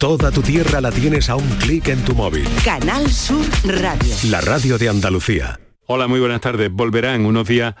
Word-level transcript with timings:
Toda 0.00 0.30
tu 0.30 0.40
tierra 0.40 0.80
la 0.80 0.90
tienes 0.90 1.28
a 1.28 1.36
un 1.36 1.46
clic 1.58 1.88
en 1.88 2.02
tu 2.06 2.14
móvil. 2.14 2.48
Canal 2.64 3.06
Sur 3.10 3.44
Radio. 3.66 4.14
La 4.30 4.40
radio 4.40 4.78
de 4.78 4.88
Andalucía. 4.88 5.60
Hola, 5.84 6.08
muy 6.08 6.20
buenas 6.20 6.40
tardes. 6.40 6.72
Volverá 6.72 7.14
en 7.14 7.26
unos 7.26 7.46
días 7.46 7.74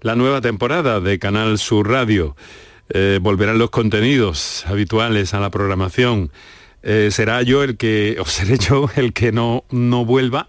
la 0.00 0.14
nueva 0.14 0.40
temporada 0.40 1.00
de 1.00 1.18
Canal 1.18 1.58
Sur 1.58 1.90
Radio. 1.90 2.36
Eh, 2.90 3.18
volverán 3.20 3.58
los 3.58 3.70
contenidos 3.70 4.66
habituales 4.68 5.34
a 5.34 5.40
la 5.40 5.50
programación. 5.50 6.30
Eh, 6.84 7.08
será 7.10 7.42
yo 7.42 7.64
el 7.64 7.76
que, 7.76 8.18
o 8.20 8.24
seré 8.24 8.56
yo 8.56 8.88
el 8.94 9.12
que 9.12 9.32
no, 9.32 9.64
no 9.70 10.04
vuelva 10.04 10.48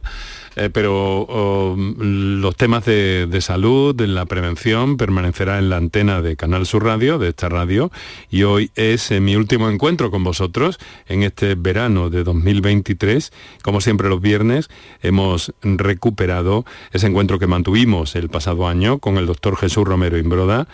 eh, 0.56 0.70
pero 0.72 1.76
los 1.78 2.56
temas 2.56 2.86
de, 2.86 3.40
salud, 3.42 3.96
de 3.96 4.08
la 4.08 4.26
prevención, 4.26 4.98
permanecerá 4.98 5.60
en 5.60 5.70
la 5.70 5.78
antena 5.78 6.22
de 6.22 6.36
Canal 6.36 6.66
Sur 6.66 6.86
Radio, 6.86 7.18
de 7.18 7.30
esta 7.30 7.50
radio, 7.50 7.92
y 8.30 8.44
hoy 8.44 8.72
es 8.76 9.12
eh, 9.12 9.20
mi 9.20 9.36
último 9.36 9.70
encuentro 9.70 10.12
con 10.12 10.24
vosotros 10.24 10.80
en 11.08 11.24
este 11.24 11.56
verano 11.56 12.10
de 12.10 12.24
2023. 12.24 13.32
Como 13.64 13.82
siempre 13.82 14.10
los 14.10 14.22
viernes 14.22 14.70
hemos 15.02 15.54
recuperado 15.62 16.66
ese 16.92 17.08
encuentro 17.08 17.40
que 17.40 17.48
mantuvimos 17.48 18.16
el 18.16 18.30
pasado 18.30 18.68
año 18.68 19.00
con 19.00 19.18
el 19.18 19.26
doctor 19.26 19.56
Jesús 19.58 19.88
Romero 19.88 20.18
Imbroda 20.18 20.68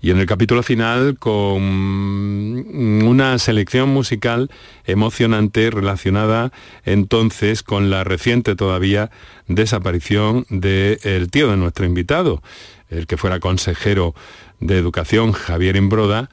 y 0.00 0.10
en 0.10 0.18
el 0.18 0.26
capítulo 0.26 0.62
final 0.62 1.16
con 1.18 1.62
una 1.62 3.38
selección 3.38 3.88
musical 3.88 4.50
emocionante 4.84 5.70
relacionada 5.70 6.52
entonces 6.84 7.62
con 7.62 7.90
la 7.90 8.04
reciente 8.04 8.56
todavía 8.56 9.10
desaparición 9.48 10.46
del 10.48 11.30
tío 11.30 11.48
de 11.48 11.56
nuestro 11.56 11.84
invitado, 11.86 12.42
el 12.88 13.06
que 13.06 13.16
fuera 13.16 13.40
consejero 13.40 14.14
de 14.60 14.78
educación, 14.78 15.32
Javier 15.32 15.76
Imbroda, 15.76 16.30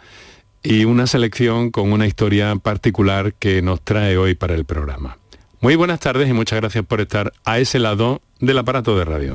y 0.61 0.85
una 0.85 1.07
selección 1.07 1.71
con 1.71 1.91
una 1.91 2.07
historia 2.07 2.55
particular 2.57 3.33
que 3.33 3.61
nos 3.61 3.81
trae 3.81 4.17
hoy 4.17 4.35
para 4.35 4.55
el 4.55 4.65
programa. 4.65 5.17
Muy 5.61 5.75
buenas 5.75 5.99
tardes 5.99 6.29
y 6.29 6.33
muchas 6.33 6.59
gracias 6.59 6.85
por 6.85 7.01
estar 7.01 7.33
a 7.43 7.59
ese 7.59 7.79
lado 7.79 8.21
del 8.39 8.57
aparato 8.57 8.97
de 8.97 9.05
radio. 9.05 9.33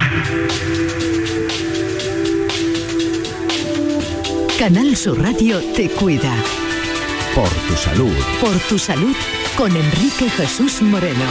Canal 4.59 4.97
Sur 4.97 5.21
Radio 5.21 5.61
te 5.75 5.91
cuida. 5.91 6.35
Por 7.35 7.49
tu 7.49 7.75
salud. 7.75 8.15
Por 8.41 8.57
tu 8.69 8.79
salud 8.79 9.15
con 9.57 9.77
Enrique 9.77 10.29
Jesús 10.31 10.83
Moreno. 10.83 11.25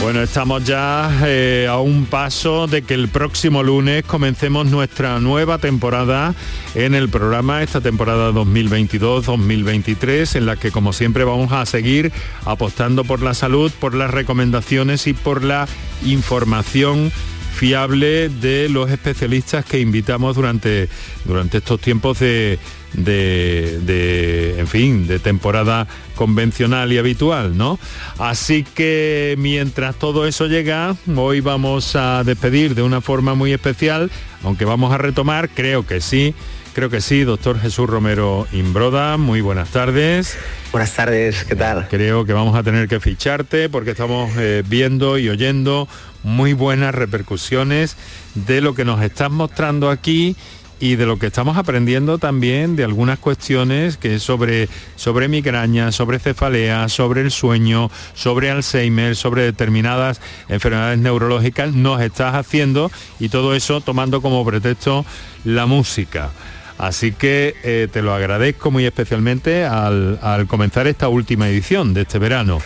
Bueno, 0.00 0.22
estamos 0.22 0.64
ya 0.64 1.10
eh, 1.24 1.66
a 1.68 1.78
un 1.78 2.06
paso 2.06 2.66
de 2.66 2.82
que 2.82 2.94
el 2.94 3.08
próximo 3.08 3.62
lunes 3.62 4.04
comencemos 4.04 4.66
nuestra 4.66 5.20
nueva 5.20 5.58
temporada 5.58 6.34
en 6.74 6.94
el 6.94 7.08
programa, 7.08 7.62
esta 7.62 7.80
temporada 7.80 8.30
2022-2023, 8.32 10.36
en 10.36 10.46
la 10.46 10.56
que 10.56 10.70
como 10.70 10.92
siempre 10.92 11.24
vamos 11.24 11.52
a 11.52 11.66
seguir 11.66 12.12
apostando 12.44 13.04
por 13.04 13.22
la 13.22 13.34
salud, 13.34 13.72
por 13.80 13.94
las 13.94 14.10
recomendaciones 14.10 15.06
y 15.06 15.12
por 15.12 15.42
la 15.42 15.66
información 16.04 17.10
fiable 17.56 18.28
de 18.28 18.68
los 18.68 18.90
especialistas 18.90 19.64
que 19.64 19.80
invitamos 19.80 20.36
durante, 20.36 20.90
durante 21.24 21.58
estos 21.58 21.80
tiempos 21.80 22.18
de, 22.18 22.58
de, 22.92 24.54
en 24.58 24.66
fin, 24.66 25.06
de 25.06 25.18
temporada 25.18 25.86
convencional 26.14 26.92
y 26.92 26.98
habitual, 26.98 27.56
¿no? 27.56 27.78
Así 28.18 28.64
que 28.64 29.34
mientras 29.38 29.96
todo 29.96 30.26
eso 30.26 30.46
llega, 30.46 30.96
hoy 31.14 31.40
vamos 31.40 31.94
a 31.96 32.24
despedir 32.24 32.74
de 32.74 32.82
una 32.82 33.00
forma 33.00 33.34
muy 33.34 33.52
especial, 33.52 34.10
aunque 34.42 34.64
vamos 34.64 34.92
a 34.92 34.98
retomar, 34.98 35.50
creo 35.50 35.86
que 35.86 36.00
sí, 36.00 36.34
creo 36.74 36.90
que 36.90 37.00
sí, 37.00 37.24
doctor 37.24 37.60
Jesús 37.60 37.88
Romero 37.88 38.46
Imbroda, 38.52 39.16
muy 39.16 39.40
buenas 39.40 39.70
tardes. 39.70 40.36
Buenas 40.72 40.92
tardes, 40.94 41.44
¿qué 41.44 41.56
tal? 41.56 41.88
Creo 41.88 42.24
que 42.24 42.32
vamos 42.32 42.56
a 42.56 42.62
tener 42.62 42.88
que 42.88 43.00
ficharte 43.00 43.68
porque 43.68 43.92
estamos 43.92 44.30
eh, 44.36 44.62
viendo 44.66 45.18
y 45.18 45.28
oyendo 45.28 45.88
muy 46.22 46.54
buenas 46.54 46.94
repercusiones 46.94 47.96
de 48.34 48.60
lo 48.60 48.74
que 48.74 48.84
nos 48.84 49.00
estás 49.00 49.30
mostrando 49.30 49.88
aquí 49.90 50.36
y 50.78 50.96
de 50.96 51.06
lo 51.06 51.18
que 51.18 51.26
estamos 51.26 51.56
aprendiendo 51.56 52.18
también 52.18 52.76
de 52.76 52.84
algunas 52.84 53.18
cuestiones 53.18 53.96
que 53.96 54.18
sobre, 54.18 54.68
sobre 54.96 55.28
migraña, 55.28 55.92
sobre 55.92 56.18
cefalea, 56.18 56.88
sobre 56.88 57.22
el 57.22 57.30
sueño, 57.30 57.90
sobre 58.14 58.50
Alzheimer, 58.50 59.16
sobre 59.16 59.42
determinadas 59.42 60.20
enfermedades 60.48 60.98
neurológicas, 60.98 61.72
nos 61.72 62.00
estás 62.02 62.34
haciendo 62.34 62.90
y 63.18 63.28
todo 63.28 63.54
eso 63.54 63.80
tomando 63.80 64.20
como 64.20 64.44
pretexto 64.44 65.04
la 65.44 65.66
música. 65.66 66.30
Así 66.78 67.12
que 67.12 67.54
eh, 67.62 67.88
te 67.90 68.02
lo 68.02 68.12
agradezco 68.14 68.70
muy 68.70 68.84
especialmente 68.84 69.64
al, 69.64 70.46
comenzar 70.46 70.86
esta 70.86 71.08
última 71.08 71.48
edición 71.48 71.94
de 71.94 72.02
este 72.02 72.18
verano. 72.18 72.58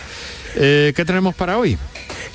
Eh, 0.55 0.91
¿Qué 0.95 1.05
tenemos 1.05 1.33
para 1.33 1.57
hoy? 1.57 1.77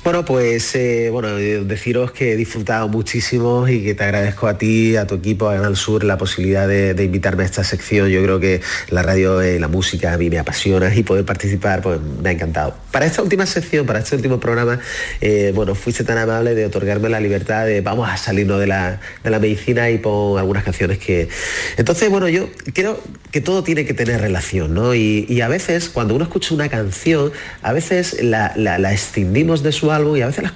Bueno, 0.07 0.23
pues 0.23 0.73
eh, 0.73 1.09
bueno, 1.11 1.37
eh, 1.37 1.65
deciros 1.65 2.13
que 2.13 2.31
he 2.31 2.37
disfrutado 2.37 2.87
muchísimo 2.87 3.67
y 3.67 3.83
que 3.83 3.93
te 3.93 4.05
agradezco 4.05 4.47
a 4.47 4.57
ti, 4.57 4.95
a 4.95 5.05
tu 5.05 5.15
equipo, 5.15 5.49
a 5.49 5.55
Canal 5.55 5.75
Sur, 5.75 6.05
la 6.05 6.17
posibilidad 6.17 6.65
de, 6.65 7.03
invitarme 7.03 7.43
a 7.43 7.45
esta 7.45 7.65
sección. 7.65 8.07
Yo 8.07 8.23
creo 8.23 8.39
que 8.39 8.61
la 8.89 9.03
radio 9.03 9.43
y 9.43 9.59
la 9.59 9.67
música 9.67 10.13
a 10.13 10.17
mí 10.17 10.29
me 10.29 10.39
apasiona 10.39 10.95
y 10.95 11.03
poder 11.03 11.25
participar 11.25 11.81
pues 11.81 11.99
me 11.99 12.29
ha 12.29 12.31
encantado. 12.31 12.73
Para 12.89 13.05
esta 13.05 13.21
última 13.21 13.45
sección, 13.45 13.85
para 13.85 13.99
este 13.99 14.15
último 14.15 14.39
programa, 14.39 14.79
eh, 15.19 15.51
bueno, 15.53 15.75
fuiste 15.75 16.05
tan 16.05 16.17
amable 16.17 16.55
de 16.55 16.67
otorgarme 16.67 17.09
la 17.09 17.19
libertad 17.19 17.65
de 17.65 17.81
vamos 17.81 18.09
a 18.09 18.15
salirnos 18.15 18.61
de 18.61 18.67
la, 18.67 18.99
medicina 19.25 19.89
y 19.89 19.97
pon 19.97 20.39
algunas 20.39 20.63
canciones 20.63 20.99
que... 20.99 21.27
Entonces, 21.75 22.09
bueno, 22.09 22.29
yo 22.29 22.47
creo 22.73 22.97
que 23.31 23.41
todo 23.41 23.61
tiene 23.61 23.85
que 23.85 23.93
tener 23.93 24.21
relación, 24.21 24.73
¿no? 24.73 24.95
Y, 24.95 25.41
a 25.41 25.49
veces, 25.49 25.89
cuando 25.89 26.15
uno 26.15 26.23
escucha 26.23 26.55
una 26.55 26.69
canción, 26.69 27.33
a 27.61 27.73
veces 27.73 28.23
la, 28.23 28.53
la, 28.55 28.79
la 28.79 28.93
extendimos 28.93 29.63
de 29.63 29.73
su 29.73 29.91
y 30.15 30.21
a 30.21 30.27
veces 30.27 30.43
las, 30.43 30.53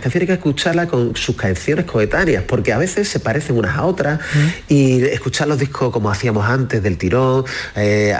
canciones 0.00 0.16
hay 0.16 0.26
que 0.26 0.32
escucharlas 0.34 0.86
con 0.88 1.16
sus 1.16 1.36
canciones 1.36 1.84
coetáneas, 1.84 2.44
porque 2.44 2.72
a 2.72 2.78
veces 2.78 3.08
se 3.08 3.20
parecen 3.20 3.56
unas 3.56 3.76
a 3.76 3.84
otras 3.84 4.20
y 4.68 5.02
escuchar 5.04 5.48
los 5.48 5.58
discos 5.58 5.92
como 5.92 6.10
hacíamos 6.10 6.46
antes 6.46 6.82
del 6.82 6.98
tirón, 6.98 7.44
eh, 7.76 8.14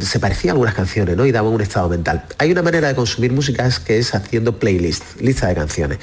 se 0.00 0.18
parecían 0.20 0.52
algunas 0.52 0.74
canciones 0.74 1.16
¿no? 1.16 1.26
y 1.26 1.32
daban 1.32 1.52
un 1.52 1.60
estado 1.60 1.88
mental. 1.88 2.24
Hay 2.38 2.50
una 2.52 2.62
manera 2.62 2.88
de 2.88 2.94
consumir 2.94 3.32
música 3.32 3.68
que 3.84 3.98
es 3.98 4.14
haciendo 4.14 4.58
playlist, 4.58 5.20
lista 5.20 5.48
de 5.48 5.54
canciones. 5.54 5.98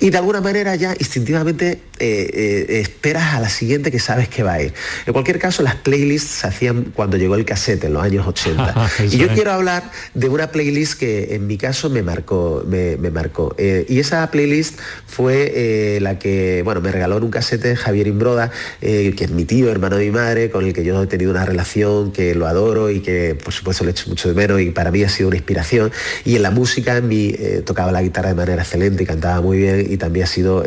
Y 0.00 0.10
de 0.10 0.18
alguna 0.18 0.40
manera 0.40 0.74
ya 0.74 0.94
instintivamente 0.98 1.82
eh, 1.98 2.30
eh, 2.68 2.80
esperas 2.80 3.34
a 3.34 3.40
la 3.40 3.48
siguiente 3.48 3.90
que 3.90 3.98
sabes 3.98 4.28
que 4.28 4.42
va 4.42 4.54
a 4.54 4.62
ir. 4.62 4.74
En 5.06 5.12
cualquier 5.12 5.38
caso, 5.38 5.62
las 5.62 5.76
playlists 5.76 6.40
se 6.40 6.46
hacían 6.46 6.92
cuando 6.94 7.16
llegó 7.16 7.34
el 7.36 7.44
cassette 7.44 7.84
en 7.84 7.94
los 7.94 8.02
años 8.02 8.26
80. 8.26 8.90
y 9.10 9.16
yo 9.16 9.28
quiero 9.28 9.52
hablar 9.52 9.90
de 10.14 10.28
una 10.28 10.50
playlist 10.50 10.98
que 10.98 11.34
en 11.34 11.46
mi 11.46 11.56
caso 11.56 11.90
me 11.90 12.02
marcó, 12.02 12.64
me 12.66 12.96
marcó. 13.10 13.53
Eh, 13.58 13.86
y 13.88 13.98
esa 14.00 14.30
playlist 14.30 14.78
fue 15.06 15.52
eh, 15.54 15.98
la 16.00 16.18
que, 16.18 16.62
bueno, 16.64 16.80
me 16.80 16.90
regaló 16.90 17.16
en 17.18 17.24
un 17.24 17.30
casete 17.30 17.76
Javier 17.76 18.06
Imbroda, 18.06 18.50
eh, 18.80 19.14
que 19.16 19.24
es 19.24 19.30
mi 19.30 19.44
tío, 19.44 19.70
hermano 19.70 19.96
de 19.96 20.06
mi 20.06 20.10
madre, 20.10 20.50
con 20.50 20.64
el 20.64 20.72
que 20.72 20.84
yo 20.84 21.02
he 21.02 21.06
tenido 21.06 21.30
una 21.30 21.44
relación 21.44 22.12
que 22.12 22.34
lo 22.34 22.46
adoro 22.46 22.90
y 22.90 23.00
que 23.00 23.34
por 23.34 23.52
supuesto 23.52 23.84
le 23.84 23.92
echo 23.92 24.08
mucho 24.08 24.28
de 24.28 24.34
menos 24.34 24.60
y 24.60 24.70
para 24.70 24.90
mí 24.90 25.02
ha 25.02 25.08
sido 25.08 25.28
una 25.28 25.36
inspiración. 25.36 25.92
Y 26.24 26.36
en 26.36 26.42
la 26.42 26.50
música, 26.50 26.96
en 26.96 27.64
tocaba 27.64 27.92
la 27.92 28.02
guitarra 28.02 28.30
de 28.30 28.34
manera 28.34 28.62
excelente 28.62 29.04
y 29.04 29.06
cantaba 29.06 29.40
muy 29.40 29.58
bien 29.58 29.86
y 29.88 29.96
también 29.96 30.24
ha 30.24 30.26
sido 30.26 30.64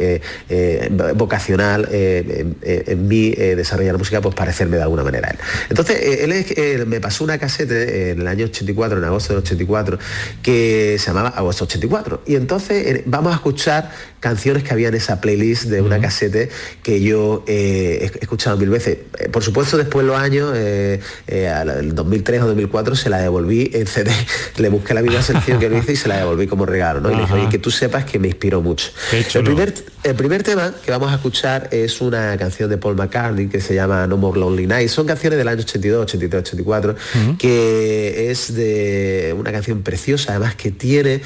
vocacional 1.16 1.90
en, 1.92 3.08
mí 3.08 3.32
desarrollar 3.32 3.94
la 3.94 3.98
música, 3.98 4.22
pues 4.22 4.34
parecerme 4.34 4.78
de 4.78 4.84
alguna 4.84 5.04
manera 5.04 5.30
él. 5.30 5.38
Entonces, 5.70 6.00
él 6.02 6.86
me 6.86 7.02
pasó 7.02 7.24
una 7.24 7.38
casete 7.38 8.12
en 8.12 8.22
el 8.22 8.28
año 8.28 8.46
84, 8.46 8.98
en 9.00 9.04
agosto 9.04 9.34
del 9.34 9.44
84, 9.44 10.00
que 10.42 10.98
se 11.00 11.08
llamaba 11.08 11.30
Agosto 11.30 11.66
84. 11.66 12.24
Y 12.26 12.36
entonces 12.36 12.67
eh, 12.70 13.04
vamos 13.06 13.32
a 13.32 13.36
escuchar 13.36 13.92
canciones 14.20 14.64
que 14.64 14.72
había 14.72 14.88
en 14.88 14.96
esa 14.96 15.22
playlist 15.22 15.66
de 15.66 15.82
una 15.82 16.00
casete 16.00 16.50
que 16.84 17.02
yo 17.02 17.44
eh, 17.48 18.10
he 18.14 18.20
escuchado 18.22 18.58
mil 18.58 18.70
veces. 18.70 19.00
Eh, 19.20 19.30
por 19.30 19.44
supuesto, 19.44 19.78
después 19.78 20.06
de 20.06 20.12
los 20.12 20.20
años, 20.20 20.52
eh, 20.56 21.02
el 21.28 21.94
2003 21.94 22.42
o 22.42 22.48
2004, 22.48 22.96
se 22.96 23.10
la 23.10 23.20
devolví 23.20 23.70
en 23.74 23.86
CD. 23.88 24.12
Le 24.58 24.70
busqué 24.70 24.94
la 24.94 25.02
misma 25.02 25.22
sección 25.22 25.60
que 25.60 25.70
lo 25.70 25.78
hice 25.78 25.94
y 25.94 25.96
se 25.96 26.08
la 26.08 26.18
devolví 26.18 26.48
como 26.48 26.66
regalo. 26.66 27.02
¿no? 27.02 27.12
Y 27.12 27.16
le 27.16 27.22
dije, 27.22 27.34
oye, 27.34 27.50
que 27.50 27.60
tú 27.60 27.72
sepas 27.72 28.06
que 28.06 28.20
me 28.20 28.28
inspiró 28.28 28.62
mucho. 28.62 28.90
El 29.12 29.44
primer, 29.44 29.74
el 30.04 30.16
primer 30.16 30.44
tema 30.44 30.74
que 30.84 30.92
vamos 30.92 31.12
a 31.12 31.16
escuchar 31.16 31.70
es 31.72 32.02
una 32.02 32.36
canción 32.38 32.70
de 32.70 32.78
Paul 32.78 32.96
McCartney 32.96 33.48
que 33.48 33.62
se 33.62 33.76
llama 33.76 34.08
No 34.08 34.18
More 34.18 34.40
Lonely 34.40 34.68
Nights. 34.68 34.92
Son 34.92 35.06
canciones 35.06 35.38
del 35.38 35.48
año 35.48 35.62
82, 35.62 36.04
83, 36.04 36.42
84, 36.42 36.96
que 37.38 38.32
es 38.32 38.56
de 38.56 39.36
una 39.38 39.52
canción 39.52 39.84
preciosa, 39.84 40.32
además 40.32 40.56
que 40.56 40.72
tiene 40.72 41.22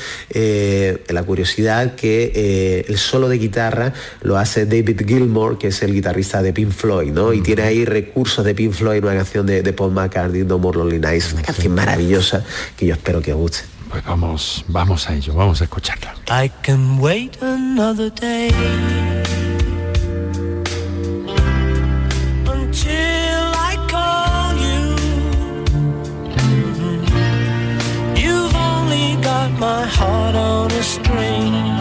la 1.08 1.24
curiosidad 1.24 1.96
que 1.96 2.81
el 2.88 2.98
solo 2.98 3.30
de 3.30 3.38
guitarra 3.38 3.94
lo 4.22 4.38
hace 4.38 4.66
David 4.66 5.02
Gilmour, 5.08 5.58
que 5.58 5.68
es 5.68 5.82
el 5.84 5.94
guitarrista 5.94 6.42
de 6.42 6.54
Pink 6.54 6.72
Floyd, 6.72 7.12
¿no? 7.12 7.34
Y 7.34 7.42
tiene 7.42 7.64
ahí 7.64 7.86
recursos 7.86 8.44
de 8.46 8.56
Pink 8.56 8.74
Floyd, 8.74 9.04
una 9.04 9.16
canción 9.16 9.46
de, 9.46 9.74
Paul 9.74 9.92
McCartney, 9.92 10.44
No 10.44 10.60
More 10.60 10.78
Lonely 10.78 11.00
Nights, 11.00 11.34
una 11.34 11.44
canción 11.44 11.74
maravillosa 11.74 12.44
que 12.76 12.86
yo 12.86 12.94
espero 12.94 13.22
que 13.22 13.34
os 13.34 13.40
guste. 13.40 13.60
Pues 13.90 14.06
vamos, 14.06 14.64
vamos 14.70 15.10
a 15.10 15.16
ello, 15.16 15.34
vamos 15.34 15.60
a 15.60 15.66
escucharla. 15.66 16.16
I 16.30 16.50
can 16.64 17.00
wait 17.00 17.38
another 17.42 18.10
day. 18.10 18.52
You've 28.16 28.56
only 28.56 29.18
my 29.60 29.86
heart 29.86 30.36
on 30.36 30.72
a 30.72 30.84
string 30.84 31.81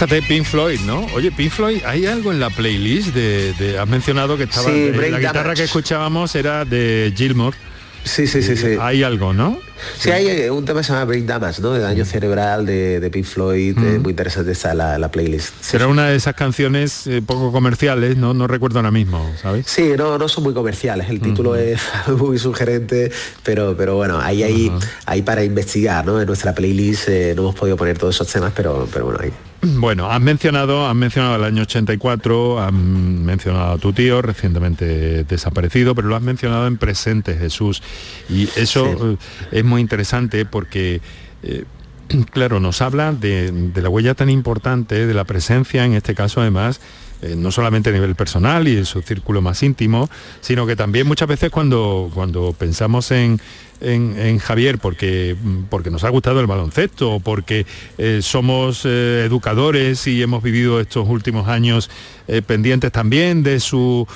Fíjate, 0.00 0.22
Pink 0.22 0.46
Floyd, 0.46 0.80
¿no? 0.86 1.04
Oye, 1.12 1.30
Pink 1.30 1.50
Floyd, 1.50 1.82
¿hay 1.84 2.06
algo 2.06 2.32
en 2.32 2.40
la 2.40 2.48
playlist 2.48 3.08
de... 3.08 3.52
de- 3.52 3.78
has 3.78 3.86
mencionado 3.86 4.38
que 4.38 4.44
estaba... 4.44 4.70
Sí, 4.70 4.92
la 4.94 5.18
guitarra 5.18 5.42
Damage. 5.42 5.56
que 5.56 5.64
escuchábamos 5.64 6.34
era 6.34 6.64
de 6.64 7.12
Gilmore. 7.14 7.54
Sí, 8.04 8.26
sí, 8.26 8.42
sí, 8.42 8.56
sí. 8.56 8.78
Hay 8.80 9.02
algo, 9.02 9.34
¿no? 9.34 9.58
Sí, 9.98 10.10
hay 10.10 10.26
eh, 10.28 10.50
un 10.50 10.64
tema 10.64 10.80
que 10.80 10.84
se 10.84 10.92
llama 10.92 11.04
Brain 11.04 11.26
Damage, 11.26 11.62
¿no? 11.62 11.72
De 11.72 11.80
daño 11.80 12.04
cerebral 12.04 12.66
de, 12.66 13.00
de 13.00 13.10
Pink 13.10 13.24
Floyd, 13.24 13.76
eh, 13.78 13.98
muy 13.98 14.10
interesante 14.10 14.52
está 14.52 14.74
la, 14.74 14.98
la 14.98 15.10
playlist. 15.10 15.54
Sí, 15.60 15.76
Era 15.76 15.86
una 15.86 16.08
de 16.08 16.16
esas 16.16 16.34
canciones 16.34 17.06
eh, 17.06 17.22
poco 17.24 17.52
comerciales, 17.52 18.16
¿no? 18.16 18.34
No 18.34 18.46
recuerdo 18.46 18.78
ahora 18.78 18.90
mismo, 18.90 19.30
¿sabes? 19.40 19.66
Sí, 19.66 19.92
no, 19.96 20.18
no 20.18 20.28
son 20.28 20.44
muy 20.44 20.54
comerciales. 20.54 21.08
El 21.08 21.20
título 21.20 21.56
es 21.56 21.80
muy 22.16 22.38
sugerente, 22.38 23.10
pero, 23.42 23.74
pero 23.76 23.96
bueno, 23.96 24.18
ahí 24.20 24.42
hay, 24.42 24.72
hay 25.06 25.22
para 25.22 25.44
investigar, 25.44 26.04
¿no? 26.06 26.20
En 26.20 26.26
nuestra 26.26 26.54
playlist 26.54 27.08
eh, 27.08 27.34
no 27.34 27.42
hemos 27.42 27.54
podido 27.54 27.76
poner 27.76 27.98
todos 27.98 28.14
esos 28.14 28.28
temas, 28.28 28.52
pero, 28.54 28.88
pero 28.92 29.06
bueno, 29.06 29.20
ahí. 29.22 29.32
Bueno, 29.62 30.10
has 30.10 30.20
mencionado, 30.22 30.88
has 30.88 30.94
mencionado 30.94 31.36
el 31.36 31.44
año 31.44 31.62
84, 31.62 32.60
has 32.62 32.72
mencionado 32.72 33.72
a 33.72 33.78
tu 33.78 33.92
tío 33.92 34.22
recientemente 34.22 35.24
desaparecido, 35.24 35.94
pero 35.94 36.08
lo 36.08 36.16
has 36.16 36.22
mencionado 36.22 36.66
en 36.66 36.78
presente, 36.78 37.34
Jesús. 37.34 37.82
Y 38.30 38.48
eso 38.56 38.86
eh, 39.12 39.16
es 39.58 39.64
muy 39.70 39.80
interesante 39.80 40.44
porque, 40.44 41.00
eh, 41.42 41.64
claro, 42.32 42.60
nos 42.60 42.82
habla 42.82 43.12
de, 43.12 43.70
la 43.74 43.88
huella 43.88 44.14
tan 44.14 44.28
importante, 44.28 45.06
de 45.06 45.14
la 45.14 45.24
presencia, 45.24 45.86
en 45.86 45.94
este 45.94 46.14
caso 46.14 46.42
además, 46.42 46.80
eh, 47.22 47.34
no 47.36 47.52
solamente 47.52 47.90
a 47.90 47.92
nivel 47.92 48.14
personal 48.14 48.66
y 48.66 48.78
en 48.78 48.86
su 48.86 49.00
círculo 49.02 49.42
más 49.42 49.62
íntimo, 49.62 50.10
sino 50.40 50.66
que 50.66 50.74
también 50.74 51.06
muchas 51.06 51.28
veces 51.28 51.50
cuando, 51.50 52.10
cuando 52.12 52.54
pensamos 52.54 53.10
en, 53.10 53.40
en, 53.82 54.38
Javier 54.38 54.78
porque, 54.78 55.36
porque 55.68 55.90
nos 55.90 56.02
ha 56.04 56.08
gustado 56.08 56.40
el 56.40 56.46
baloncesto, 56.46 57.20
porque 57.20 57.66
eh, 57.98 58.20
somos 58.22 58.84
educadores 58.84 60.06
y 60.06 60.22
hemos 60.22 60.42
vivido 60.42 60.80
estos 60.80 61.08
últimos 61.08 61.48
años 61.48 61.90
pendientes 62.46 62.92
también 62.92 63.42
de 63.42 63.58
su 63.60 64.06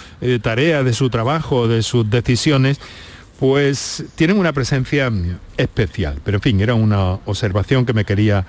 tarea, 0.43 0.83
de 0.83 0.93
su 0.93 1.11
trabajo, 1.11 1.67
de 1.67 1.83
sus 1.83 2.09
decisiones, 2.09 2.79
pues 3.45 4.03
tienen 4.15 4.39
una 4.39 4.55
presencia 4.55 5.13
especial. 5.59 6.19
Pero 6.25 6.39
en 6.39 6.41
fin, 6.41 6.61
era 6.63 6.73
una 6.73 7.19
observación 7.27 7.85
que 7.85 7.93
me 7.93 8.07
quería 8.07 8.47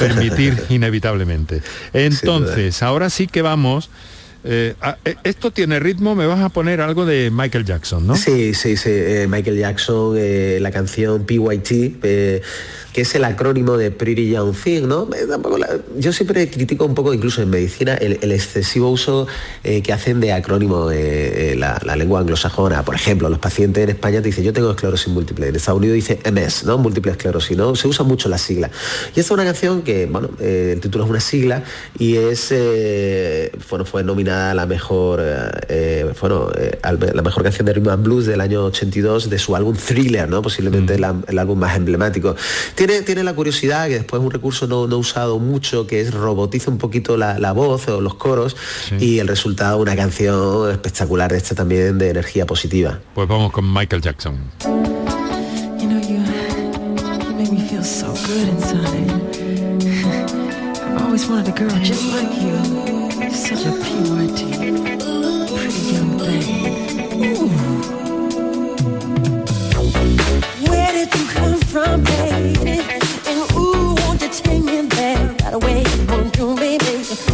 permitir 0.00 0.60
inevitablemente. 0.68 1.62
Entonces, 1.92 2.82
ahora 2.82 3.08
sí 3.08 3.28
que 3.28 3.40
vamos 3.40 3.88
eh, 4.44 4.74
ah, 4.80 4.96
eh, 5.04 5.14
esto 5.22 5.52
tiene 5.52 5.78
ritmo, 5.78 6.16
me 6.16 6.26
vas 6.26 6.40
a 6.40 6.48
poner 6.48 6.80
algo 6.80 7.06
de 7.06 7.30
Michael 7.30 7.64
Jackson, 7.64 8.06
¿no? 8.06 8.16
Sí, 8.16 8.54
sí, 8.54 8.76
sí. 8.76 8.90
Eh, 8.90 9.26
Michael 9.28 9.56
Jackson, 9.56 10.16
la 10.60 10.70
canción 10.70 11.24
PYT, 11.24 12.00
que 12.92 13.00
es 13.00 13.14
el 13.14 13.24
acrónimo 13.24 13.76
de 13.76 13.90
Pretty 13.90 14.30
Young 14.30 14.54
Thing, 14.54 14.82
¿no? 14.82 15.08
yo 15.96 16.12
siempre 16.12 16.48
critico 16.50 16.84
un 16.84 16.94
poco, 16.94 17.14
incluso 17.14 17.40
en 17.40 17.50
medicina, 17.50 17.94
el, 17.94 18.32
excesivo 18.32 18.90
uso 18.90 19.26
que 19.62 19.92
hacen 19.92 20.20
de 20.20 20.32
acrónimo 20.32 20.90
la, 20.90 21.96
lengua 21.96 22.20
anglosajona. 22.20 22.84
Por 22.84 22.94
ejemplo, 22.94 23.28
los 23.28 23.38
pacientes 23.38 23.84
en 23.84 23.90
España 23.90 24.20
te 24.20 24.28
dicen, 24.28 24.44
yo 24.44 24.52
tengo 24.52 24.70
esclerosis 24.70 25.08
múltiple. 25.08 25.48
En 25.48 25.56
Estados 25.56 25.78
Unidos 25.78 25.94
dice 25.94 26.18
MS, 26.30 26.64
¿no? 26.64 26.78
Múltiple 26.78 27.12
esclerosis, 27.12 27.56
¿no? 27.56 27.74
Se 27.76 27.88
usa 27.88 28.04
mucho 28.04 28.28
la 28.28 28.38
sigla. 28.38 28.70
Y 29.14 29.20
esta 29.20 29.20
es 29.20 29.30
una 29.30 29.44
canción 29.44 29.82
que, 29.82 30.06
bueno, 30.06 30.30
el 30.40 30.80
título 30.80 31.04
es 31.04 31.10
una 31.10 31.20
sigla 31.20 31.62
y 31.98 32.16
es, 32.16 32.52
bueno, 33.70 33.84
fue 33.84 34.02
nominada 34.02 34.31
la 34.54 34.66
mejor, 34.66 35.20
eh, 35.22 35.50
eh, 35.68 36.14
bueno, 36.20 36.48
eh, 36.56 36.78
la 36.82 37.22
mejor 37.22 37.42
canción 37.42 37.66
de 37.66 37.72
Rhythm 37.74 37.88
and 37.88 38.04
Blues 38.04 38.26
del 38.26 38.40
año 38.40 38.64
82 38.64 39.30
de 39.30 39.38
su 39.38 39.54
álbum 39.56 39.76
Thriller, 39.76 40.28
¿no? 40.28 40.42
Posiblemente 40.42 40.94
mm. 40.98 41.24
el, 41.28 41.38
álbum 41.38 41.58
más 41.58 41.76
emblemático. 41.76 42.36
Tiene, 42.74 43.02
tiene 43.02 43.24
la 43.24 43.34
curiosidad, 43.34 43.88
que 43.88 43.94
después 43.94 44.20
es 44.20 44.26
un 44.26 44.32
recurso 44.32 44.66
no, 44.66 44.86
no 44.86 44.98
usado 44.98 45.38
mucho, 45.38 45.86
que 45.86 46.00
es 46.00 46.12
robotiza 46.12 46.70
un 46.70 46.78
poquito 46.78 47.16
la, 47.16 47.52
voz 47.52 47.88
o 47.88 48.00
los 48.00 48.14
coros 48.14 48.56
y 48.98 49.18
el 49.18 49.28
resultado 49.28 49.76
una 49.78 49.94
canción 49.94 50.70
espectacular, 50.70 51.32
esta 51.34 51.54
también 51.54 51.98
de 51.98 52.10
energía 52.10 52.46
positiva. 52.46 52.98
Pues 53.14 53.28
vamos 53.28 53.52
con 53.52 53.70
Michael 53.72 54.00
Jackson. 54.00 54.38
such 63.34 63.64
a 63.64 63.72
purity, 63.72 64.52
pretty 65.56 65.82
young 65.92 66.18
thing. 66.18 66.46
Where 70.68 70.92
did 70.92 71.14
you 71.14 71.26
come 71.28 71.58
from, 71.60 72.04
baby? 72.04 72.84
And 73.26 73.52
ooh, 73.56 73.94
won't 73.94 74.20
you 74.22 74.28
take 74.28 74.62
me 74.62 74.82
there 74.82 75.36
right 75.42 75.54
away? 75.54 75.84
Won't 76.08 76.36
you, 76.36 76.54
baby? 76.56 77.31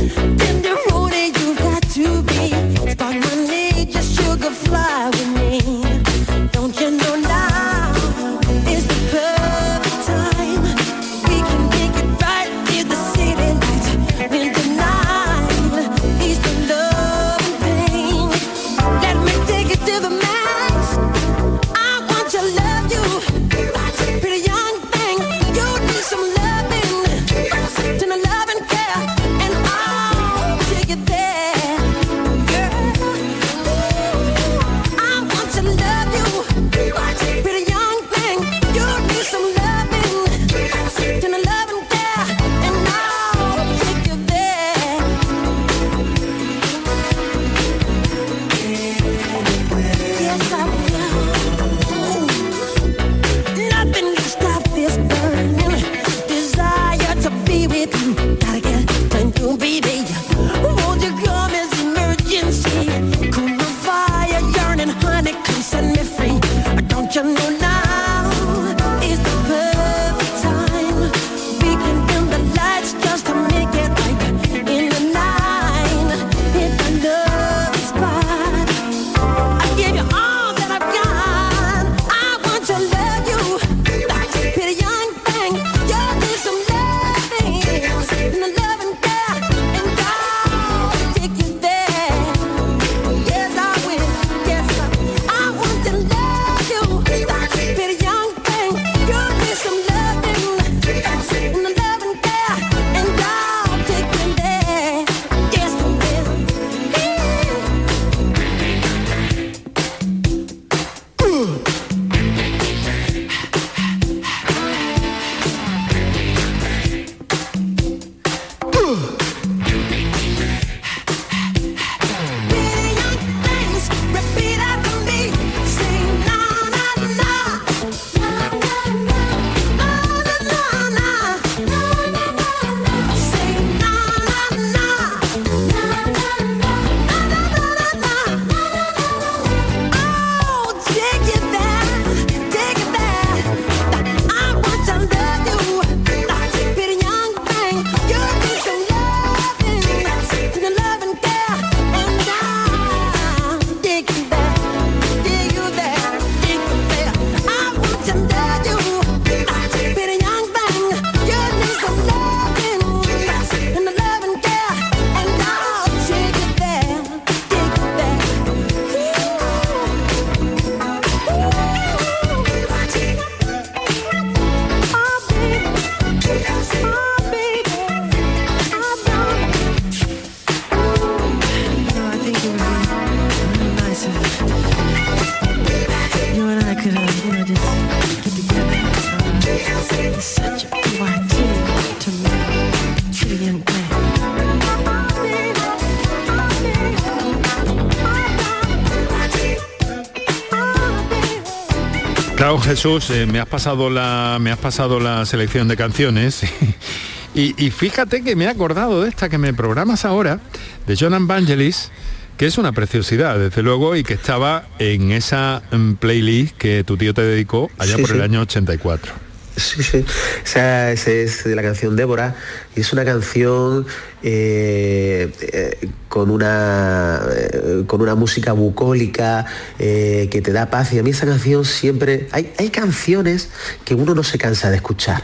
Jesús, 202.69 203.09
eh, 203.09 203.25
me 203.25 203.41
has 203.41 203.49
pasado 203.49 203.89
la 203.89 204.37
me 204.39 204.53
has 204.53 204.59
pasado 204.59 205.01
la 205.01 205.25
selección 205.25 205.69
de 205.69 205.77
canciones 205.79 206.43
y, 207.35 207.55
y 207.57 207.71
fíjate 207.71 208.23
que 208.23 208.37
me 208.37 208.45
he 208.45 208.49
acordado 208.49 209.03
de 209.03 209.09
esta 209.09 209.31
que 209.31 209.39
me 209.39 209.55
programas 209.55 210.05
ahora 210.05 210.39
de 210.87 210.95
John 210.95 211.15
Evangelis 211.15 211.91
que 212.37 212.45
es 212.45 212.59
una 212.59 212.73
preciosidad, 212.73 213.39
desde 213.39 213.63
luego, 213.63 213.97
y 213.97 214.05
que 214.05 214.13
estaba 214.13 214.69
en 214.79 215.13
esa 215.13 215.63
mm, 215.73 215.95
playlist 215.95 216.59
que 216.59 216.85
tu 216.85 216.99
tío 216.99 217.15
te 217.15 217.23
dedicó 217.23 217.71
allá 217.79 217.97
Sí, 217.97 218.03
por 218.03 218.13
el 218.13 218.21
año 218.21 218.43
84. 218.43 219.15
Sí, 219.57 219.83
sí. 219.83 220.05
Esa, 220.45 220.93
esa 220.93 221.11
es 221.11 221.45
de 221.45 221.57
la 221.57 221.63
canción 221.63 221.97
Débora. 221.97 222.37
Y 222.77 222.81
es 222.81 222.93
una 222.93 223.05
canción 223.05 223.87
eh, 224.23 225.31
eh, 225.41 225.89
con, 226.09 226.31
una, 226.31 227.21
eh, 227.31 227.85
con 227.87 228.01
una 228.01 228.15
música 228.15 228.53
bucólica 228.53 229.47
que 229.79 230.41
te 230.43 230.53
da 230.53 230.71
paz. 230.71 230.93
Y 230.93 230.99
a 230.99 231.03
mí 231.03 231.11
esa 231.11 231.27
canción 231.27 231.65
siempre... 231.65 232.29
Hay, 232.33 232.53
hay 232.59 232.71
canciones 232.71 233.51
que 233.85 233.95
uno 233.95 234.15
no 234.15 234.23
se 234.23 234.39
cansa 234.39 234.71
de 234.71 234.77
escuchar. 234.77 235.23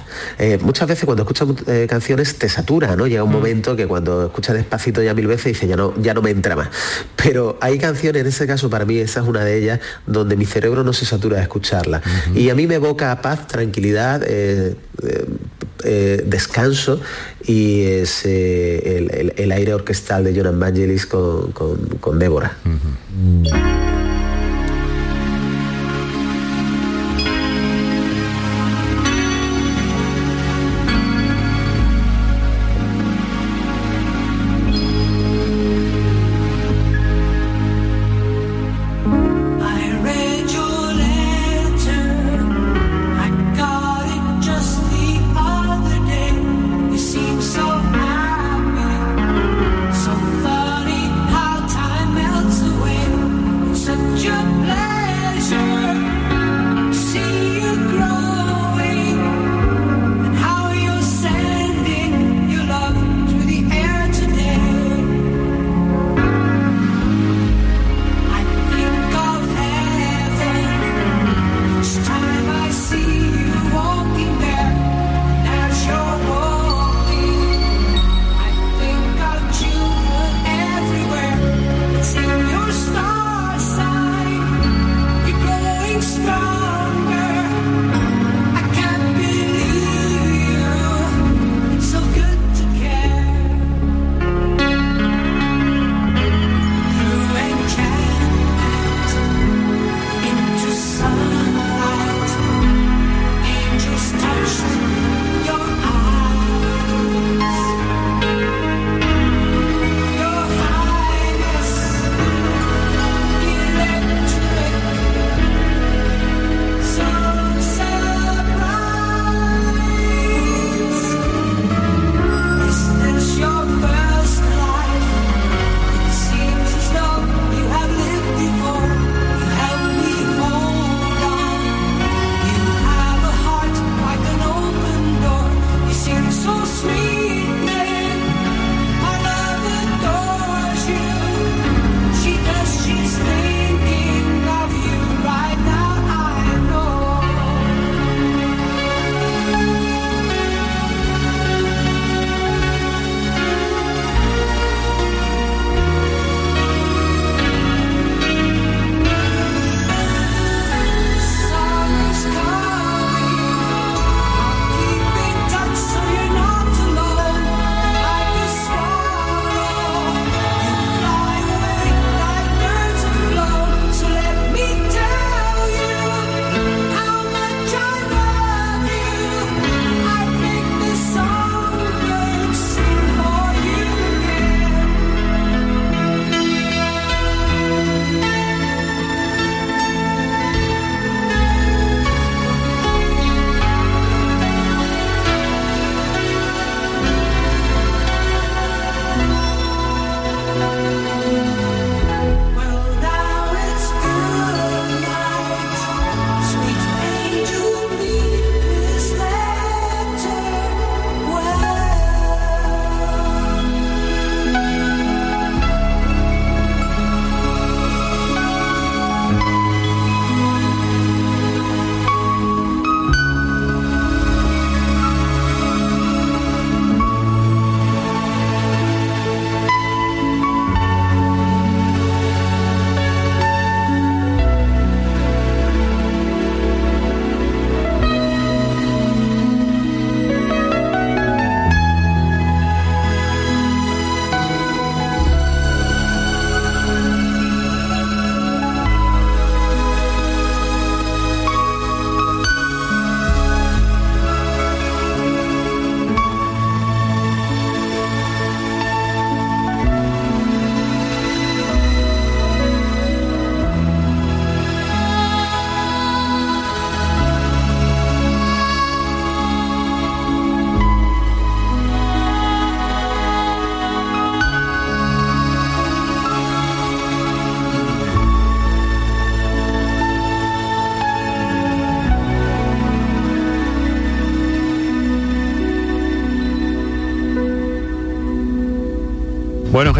Muchas 0.61 0.89
veces 0.89 1.05
cuando 1.05 1.23
escuchas 1.23 1.49
canciones 1.89 2.37
te 2.39 2.49
satura, 2.49 2.97
¿no? 2.97 3.07
Llega 3.07 3.25
un 3.25 3.33
momento 3.33 3.77
que 3.77 3.87
cuando 3.87 4.27
escuchas 4.27 4.55
despacito 4.55 5.03
ya 5.03 5.15
mil 5.15 5.27
veces 5.27 5.47
dices, 5.47 5.69
ya 5.69 5.77
no, 5.77 5.95
ya 6.01 6.15
no 6.15 6.23
me 6.23 6.31
entra 6.31 6.55
más. 6.57 6.69
Pero 7.17 7.59
hay 7.61 7.79
canciones, 7.79 8.23
en 8.23 8.29
ese 8.29 8.47
caso 8.47 8.71
para 8.71 8.85
mí 8.85 8.99
esa 8.99 9.21
es 9.21 9.27
una 9.27 9.45
de 9.45 9.59
ellas, 9.59 9.81
donde 10.07 10.37
mi 10.37 10.45
cerebro 10.45 10.85
no 10.85 10.93
se 10.93 11.07
satura 11.07 11.39
de 11.39 11.43
escucharla. 11.43 12.03
Y 12.35 12.51
a 12.51 12.55
mí 12.55 12.67
me 12.67 12.77
evoca 12.77 13.21
paz, 13.21 13.47
tranquilidad, 13.49 14.23
eh, 15.85 16.23
descanso 16.27 17.01
y 17.45 17.83
es 17.85 18.25
eh, 18.25 18.97
el, 18.97 19.11
el- 19.15 19.35
el 19.37 19.53
aire 19.53 19.75
orquestal 19.75 20.25
de 20.25 20.33
John 20.35 20.55
Evangelis 20.55 21.07
con, 21.07 21.53
con, 21.53 21.77
con 22.01 22.19
Débora. 22.19 22.57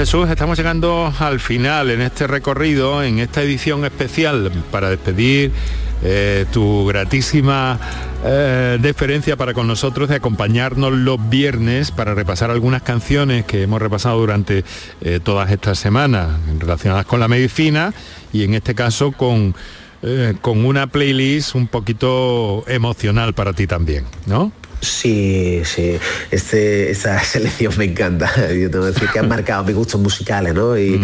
Jesús, 0.05 0.29
estamos 0.29 0.59
llegando 0.59 1.11
al 1.19 1.41
final 1.41 1.89
en 1.89 2.03
este 2.03 2.27
recorrido, 2.27 3.03
en 3.03 3.21
esta 3.21 3.41
edición 3.41 3.87
especial 3.87 4.53
para 4.71 4.91
despedir 4.91 5.51
eh, 6.03 6.45
tu 6.53 6.85
gratísima 6.85 7.81
eh, 8.23 8.77
deferencia 8.83 9.39
para 9.39 9.55
con 9.55 9.67
nosotros 9.67 10.11
de 10.11 10.17
acompañarnos 10.17 10.93
los 10.93 11.31
viernes 11.31 11.91
para 11.91 12.13
repasar 12.13 12.51
algunas 12.51 12.83
canciones 12.83 13.47
que 13.47 13.63
hemos 13.63 13.81
repasado 13.81 14.19
durante 14.19 14.63
eh, 15.01 15.21
todas 15.25 15.51
estas 15.51 15.79
semanas 15.79 16.39
relacionadas 16.59 17.07
con 17.07 17.19
la 17.19 17.27
medicina 17.27 17.95
y 18.31 18.45
en 18.45 18.53
este 18.53 18.75
caso 18.75 19.11
con, 19.11 19.55
eh, 20.07 20.35
con 20.41 20.65
una 20.67 20.87
playlist 20.87 21.55
un 21.55 21.67
poquito 21.67 22.63
emocional 22.67 23.33
para 23.33 23.55
ti 23.55 23.67
también, 23.67 24.05
¿no? 24.27 24.53
Sí, 24.83 25.63
sí. 25.65 25.99
Este, 26.31 26.91
esa 26.91 27.19
selección 27.25 27.73
me 27.79 27.87
encanta. 27.87 28.31
Yo 28.53 28.71
tengo 28.71 28.85
que 28.85 28.93
decir 28.93 29.09
que 29.09 29.19
han 29.19 29.29
marcado 29.29 29.65
mis 29.65 29.75
gustos 29.75 30.01
musicales, 30.01 30.55
¿no? 30.55 30.79
Y, 30.79 31.01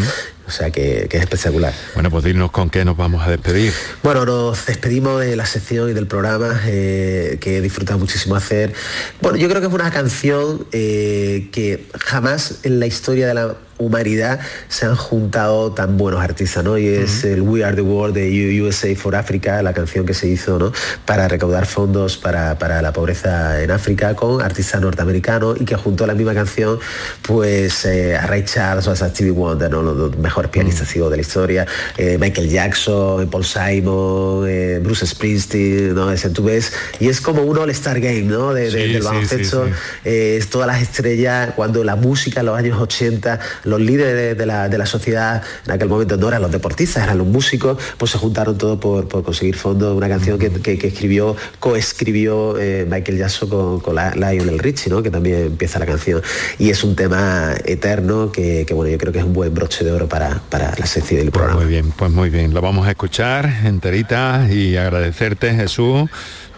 O 0.47 0.53
sea 0.53 0.71
que, 0.71 1.07
que 1.09 1.17
es 1.17 1.23
espectacular. 1.23 1.73
Bueno, 1.95 2.11
pues 2.11 2.25
dinos 2.25 2.51
con 2.51 2.71
qué 2.71 2.85
nos 2.85 2.97
vamos 2.97 3.25
a 3.25 3.31
despedir. 3.31 3.73
Bueno, 4.03 4.27
nos 4.27 4.67
despedimos 4.67 5.21
de 5.21 5.37
la 5.37 5.47
sección 5.47 5.89
y 5.89 5.93
del 5.93 6.09
programa 6.09 6.61
eh, 6.67 7.39
que 7.41 7.59
he 7.59 7.61
disfrutado 7.61 8.01
muchísimo 8.01 8.35
hacer. 8.35 8.75
Bueno, 9.23 9.39
yo 9.39 9.49
creo 9.49 9.61
que 9.61 9.69
es 9.69 9.73
una 9.73 9.93
canción 9.93 10.67
eh, 10.73 11.49
que 11.53 11.87
jamás 12.01 12.61
en 12.65 12.81
la 12.81 12.87
historia 12.87 13.29
de 13.29 13.35
la 13.35 13.57
humanidad 13.81 14.39
se 14.69 14.87
han 14.87 14.95
juntado 14.97 15.73
tan 15.73 15.97
buenos 15.97 16.21
artistas, 16.23 16.63
¿no? 16.63 16.79
Y 16.79 16.87
es 16.87 17.25
el 17.25 17.43
We 17.43 17.65
Are 17.65 17.75
the 17.75 17.83
World 17.83 18.15
de 18.15 18.61
USA 18.63 18.95
for 18.95 19.17
Africa, 19.17 19.63
la 19.63 19.73
canción 19.73 20.07
que 20.07 20.15
se 20.15 20.29
hizo, 20.29 20.59
¿no? 20.59 20.73
Para 21.05 21.27
recaudar 21.29 21.67
fondos 21.67 22.17
para, 22.17 22.59
para 22.59 22.83
la 22.83 22.93
pobreza 22.93 23.63
en 23.63 23.71
África 23.71 24.15
con 24.15 24.43
artistas 24.43 24.81
norteamericanos 24.81 25.61
y 25.61 25.65
que 25.65 25.77
juntó 25.77 26.05
a 26.05 26.07
la 26.07 26.15
misma 26.15 26.35
canción, 26.35 26.79
pues 27.23 27.85
eh, 27.85 28.17
a 28.17 28.27
Ray 28.27 28.45
Charles 28.45 28.87
o 28.87 28.91
a 28.93 28.97
Stevie 28.97 29.33
Wonder, 29.33 29.71
¿no? 29.71 29.83
Los, 29.83 30.17
mejores 30.19 30.51
pianistas 30.51 30.93
digo, 30.93 31.09
de 31.11 31.17
la 31.17 31.23
historia, 31.23 31.67
eh, 31.97 32.19
Michael 32.21 32.49
Jackson, 32.49 33.29
Paul 33.31 33.45
Simon, 33.45 34.45
eh, 34.49 34.81
Bruce 34.83 35.07
Springsteen, 35.07 35.95
¿no? 35.95 36.11
Ese, 36.13 36.31
tú 36.31 36.45
ves, 36.45 36.73
y 36.99 37.09
es 37.09 37.21
como 37.21 37.43
un 37.43 37.57
All-Star 37.59 38.01
Game, 38.01 38.23
¿no? 38.23 38.53
De, 38.55 38.71
de- 38.71 38.71
Sí, 38.71 38.93
del 38.95 39.03
baloncesto, 39.03 39.67
sí, 39.67 39.73
sí. 39.73 40.09
eh, 40.09 40.37
es 40.39 40.49
todas 40.51 40.67
las 40.67 40.81
estrellas, 40.83 41.51
cuando 41.57 41.83
la 41.85 41.97
música 41.97 42.41
en 42.41 42.47
los 42.47 42.57
años 42.59 42.81
80, 42.81 43.39
los 43.71 43.81
líderes 43.81 44.37
de, 44.37 44.47
la, 44.47 44.69
de 44.69 44.77
la 44.79 44.87
sociedad 44.87 45.43
en 45.67 45.73
aquel 45.73 45.89
momento 45.89 46.17
no 46.17 46.29
eran 46.29 46.43
los 46.43 46.51
deportistas, 46.53 47.05
eran 47.05 47.19
los 47.19 47.27
músicos, 47.27 47.79
pues 47.97 48.11
se 48.11 48.19
juntaron 48.19 48.59
todos 48.59 48.79
por, 48.79 49.09
por 49.09 49.23
conseguir 49.23 49.57
fondos, 49.57 49.97
una 49.97 50.09
canción 50.09 50.39
que, 50.39 50.51
que- 50.51 50.77
que 50.79 50.89
escribió, 50.89 51.37
coescribió 51.59 52.59
eh, 52.59 52.87
Michael 52.91 53.19
Jackson 53.19 53.49
con, 53.49 53.81
con 53.81 53.95
la, 53.95 54.11
Lionel 54.15 54.59
Richie, 54.59 54.91
¿no? 54.91 55.03
que 55.03 55.11
también 55.11 55.45
empieza 55.47 55.79
la 55.79 55.87
canción. 55.87 56.21
Y 56.59 56.71
es 56.71 56.83
un 56.85 56.95
tema 56.97 57.55
eterno 57.65 58.31
que, 58.33 58.65
que, 58.67 58.75
bueno, 58.75 58.91
yo 58.91 58.99
creo 58.99 59.13
que 59.13 59.19
es 59.21 59.25
un 59.25 59.33
buen 59.33 59.55
broche 59.55 59.85
de 59.85 59.93
oro 59.93 60.09
para, 60.09 60.41
para 60.51 60.75
la 60.77 60.87
sección 60.87 61.21
del 61.21 61.31
Pues 61.31 61.39
programa. 61.41 61.61
muy 61.63 61.71
bien, 61.71 61.93
pues 61.97 62.11
muy 62.11 62.31
bien. 62.31 62.53
Lo 62.53 62.61
vamos 62.61 62.87
a 62.87 62.91
escuchar 62.91 63.47
enterita 63.65 64.47
y 64.51 64.77
agradecerte, 64.77 65.55
Jesús, 65.55 66.09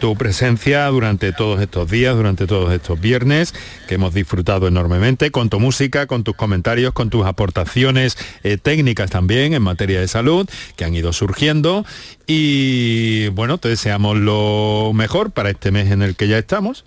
tu 0.03 0.17
presencia 0.17 0.87
durante 0.89 1.33
todos 1.33 1.61
estos 1.61 1.89
días, 1.89 2.17
durante 2.17 2.49
todos 2.49 2.73
estos 2.73 3.01
viernes, 3.01 3.55
que 3.87 3.95
hemos 3.95 4.13
disfrutado 4.13 4.67
enormemente 4.67 5.31
con 5.31 5.49
tu 5.49 5.61
música, 5.61 6.09
con 6.09 6.25
tus 6.25 6.35
comentarios, 6.35 6.93
con 6.93 7.09
tus 7.09 7.25
aportaciones 7.25 8.19
eh, 8.43 8.59
técnicas 8.59 9.11
también 9.11 9.55
en 9.55 9.63
materia 9.63 10.01
de 10.01 10.09
salud 10.09 10.51
que 10.75 10.85
han 10.85 10.97
ido 10.97 11.13
surgiendo. 11.13 11.87
Y 12.27 13.29
bueno, 13.29 13.59
te 13.59 13.69
deseamos 13.69 14.17
lo 14.17 14.91
mejor 14.93 15.31
para 15.31 15.51
este 15.51 15.71
mes 15.71 15.93
en 15.93 16.03
el 16.03 16.17
que 16.17 16.27
ya 16.27 16.37
estamos, 16.37 16.85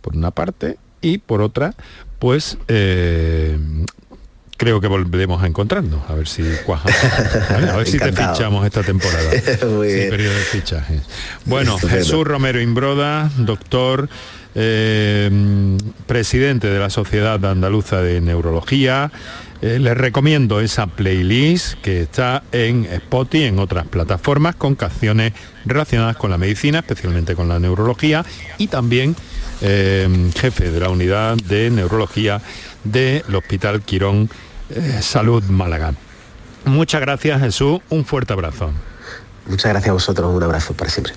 por 0.00 0.16
una 0.16 0.32
parte, 0.32 0.78
y 1.00 1.18
por 1.18 1.42
otra, 1.42 1.76
pues 2.18 2.58
eh, 2.66 3.56
creo 4.58 4.80
que 4.82 4.88
volveremos 4.88 5.42
a 5.42 5.46
encontrarnos, 5.46 6.02
a 6.10 6.14
ver 6.14 6.28
si 6.28 6.42
cuajamos. 6.66 6.94
¿vale? 7.50 7.70
A 7.70 7.76
ver 7.76 7.86
si 7.88 7.98
te 7.98 8.12
fichamos 8.12 8.66
esta 8.66 8.82
temporada. 8.82 9.30
Muy 9.70 9.88
Sí, 9.88 9.94
bien. 9.94 10.10
periodo 10.10 10.34
de. 10.52 11.00
Bueno, 11.46 11.76
Estupendo. 11.76 11.98
Jesús 12.04 12.26
Romero 12.26 12.60
Imbroda, 12.60 13.30
doctor, 13.38 14.08
eh, 14.54 15.30
presidente 16.06 16.68
de 16.68 16.78
la 16.78 16.90
Sociedad 16.90 17.42
Andaluza 17.46 18.02
de 18.02 18.20
Neurología. 18.20 19.10
Eh, 19.60 19.78
les 19.80 19.96
recomiendo 19.96 20.60
esa 20.60 20.86
playlist 20.86 21.74
que 21.80 22.02
está 22.02 22.44
en 22.52 22.84
Spotify, 22.84 23.44
en 23.44 23.58
otras 23.58 23.86
plataformas, 23.88 24.54
con 24.54 24.74
canciones 24.76 25.32
relacionadas 25.64 26.16
con 26.16 26.30
la 26.30 26.38
medicina, 26.38 26.78
especialmente 26.80 27.34
con 27.34 27.48
la 27.48 27.58
neurología, 27.58 28.24
y 28.56 28.68
también 28.68 29.16
eh, 29.60 30.30
jefe 30.36 30.70
de 30.70 30.78
la 30.78 30.90
unidad 30.90 31.36
de 31.36 31.70
neurología 31.70 32.40
del 32.84 33.34
Hospital 33.34 33.82
Quirón 33.82 34.30
eh, 34.70 35.00
Salud 35.02 35.42
Málaga. 35.44 35.94
Muchas 36.64 37.00
gracias 37.00 37.40
Jesús, 37.40 37.80
un 37.90 38.04
fuerte 38.04 38.32
abrazo. 38.32 38.70
Muchas 39.46 39.70
gracias 39.70 39.90
a 39.90 39.92
vosotros, 39.94 40.34
un 40.34 40.42
abrazo 40.42 40.74
para 40.74 40.90
siempre. 40.90 41.14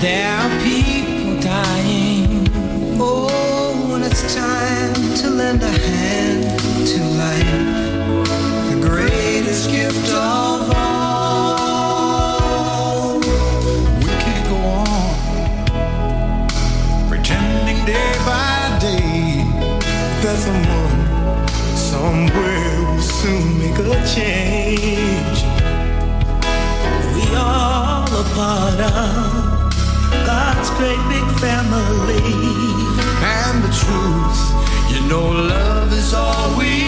There 0.00 0.28
are 0.28 0.48
people 0.62 1.40
dying. 1.40 2.46
Oh, 3.00 4.00
it's 4.00 4.32
time 4.32 4.94
to 5.16 5.28
lend 5.28 5.60
a 5.60 5.68
hand 5.68 6.60
to 6.86 7.02
life, 7.18 8.70
the 8.70 8.88
greatest 8.88 9.68
gift 9.70 10.08
of 10.12 10.72
all. 10.72 10.97
Somewhere 21.90 22.82
will 22.84 23.00
soon 23.00 23.58
make 23.58 23.78
a 23.78 23.96
change. 24.14 25.38
We 27.14 27.24
all 27.34 28.04
a 28.22 28.24
part 28.36 28.80
of 28.80 29.72
God's 30.28 30.70
great 30.78 31.02
big 31.12 31.28
family. 31.44 32.34
And 33.36 33.56
the 33.64 33.72
truth, 33.82 34.40
you 34.92 35.00
know, 35.08 35.26
love 35.54 35.90
is 35.92 36.12
all 36.12 36.58
we 36.58 36.87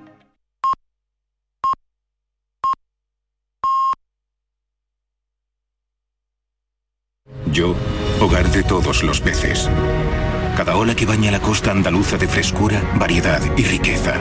Yo, 7.51 7.75
hogar 8.19 8.49
de 8.51 8.63
todos 8.63 9.03
los 9.03 9.19
peces. 9.19 9.69
Cada 10.55 10.75
ola 10.75 10.95
que 10.95 11.05
baña 11.05 11.31
la 11.31 11.39
costa 11.39 11.71
andaluza 11.71 12.17
de 12.17 12.27
frescura, 12.27 12.81
variedad 12.95 13.41
y 13.57 13.63
riqueza. 13.63 14.13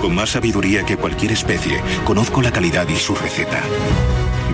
Con 0.00 0.14
más 0.14 0.30
sabiduría 0.30 0.84
que 0.84 0.96
cualquier 0.96 1.32
especie, 1.32 1.80
conozco 2.04 2.42
la 2.42 2.52
calidad 2.52 2.88
y 2.88 2.96
su 2.96 3.14
receta. 3.14 3.60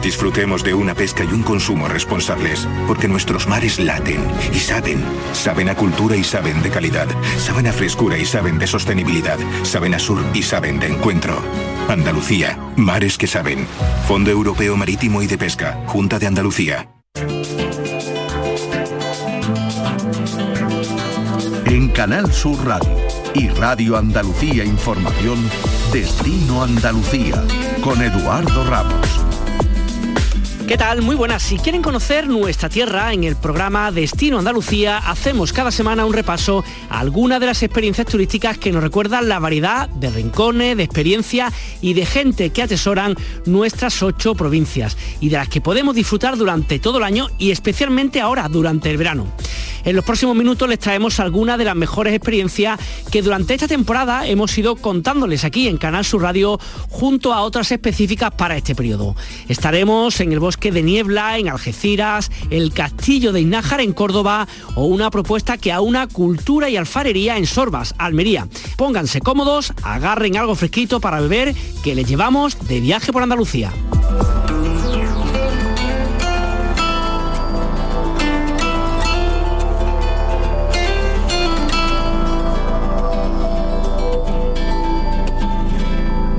Disfrutemos 0.02 0.64
de 0.64 0.72
una 0.72 0.94
pesca 0.94 1.24
y 1.24 1.32
un 1.32 1.42
consumo 1.42 1.86
responsables, 1.88 2.66
porque 2.86 3.06
nuestros 3.06 3.46
mares 3.46 3.78
laten 3.78 4.26
y 4.52 4.58
saben. 4.58 5.04
Saben 5.32 5.68
a 5.68 5.74
cultura 5.74 6.16
y 6.16 6.24
saben 6.24 6.62
de 6.62 6.70
calidad. 6.70 7.08
Saben 7.38 7.66
a 7.66 7.72
frescura 7.72 8.16
y 8.16 8.24
saben 8.24 8.58
de 8.58 8.66
sostenibilidad. 8.66 9.38
Saben 9.62 9.94
a 9.94 9.98
sur 9.98 10.24
y 10.32 10.42
saben 10.42 10.80
de 10.80 10.86
encuentro. 10.86 11.42
Andalucía, 11.88 12.58
mares 12.76 13.18
que 13.18 13.26
saben. 13.26 13.66
Fondo 14.08 14.30
Europeo 14.30 14.76
Marítimo 14.76 15.22
y 15.22 15.26
de 15.26 15.36
Pesca, 15.36 15.82
Junta 15.86 16.18
de 16.18 16.28
Andalucía. 16.28 16.99
En 21.70 21.86
Canal 21.86 22.32
Sur 22.32 22.66
Radio 22.66 22.96
y 23.32 23.46
Radio 23.46 23.96
Andalucía 23.96 24.64
Información, 24.64 25.38
Destino 25.92 26.64
Andalucía, 26.64 27.44
con 27.80 28.02
Eduardo 28.02 28.64
Ramos. 28.64 29.06
¿Qué 30.66 30.76
tal? 30.76 31.02
Muy 31.02 31.14
buenas. 31.14 31.44
Si 31.44 31.58
quieren 31.58 31.80
conocer 31.80 32.28
nuestra 32.28 32.68
tierra, 32.68 33.12
en 33.12 33.22
el 33.22 33.36
programa 33.36 33.92
Destino 33.92 34.40
Andalucía 34.40 34.98
hacemos 34.98 35.52
cada 35.52 35.70
semana 35.70 36.06
un 36.06 36.12
repaso 36.12 36.64
a 36.88 36.98
algunas 36.98 37.38
de 37.38 37.46
las 37.46 37.62
experiencias 37.62 38.08
turísticas 38.08 38.58
que 38.58 38.72
nos 38.72 38.82
recuerdan 38.82 39.28
la 39.28 39.38
variedad 39.38 39.88
de 39.88 40.10
rincones, 40.10 40.76
de 40.76 40.82
experiencias 40.82 41.54
y 41.80 41.94
de 41.94 42.04
gente 42.04 42.50
que 42.50 42.62
atesoran 42.62 43.14
nuestras 43.46 44.02
ocho 44.02 44.34
provincias 44.34 44.96
y 45.20 45.28
de 45.28 45.36
las 45.36 45.48
que 45.48 45.60
podemos 45.60 45.94
disfrutar 45.94 46.36
durante 46.36 46.80
todo 46.80 46.98
el 46.98 47.04
año 47.04 47.28
y 47.38 47.52
especialmente 47.52 48.20
ahora, 48.20 48.48
durante 48.48 48.90
el 48.90 48.96
verano. 48.96 49.26
En 49.84 49.96
los 49.96 50.04
próximos 50.04 50.36
minutos 50.36 50.68
les 50.68 50.78
traemos 50.78 51.20
algunas 51.20 51.58
de 51.58 51.64
las 51.64 51.76
mejores 51.76 52.14
experiencias 52.14 52.78
que 53.10 53.22
durante 53.22 53.54
esta 53.54 53.68
temporada 53.68 54.26
hemos 54.26 54.56
ido 54.58 54.76
contándoles 54.76 55.44
aquí 55.44 55.68
en 55.68 55.78
Canal 55.78 56.04
Sur 56.04 56.22
Radio 56.22 56.58
junto 56.88 57.32
a 57.32 57.42
otras 57.42 57.72
específicas 57.72 58.30
para 58.32 58.56
este 58.56 58.74
periodo. 58.74 59.16
Estaremos 59.48 60.20
en 60.20 60.32
el 60.32 60.40
bosque 60.40 60.72
de 60.72 60.82
Niebla, 60.82 61.38
en 61.38 61.48
Algeciras, 61.48 62.30
el 62.50 62.72
Castillo 62.72 63.32
de 63.32 63.40
Iznájar 63.40 63.80
en 63.80 63.92
Córdoba 63.92 64.46
o 64.74 64.84
una 64.84 65.10
propuesta 65.10 65.58
que 65.58 65.72
aúna 65.72 66.06
cultura 66.06 66.68
y 66.68 66.76
alfarería 66.76 67.36
en 67.36 67.46
Sorbas, 67.46 67.94
Almería. 67.98 68.48
Pónganse 68.76 69.20
cómodos, 69.20 69.72
agarren 69.82 70.36
algo 70.36 70.54
fresquito 70.54 71.00
para 71.00 71.20
beber 71.20 71.54
que 71.82 71.94
les 71.94 72.06
llevamos 72.06 72.58
de 72.68 72.80
viaje 72.80 73.12
por 73.12 73.22
Andalucía. 73.22 73.72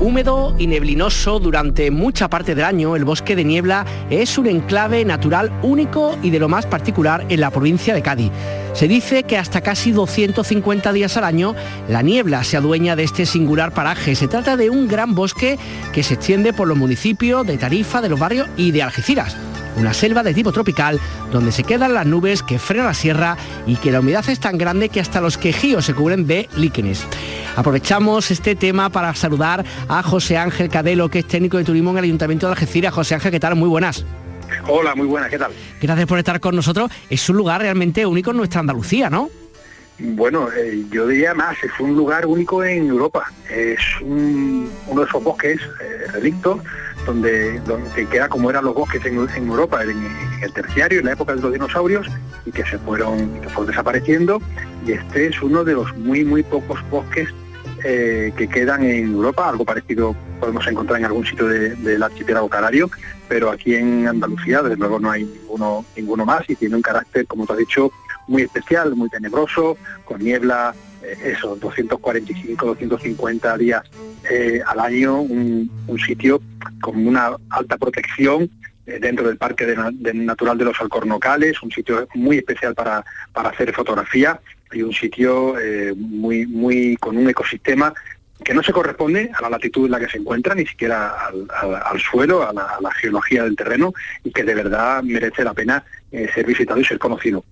Húmedo 0.02 0.56
y 0.58 0.66
neblinoso 0.66 1.38
durante 1.38 1.92
mucha 1.92 2.28
parte 2.28 2.56
del 2.56 2.64
año, 2.64 2.96
el 2.96 3.04
bosque 3.04 3.36
de 3.36 3.44
niebla 3.44 3.86
es 4.10 4.36
un 4.36 4.48
enclave 4.48 5.04
natural 5.04 5.52
único 5.62 6.18
y 6.24 6.30
de 6.30 6.40
lo 6.40 6.48
más 6.48 6.66
particular 6.66 7.24
en 7.28 7.40
la 7.40 7.52
provincia 7.52 7.94
de 7.94 8.02
Cádiz. 8.02 8.32
Se 8.72 8.88
dice 8.88 9.22
que 9.22 9.38
hasta 9.38 9.60
casi 9.60 9.92
250 9.92 10.92
días 10.92 11.16
al 11.16 11.22
año 11.22 11.54
la 11.88 12.02
niebla 12.02 12.42
se 12.42 12.56
adueña 12.56 12.96
de 12.96 13.04
este 13.04 13.26
singular 13.26 13.72
paraje. 13.72 14.16
Se 14.16 14.26
trata 14.26 14.56
de 14.56 14.70
un 14.70 14.88
gran 14.88 15.14
bosque 15.14 15.56
que 15.92 16.02
se 16.02 16.14
extiende 16.14 16.52
por 16.52 16.66
los 16.66 16.76
municipios 16.76 17.46
de 17.46 17.56
Tarifa, 17.56 18.00
de 18.00 18.08
los 18.08 18.18
barrios 18.18 18.48
y 18.56 18.72
de 18.72 18.82
Algeciras 18.82 19.36
una 19.76 19.94
selva 19.94 20.22
de 20.22 20.34
tipo 20.34 20.52
tropical 20.52 21.00
donde 21.30 21.52
se 21.52 21.64
quedan 21.64 21.94
las 21.94 22.06
nubes 22.06 22.42
que 22.42 22.58
frenan 22.58 22.86
la 22.86 22.94
sierra 22.94 23.36
y 23.66 23.76
que 23.76 23.90
la 23.90 24.00
humedad 24.00 24.24
es 24.28 24.38
tan 24.40 24.58
grande 24.58 24.88
que 24.88 25.00
hasta 25.00 25.20
los 25.20 25.38
quejíos 25.38 25.84
se 25.84 25.94
cubren 25.94 26.26
de 26.26 26.48
líquenes. 26.56 27.04
Aprovechamos 27.56 28.30
este 28.30 28.54
tema 28.56 28.90
para 28.90 29.14
saludar 29.14 29.64
a 29.88 30.02
José 30.02 30.36
Ángel 30.38 30.68
Cadelo, 30.68 31.08
que 31.10 31.20
es 31.20 31.26
técnico 31.26 31.58
de 31.58 31.64
turismo 31.64 31.90
en 31.90 31.98
el 31.98 32.04
Ayuntamiento 32.04 32.46
de 32.46 32.52
Algeciras. 32.52 32.94
José 32.94 33.14
Ángel, 33.14 33.30
¿qué 33.30 33.40
tal? 33.40 33.56
Muy 33.56 33.68
buenas. 33.68 34.04
Hola, 34.68 34.94
muy 34.94 35.06
buenas, 35.06 35.30
¿qué 35.30 35.38
tal? 35.38 35.52
Gracias 35.80 36.06
por 36.06 36.18
estar 36.18 36.38
con 36.40 36.54
nosotros. 36.54 36.90
Es 37.08 37.28
un 37.30 37.36
lugar 37.36 37.60
realmente 37.62 38.04
único 38.06 38.30
en 38.32 38.36
nuestra 38.36 38.60
Andalucía, 38.60 39.08
¿no? 39.08 39.30
Bueno, 39.98 40.48
eh, 40.56 40.82
yo 40.90 41.06
diría 41.06 41.32
más, 41.34 41.56
es 41.62 41.70
un 41.78 41.94
lugar 41.94 42.26
único 42.26 42.64
en 42.64 42.86
Europa. 42.88 43.30
Es 43.50 43.78
un- 44.00 44.68
uno 44.88 45.00
de 45.02 45.06
esos 45.06 45.22
bosques 45.22 45.58
eh, 45.60 46.10
relictos 46.12 46.58
donde, 47.06 47.58
donde 47.60 48.06
queda 48.06 48.28
como 48.28 48.50
eran 48.50 48.64
los 48.64 48.74
bosques 48.74 49.04
en, 49.04 49.16
Europa 49.16 49.82
en, 49.82 50.06
el 50.42 50.52
terciario, 50.52 51.00
en 51.00 51.06
la 51.06 51.12
época 51.12 51.34
de 51.34 51.40
los 51.40 51.52
dinosaurios, 51.52 52.06
y 52.46 52.52
que 52.52 52.64
se 52.64 52.78
fueron, 52.78 53.40
que 53.40 53.48
desapareciendo. 53.66 54.40
Y 54.86 54.92
este 54.92 55.26
es 55.28 55.42
uno 55.42 55.64
de 55.64 55.74
los 55.74 55.96
muy, 55.96 56.24
muy 56.24 56.42
pocos 56.42 56.78
bosques 56.90 57.28
eh, 57.84 58.32
que 58.36 58.48
quedan 58.48 58.84
en 58.84 59.12
Europa. 59.12 59.48
Algo 59.48 59.64
parecido 59.64 60.14
podemos 60.40 60.66
encontrar 60.66 60.98
en 61.00 61.06
algún 61.06 61.24
sitio 61.26 61.46
de- 61.46 61.74
del 61.76 62.02
archipiélago 62.02 62.48
canario, 62.48 62.90
pero 63.28 63.50
aquí 63.50 63.74
en 63.76 64.08
Andalucía, 64.08 64.60
desde 64.62 64.76
luego, 64.76 64.98
no 64.98 65.10
hay 65.10 65.24
ninguno, 65.24 65.84
ninguno 65.96 66.24
más 66.24 66.42
y 66.48 66.56
tiene 66.56 66.76
un 66.76 66.82
carácter, 66.82 67.26
como 67.26 67.46
tú 67.46 67.52
has 67.52 67.58
dicho, 67.60 67.90
muy 68.28 68.42
especial, 68.42 68.94
muy 68.96 69.08
tenebroso, 69.08 69.76
con 70.04 70.20
niebla, 70.20 70.74
eh, 71.04 71.32
eso, 71.36 71.56
245, 71.56 72.66
250 72.66 73.58
días 73.58 73.82
eh, 74.30 74.60
al 74.66 74.80
año, 74.80 75.20
un, 75.20 75.70
un 75.86 75.98
sitio 75.98 76.40
con 76.80 77.06
una 77.06 77.36
alta 77.50 77.76
protección 77.76 78.50
eh, 78.84 78.98
dentro 79.00 79.28
del 79.28 79.36
Parque 79.36 79.76
Natural 80.14 80.58
de 80.58 80.64
los 80.64 80.80
Alcornocales, 80.80 81.62
un 81.62 81.70
sitio 81.70 82.08
muy 82.14 82.38
especial 82.38 82.74
para, 82.74 83.04
para 83.32 83.50
hacer 83.50 83.72
fotografía 83.72 84.40
y 84.72 84.82
un 84.82 84.92
sitio 84.92 85.58
eh, 85.58 85.94
muy, 85.96 86.46
muy 86.46 86.96
con 86.96 87.16
un 87.16 87.28
ecosistema 87.28 87.94
que 88.42 88.54
no 88.54 88.62
se 88.62 88.72
corresponde 88.72 89.30
a 89.36 89.42
la 89.42 89.50
latitud 89.50 89.86
en 89.86 89.92
la 89.92 89.98
que 90.00 90.08
se 90.08 90.18
encuentra, 90.18 90.54
ni 90.54 90.66
siquiera 90.66 91.26
al, 91.26 91.46
al- 91.60 91.82
al 91.82 92.00
suelo, 92.00 92.48
a 92.48 92.52
la, 92.52 92.62
a 92.62 92.80
la 92.80 92.90
geología 92.92 93.44
del 93.44 93.56
terreno, 93.56 93.92
y 94.24 94.30
que 94.30 94.44
de 94.44 94.54
verdad 94.54 95.02
merece 95.02 95.44
la 95.44 95.54
pena 95.54 95.84
eh, 96.10 96.28
ser 96.34 96.44
visitado 96.46 96.78
y 96.80 96.84
ser 96.84 96.98
conocido. 96.98 97.44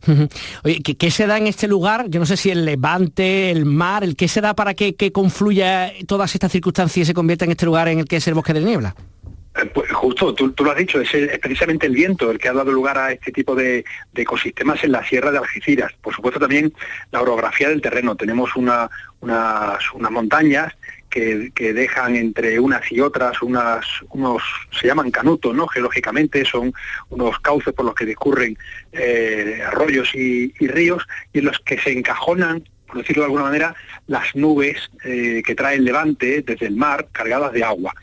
Oye, 0.64 0.80
¿qué, 0.82 0.96
qué 0.96 1.10
se 1.10 1.26
da 1.26 1.38
en 1.38 1.46
este 1.46 1.66
lugar? 1.68 2.06
Yo 2.08 2.20
no 2.20 2.26
sé 2.26 2.36
si 2.36 2.50
el 2.50 2.64
levante, 2.64 3.50
el 3.50 3.64
mar, 3.64 4.04
el 4.04 4.16
qué 4.16 4.28
se 4.28 4.40
da 4.40 4.54
para 4.54 4.74
que, 4.74 4.94
que 4.94 5.12
confluya 5.12 5.92
todas 6.06 6.34
estas 6.34 6.52
circunstancias 6.52 7.04
y 7.04 7.06
se 7.06 7.14
convierta 7.14 7.44
en 7.44 7.52
este 7.52 7.66
lugar 7.66 7.88
en 7.88 8.00
el 8.00 8.04
que 8.06 8.16
es 8.16 8.28
el 8.28 8.34
bosque 8.34 8.52
de 8.52 8.60
niebla. 8.60 8.94
Eh, 9.56 9.66
Pues 9.74 9.90
justo, 9.90 10.32
tú, 10.34 10.52
tú 10.52 10.62
lo 10.64 10.70
has 10.70 10.76
dicho, 10.76 11.00
es, 11.00 11.10
precisamente 11.40 11.86
el 11.86 11.92
viento 11.94 12.30
el 12.30 12.38
que 12.38 12.48
ha 12.48 12.52
dado 12.52 12.70
lugar 12.70 12.96
a 12.98 13.12
este 13.12 13.32
tipo 13.32 13.54
de, 13.56 13.84
de 14.12 14.22
ecosistemas 14.22 14.82
en 14.84 14.92
la 14.92 15.04
sierra 15.04 15.32
de 15.32 15.38
Algeciras. 15.38 15.92
Por 16.00 16.14
supuesto 16.14 16.38
también 16.38 16.72
la 17.10 17.20
orografía 17.22 17.68
del 17.68 17.80
terreno. 17.82 18.14
Tenemos 18.14 18.54
una- 18.56 18.88
unas, 19.20 19.78
unas 19.94 20.10
montañas 20.10 20.72
que, 21.10 21.50
dejan 21.74 22.16
entre 22.16 22.58
unas 22.58 22.90
y 22.90 23.00
otras 23.00 23.42
unas, 23.42 23.84
unos, 24.10 24.42
se 24.70 24.86
llaman 24.86 25.10
canutos, 25.10 25.54
¿no? 25.54 25.66
Geológicamente 25.66 26.44
son 26.44 26.72
unos 27.10 27.38
cauces 27.40 27.74
por 27.74 27.84
los 27.84 27.94
que 27.94 28.06
discurren 28.06 28.56
eh, 28.92 29.60
arroyos 29.66 30.14
y, 30.14 30.52
ríos 30.60 31.06
y 31.32 31.40
en 31.40 31.46
los 31.46 31.58
que 31.60 31.78
se 31.78 31.92
encajonan 31.92 32.64
por 32.86 32.98
decirlo 32.98 33.22
de 33.22 33.26
alguna 33.26 33.44
manera, 33.44 33.76
las 34.08 34.34
nubes 34.34 34.90
eh, 35.04 35.42
que 35.46 35.54
trae 35.54 35.76
el 35.76 35.84
levante 35.84 36.42
desde 36.42 36.66
el 36.66 36.74
mar 36.74 37.06
cargadas 37.12 37.52
de 37.52 37.62
agua 37.62 37.94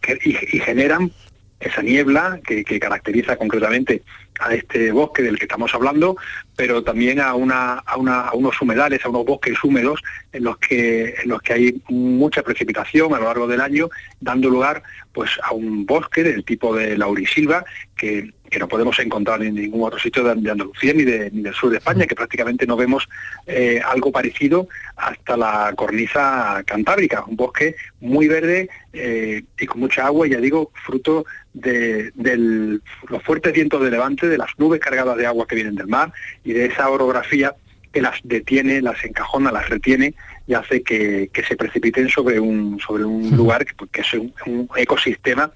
que- 0.00 0.18
y 0.22 0.58
generan 0.60 1.12
esa 1.60 1.82
niebla 1.82 2.40
que, 2.44 2.64
caracteriza 2.80 3.36
concretamente 3.36 4.02
a 4.40 4.54
este 4.54 4.90
bosque 4.90 5.22
del 5.22 5.38
que 5.38 5.44
estamos 5.44 5.74
hablando, 5.74 6.16
pero 6.56 6.82
también 6.82 7.20
a, 7.20 7.30
a 7.30 7.36
unos 7.36 8.62
humedales, 8.62 9.04
a 9.04 9.10
unos 9.10 9.26
bosques 9.26 9.62
húmedos 9.62 10.00
en 10.32 10.44
los 10.44 10.56
que 10.56 11.14
en 11.22 11.28
los 11.28 11.42
que 11.42 11.52
hay 11.52 11.82
mucha 11.88 12.42
precipitación 12.42 13.12
a 13.12 13.18
lo 13.18 13.26
largo 13.26 13.46
del 13.46 13.60
año, 13.60 13.90
dando 14.20 14.48
lugar 14.48 14.82
pues 15.12 15.30
a 15.42 15.52
un 15.52 15.84
bosque 15.84 16.22
del 16.22 16.44
tipo 16.44 16.74
de 16.74 16.96
laurisilva 16.96 17.64
que, 17.96 18.32
que 18.50 18.58
no 18.58 18.68
podemos 18.68 18.98
encontrar 18.98 19.42
en 19.42 19.54
ningún 19.54 19.84
otro 19.86 19.98
sitio 19.98 20.24
de, 20.24 20.34
de 20.34 20.50
Andalucía 20.50 20.92
ni, 20.92 21.04
de- 21.04 21.30
ni 21.30 21.42
del 21.42 21.54
sur 21.54 21.70
de 21.70 21.78
España, 21.78 22.06
que 22.06 22.14
prácticamente 22.14 22.66
no 22.66 22.76
vemos 22.76 23.08
eh, 23.46 23.80
algo 23.86 24.10
parecido 24.12 24.68
hasta 24.96 25.36
la 25.36 25.72
cornisa 25.76 26.62
cantábrica, 26.66 27.24
un 27.26 27.36
bosque 27.36 27.76
muy 28.00 28.26
verde 28.28 28.68
eh, 28.92 29.42
y 29.58 29.66
con 29.66 29.80
mucha 29.80 30.04
agua, 30.06 30.26
ya 30.26 30.38
digo, 30.38 30.72
fruto 30.84 31.24
de, 31.54 32.10
del- 32.14 32.82
los 33.08 33.22
fuertes 33.22 33.52
vientos 33.52 33.82
de 33.82 33.90
levante, 33.90 34.28
de 34.28 34.36
las 34.38 34.50
nubes 34.58 34.80
cargadas 34.80 35.16
de 35.16 35.26
agua 35.26 35.46
que 35.46 35.54
vienen 35.54 35.76
del 35.76 35.86
mar 35.86 36.12
y 36.44 36.52
de 36.52 36.66
esa 36.66 36.90
orografía 36.90 37.54
que 37.92 38.00
las 38.00 38.18
detiene, 38.22 38.80
las 38.82 39.02
encajona, 39.04 39.50
las 39.50 39.68
retiene 39.68 40.14
y 40.46 40.54
hace 40.54 40.82
que, 40.82 41.28
que 41.32 41.42
se 41.44 41.56
precipiten 41.56 42.08
sobre 42.08 42.38
un, 42.38 42.78
sobre 42.78 43.04
un 43.04 43.36
lugar 43.36 43.64
que, 43.64 43.74
que 43.90 44.00
es 44.02 44.14
un, 44.14 44.32
un 44.46 44.68
ecosistema, 44.76 45.50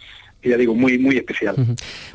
ya 0.50 0.56
digo, 0.56 0.74
muy, 0.74 0.98
muy 0.98 1.16
especial. 1.16 1.54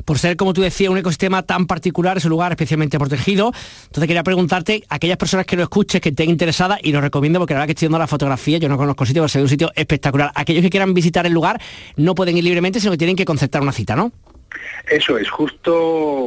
Por 0.04 0.18
ser, 0.18 0.36
como 0.36 0.52
tú 0.52 0.62
decías, 0.62 0.90
un 0.90 0.98
ecosistema 0.98 1.42
tan 1.42 1.66
particular, 1.66 2.16
es 2.16 2.24
un 2.24 2.30
lugar 2.30 2.52
especialmente 2.52 2.98
protegido. 2.98 3.52
Entonces 3.86 4.06
quería 4.06 4.22
preguntarte, 4.22 4.84
aquellas 4.88 5.16
personas 5.16 5.46
que 5.46 5.56
lo 5.56 5.62
escuchen, 5.62 6.00
que 6.00 6.10
estén 6.10 6.30
interesadas, 6.30 6.78
y 6.82 6.92
lo 6.92 7.00
recomiendo 7.00 7.38
porque 7.38 7.54
la 7.54 7.60
verdad 7.60 7.66
que 7.68 7.72
estoy 7.72 7.86
viendo 7.86 7.98
la 7.98 8.06
fotografía, 8.06 8.58
yo 8.58 8.68
no 8.68 8.76
conozco 8.76 9.04
el 9.04 9.08
sitio, 9.08 9.22
pero 9.22 9.28
se 9.28 9.38
ve 9.38 9.42
un 9.44 9.48
sitio 9.48 9.70
espectacular. 9.74 10.32
Aquellos 10.34 10.62
que 10.62 10.70
quieran 10.70 10.94
visitar 10.94 11.26
el 11.26 11.32
lugar 11.32 11.60
no 11.96 12.14
pueden 12.14 12.36
ir 12.36 12.44
libremente, 12.44 12.80
sino 12.80 12.92
que 12.92 12.98
tienen 12.98 13.16
que 13.16 13.24
concertar 13.24 13.62
una 13.62 13.72
cita, 13.72 13.96
¿no? 13.96 14.12
Eso 14.90 15.16
es, 15.16 15.30
justo, 15.30 15.72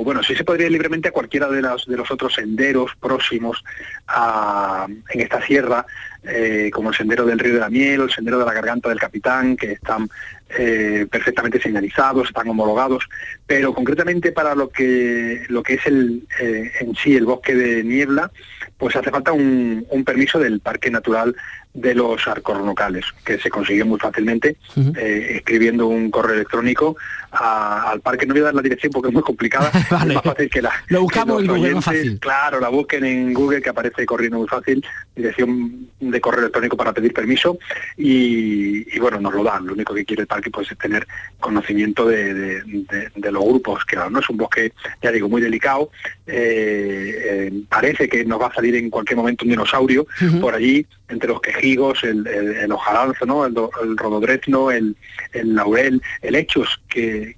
bueno, 0.05 0.23
sí 0.23 0.33
se 0.33 0.45
podría 0.45 0.67
ir 0.67 0.71
libremente 0.71 1.09
a 1.09 1.11
cualquiera 1.11 1.49
de, 1.49 1.61
las, 1.61 1.85
de 1.85 1.97
los 1.97 2.09
otros 2.09 2.33
senderos 2.33 2.91
próximos 2.97 3.61
a- 4.07 4.87
en 5.09 5.19
esta 5.21 5.45
sierra, 5.45 5.85
eh, 6.23 6.69
como 6.73 6.89
el 6.91 6.95
sendero 6.95 7.25
del 7.25 7.37
Río 7.39 7.55
de 7.55 7.59
la 7.59 7.69
Miel 7.69 7.99
o 7.99 8.03
el 8.05 8.11
sendero 8.11 8.39
de 8.39 8.45
la 8.45 8.53
Garganta 8.53 8.87
del 8.87 8.99
Capitán, 8.99 9.57
que 9.57 9.73
están 9.73 10.09
eh, 10.57 11.07
perfectamente 11.09 11.61
señalizados, 11.61 12.27
están 12.27 12.47
homologados, 12.47 13.07
pero 13.47 13.73
concretamente 13.73 14.31
para 14.31 14.55
lo 14.55 14.69
que, 14.69 15.43
lo 15.49 15.63
que 15.63 15.75
es 15.75 15.85
el, 15.85 16.27
eh, 16.39 16.71
en 16.79 16.95
sí 16.95 17.15
el 17.15 17.25
bosque 17.25 17.55
de 17.55 17.83
niebla, 17.83 18.31
pues 18.77 18.95
hace 18.95 19.11
falta 19.11 19.31
un, 19.31 19.85
un 19.89 20.03
permiso 20.03 20.39
del 20.39 20.59
Parque 20.59 20.91
Natural 20.91 21.35
de 21.73 21.95
los 21.95 22.27
Arcornocales, 22.27 23.03
que 23.25 23.39
se 23.39 23.49
consigue 23.49 23.83
muy 23.83 23.99
fácilmente 23.99 24.57
eh, 24.95 25.37
escribiendo 25.37 25.87
un 25.87 26.11
correo 26.11 26.35
electrónico 26.35 26.95
a- 27.31 27.89
al 27.89 28.01
parque. 28.01 28.25
No 28.27 28.33
voy 28.35 28.41
a 28.41 28.45
dar 28.45 28.53
la 28.55 28.61
dirección 28.61 28.91
porque 28.91 29.07
es 29.07 29.13
muy 29.13 29.23
complicada, 29.23 29.71
es 29.73 29.91
más 30.13 30.23
fácil 30.23 30.49
que 30.51 30.61
la... 30.61 30.71
Lo 30.87 31.01
buscamos 31.01 31.37
que 31.37 31.41
en 31.43 31.47
Google, 31.47 31.61
oyentes, 31.63 31.85
fácil. 31.85 32.19
Claro, 32.19 32.59
la 32.59 32.69
busquen 32.69 33.05
en 33.05 33.33
Google 33.33 33.61
que 33.61 33.69
aparece 33.69 34.05
corriendo 34.05 34.37
muy 34.37 34.47
fácil, 34.47 34.85
dirección 35.15 35.87
de 35.99 36.21
correo 36.21 36.41
electrónico 36.41 36.77
para 36.77 36.93
pedir 36.93 37.11
permiso 37.13 37.57
y, 37.97 38.95
y, 38.95 38.99
bueno, 38.99 39.19
nos 39.19 39.33
lo 39.33 39.43
dan. 39.43 39.65
Lo 39.65 39.73
único 39.73 39.93
que 39.95 40.05
quiere 40.05 40.21
el 40.21 40.27
parque 40.27 40.51
pues 40.51 40.71
es 40.71 40.77
tener 40.77 41.07
conocimiento 41.39 42.05
de, 42.07 42.33
de- 42.33 42.61
de- 42.63 43.09
de 43.15 43.31
los 43.31 43.43
grupos, 43.43 43.83
que 43.85 43.95
no 43.95 44.19
es 44.19 44.29
un 44.29 44.37
bosque, 44.37 44.73
ya 45.01 45.11
digo, 45.11 45.27
muy 45.27 45.41
delicado. 45.41 45.89
Eh, 46.27 47.47
eh, 47.47 47.51
parece 47.69 48.07
que 48.07 48.25
nos 48.25 48.39
va 48.41 48.47
a 48.47 48.53
salir 48.53 48.75
en 48.75 48.89
cualquier 48.89 49.17
momento 49.17 49.43
un 49.45 49.49
dinosaurio 49.51 50.05
por 50.41 50.53
allí, 50.53 50.85
entre 51.09 51.29
los 51.29 51.41
quejigos, 51.63 52.03
el, 52.03 52.27
el, 52.27 52.55
el 52.55 52.71
hojaranzo, 52.71 53.25
¿no? 53.25 53.45
el, 53.45 53.55
el 53.83 53.97
rododrezno, 53.97 54.69
el, 54.71 54.95
el 55.31 55.55
laurel, 55.55 56.01
el 56.21 56.35
hechos, 56.35 56.81
que 56.89 57.37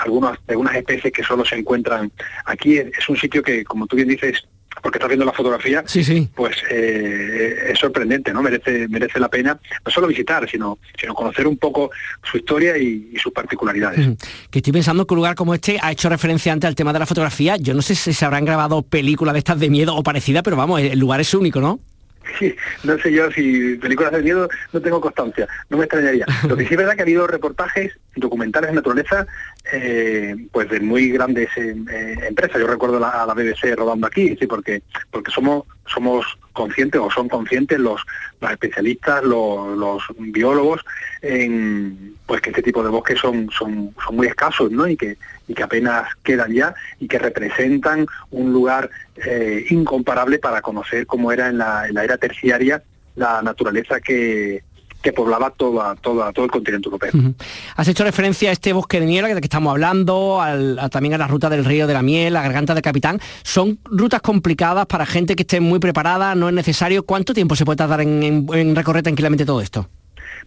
algunas 0.00 0.38
de 0.46 0.56
unas 0.56 0.74
especies 0.74 1.12
que 1.12 1.22
solo 1.22 1.44
se 1.44 1.56
encuentran 1.56 2.10
aquí. 2.46 2.78
Es, 2.78 3.08
un 3.08 3.16
sitio 3.16 3.42
que, 3.42 3.64
como 3.64 3.86
tú 3.86 3.96
bien 3.96 4.08
dices, 4.08 4.46
porque 4.82 4.98
estás 4.98 5.08
viendo 5.08 5.26
la 5.26 5.32
fotografía, 5.32 5.82
sí, 5.86 6.04
sí. 6.04 6.28
pues 6.34 6.56
eh, 6.70 7.72
es 7.72 7.78
sorprendente, 7.78 8.32
¿no? 8.32 8.42
Merece, 8.42 8.86
merece 8.88 9.18
la 9.18 9.28
pena 9.28 9.58
no 9.84 9.90
solo 9.90 10.06
visitar, 10.06 10.48
sino, 10.48 10.78
sino 10.98 11.14
conocer 11.14 11.46
un 11.46 11.56
poco 11.56 11.90
su 12.22 12.38
historia 12.38 12.78
y, 12.78 13.10
y 13.12 13.18
sus 13.18 13.32
particularidades. 13.32 14.16
Que 14.50 14.60
estoy 14.60 14.72
pensando 14.72 15.06
que 15.06 15.14
un 15.14 15.18
lugar 15.18 15.34
como 15.34 15.54
este 15.54 15.78
ha 15.82 15.92
hecho 15.92 16.08
referencia 16.08 16.52
antes 16.52 16.68
al 16.68 16.74
tema 16.74 16.92
de 16.92 17.00
la 17.00 17.06
fotografía. 17.06 17.56
Yo 17.56 17.74
no 17.74 17.82
sé 17.82 17.94
si 17.94 18.12
se 18.12 18.24
habrán 18.24 18.44
grabado 18.44 18.82
películas 18.82 19.34
de 19.34 19.38
estas 19.40 19.58
de 19.58 19.68
miedo 19.68 19.94
o 19.94 20.02
parecidas, 20.02 20.42
pero 20.42 20.56
vamos, 20.56 20.80
el 20.80 20.98
lugar 20.98 21.20
es 21.20 21.34
único, 21.34 21.60
¿no? 21.60 21.80
No 22.84 22.98
sé 22.98 23.12
yo 23.12 23.30
si 23.30 23.76
películas 23.76 24.12
de 24.12 24.22
miedo 24.22 24.48
no 24.72 24.80
tengo 24.80 25.00
constancia, 25.00 25.46
no 25.70 25.76
me 25.78 25.84
extrañaría. 25.84 26.26
Lo 26.48 26.56
que 26.56 26.64
sí 26.66 26.74
es 26.74 26.76
verdad 26.78 26.94
que 26.94 27.02
ha 27.02 27.04
habido 27.04 27.26
reportajes 27.26 27.92
documentales 28.16 28.70
de 28.70 28.76
naturaleza 28.76 29.26
eh, 29.72 30.34
pues 30.52 30.68
de 30.70 30.80
muy 30.80 31.10
grandes 31.10 31.48
eh, 31.56 31.74
eh, 31.90 32.14
empresas. 32.28 32.60
Yo 32.60 32.66
recuerdo 32.66 32.98
la- 32.98 33.22
a 33.22 33.26
la 33.26 33.34
BBC 33.34 33.74
rodando 33.76 34.06
aquí, 34.06 34.36
sí, 34.38 34.46
porque 34.46 34.82
porque 35.10 35.30
somos 35.30 35.64
somos 35.86 36.26
conscientes 36.52 37.00
o 37.00 37.10
son 37.10 37.28
conscientes 37.28 37.78
los, 37.78 38.02
los 38.40 38.50
especialistas, 38.50 39.22
los, 39.24 39.76
los 39.78 40.02
biólogos, 40.18 40.84
en 41.22 42.14
pues 42.26 42.40
que 42.42 42.50
este 42.50 42.62
tipo 42.62 42.82
de 42.82 42.90
bosques 42.90 43.18
son, 43.18 43.48
son, 43.56 43.94
son 44.04 44.16
muy 44.16 44.26
escasos, 44.26 44.70
¿no? 44.70 44.86
Y 44.86 44.96
que, 44.96 45.16
y 45.48 45.54
que 45.54 45.62
apenas 45.62 46.06
quedan 46.22 46.52
ya 46.52 46.74
y 47.00 47.08
que 47.08 47.18
representan 47.18 48.06
un 48.30 48.52
lugar 48.52 48.90
eh, 49.24 49.64
incomparable 49.70 50.38
para 50.38 50.60
conocer 50.62 51.06
cómo 51.06 51.32
era 51.32 51.48
en 51.48 51.58
la, 51.58 51.88
en 51.88 51.94
la 51.94 52.04
era 52.04 52.16
terciaria 52.18 52.82
la 53.16 53.42
naturaleza 53.42 53.98
que, 54.00 54.62
que 55.02 55.12
poblaba 55.12 55.50
toda, 55.50 55.94
toda, 55.96 56.32
todo 56.32 56.44
el 56.44 56.50
continente 56.50 56.86
europeo. 56.86 57.10
Has 57.76 57.88
hecho 57.88 58.04
referencia 58.04 58.50
a 58.50 58.52
este 58.52 58.72
bosque 58.72 59.00
de 59.00 59.06
niebla 59.06 59.28
del 59.28 59.40
que 59.40 59.46
estamos 59.46 59.70
hablando, 59.72 60.40
al- 60.40 60.78
a- 60.78 60.88
también 60.88 61.14
a 61.14 61.18
la 61.18 61.26
ruta 61.26 61.48
del 61.50 61.64
río 61.64 61.86
de 61.86 61.94
la 61.94 62.02
miel, 62.02 62.34
la 62.34 62.42
garganta 62.42 62.74
del 62.74 62.82
capitán. 62.82 63.18
Son 63.42 63.78
rutas 63.84 64.20
complicadas 64.20 64.86
para 64.86 65.06
gente 65.06 65.34
que 65.34 65.42
esté 65.42 65.60
muy 65.60 65.78
preparada, 65.80 66.34
no 66.34 66.48
es 66.48 66.54
necesario. 66.54 67.04
¿Cuánto 67.04 67.32
tiempo 67.34 67.56
se 67.56 67.64
puede 67.64 67.76
tardar 67.78 68.02
en, 68.02 68.22
en- 68.22 68.46
en 68.52 68.76
recorrer 68.76 69.02
tranquilamente 69.02 69.44
todo 69.46 69.60
esto? 69.60 69.88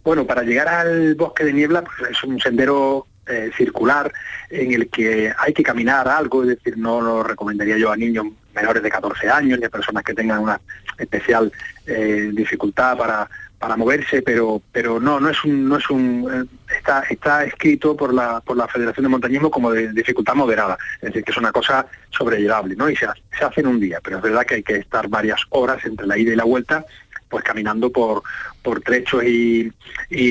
Bueno, 0.04 0.26
para 0.26 0.44
llegar 0.44 0.68
al 0.68 1.16
bosque 1.16 1.44
de 1.44 1.54
niebla 1.54 1.84
pues 1.84 2.12
es 2.12 2.24
un 2.24 2.40
sendero 2.40 3.06
eh, 3.32 3.52
circular 3.56 4.12
en 4.50 4.74
el 4.74 4.90
que 4.90 5.34
hay 5.38 5.54
que 5.54 5.64
caminar 5.64 6.08
algo, 6.08 6.44
es 6.44 6.50
decir, 6.50 6.78
no 6.78 7.02
lo 7.02 7.24
recomendaría 7.24 7.78
yo 7.78 7.92
a 7.92 7.98
niños 7.98 8.26
menores 8.54 8.84
de 8.84 8.90
14 8.90 9.30
años 9.30 9.60
ni 9.60 9.66
a 9.66 9.70
personas 9.70 10.04
que 10.04 10.14
tengan 10.14 10.40
una 10.40 10.60
especial 10.98 11.52
eh, 11.86 12.30
dificultad 12.34 12.98
para, 12.98 13.30
para 13.58 13.78
moverse, 13.78 14.22
pero 14.22 14.62
pero 14.72 15.00
no 15.00 15.20
no 15.20 15.30
es 15.30 15.44
un 15.44 15.70
no 15.70 15.78
es 15.78 15.90
un 15.90 16.28
eh, 16.32 16.76
está 16.78 17.04
está 17.10 17.46
escrito 17.46 17.96
por 17.96 18.14
la 18.14 18.42
por 18.42 18.58
la 18.58 18.68
Federación 18.68 19.04
de 19.04 19.10
Montañismo 19.10 19.50
como 19.50 19.72
de 19.72 19.94
dificultad 19.94 20.36
moderada, 20.36 20.78
es 20.96 21.10
decir, 21.10 21.24
que 21.24 21.32
es 21.32 21.38
una 21.38 21.52
cosa 21.52 21.86
sobrellevable, 22.10 22.76
¿no? 22.76 22.90
Y 22.90 22.96
se, 22.96 23.08
se 23.38 23.46
hace 23.46 23.62
en 23.62 23.68
un 23.68 23.80
día, 23.80 24.00
pero 24.04 24.18
es 24.18 24.24
verdad 24.24 24.46
que 24.46 24.56
hay 24.56 24.64
que 24.64 24.78
estar 24.78 25.08
varias 25.08 25.42
horas 25.50 25.84
entre 25.86 26.08
la 26.08 26.18
ida 26.18 26.34
y 26.34 26.36
la 26.36 26.44
vuelta 26.44 26.86
pues 27.32 27.44
caminando 27.44 27.90
por, 27.90 28.22
por 28.62 28.82
trechos 28.82 29.24
y, 29.24 29.72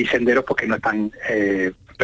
senderos 0.09 0.45
porque 0.45 0.67
no 0.67 0.75
están 0.75 1.11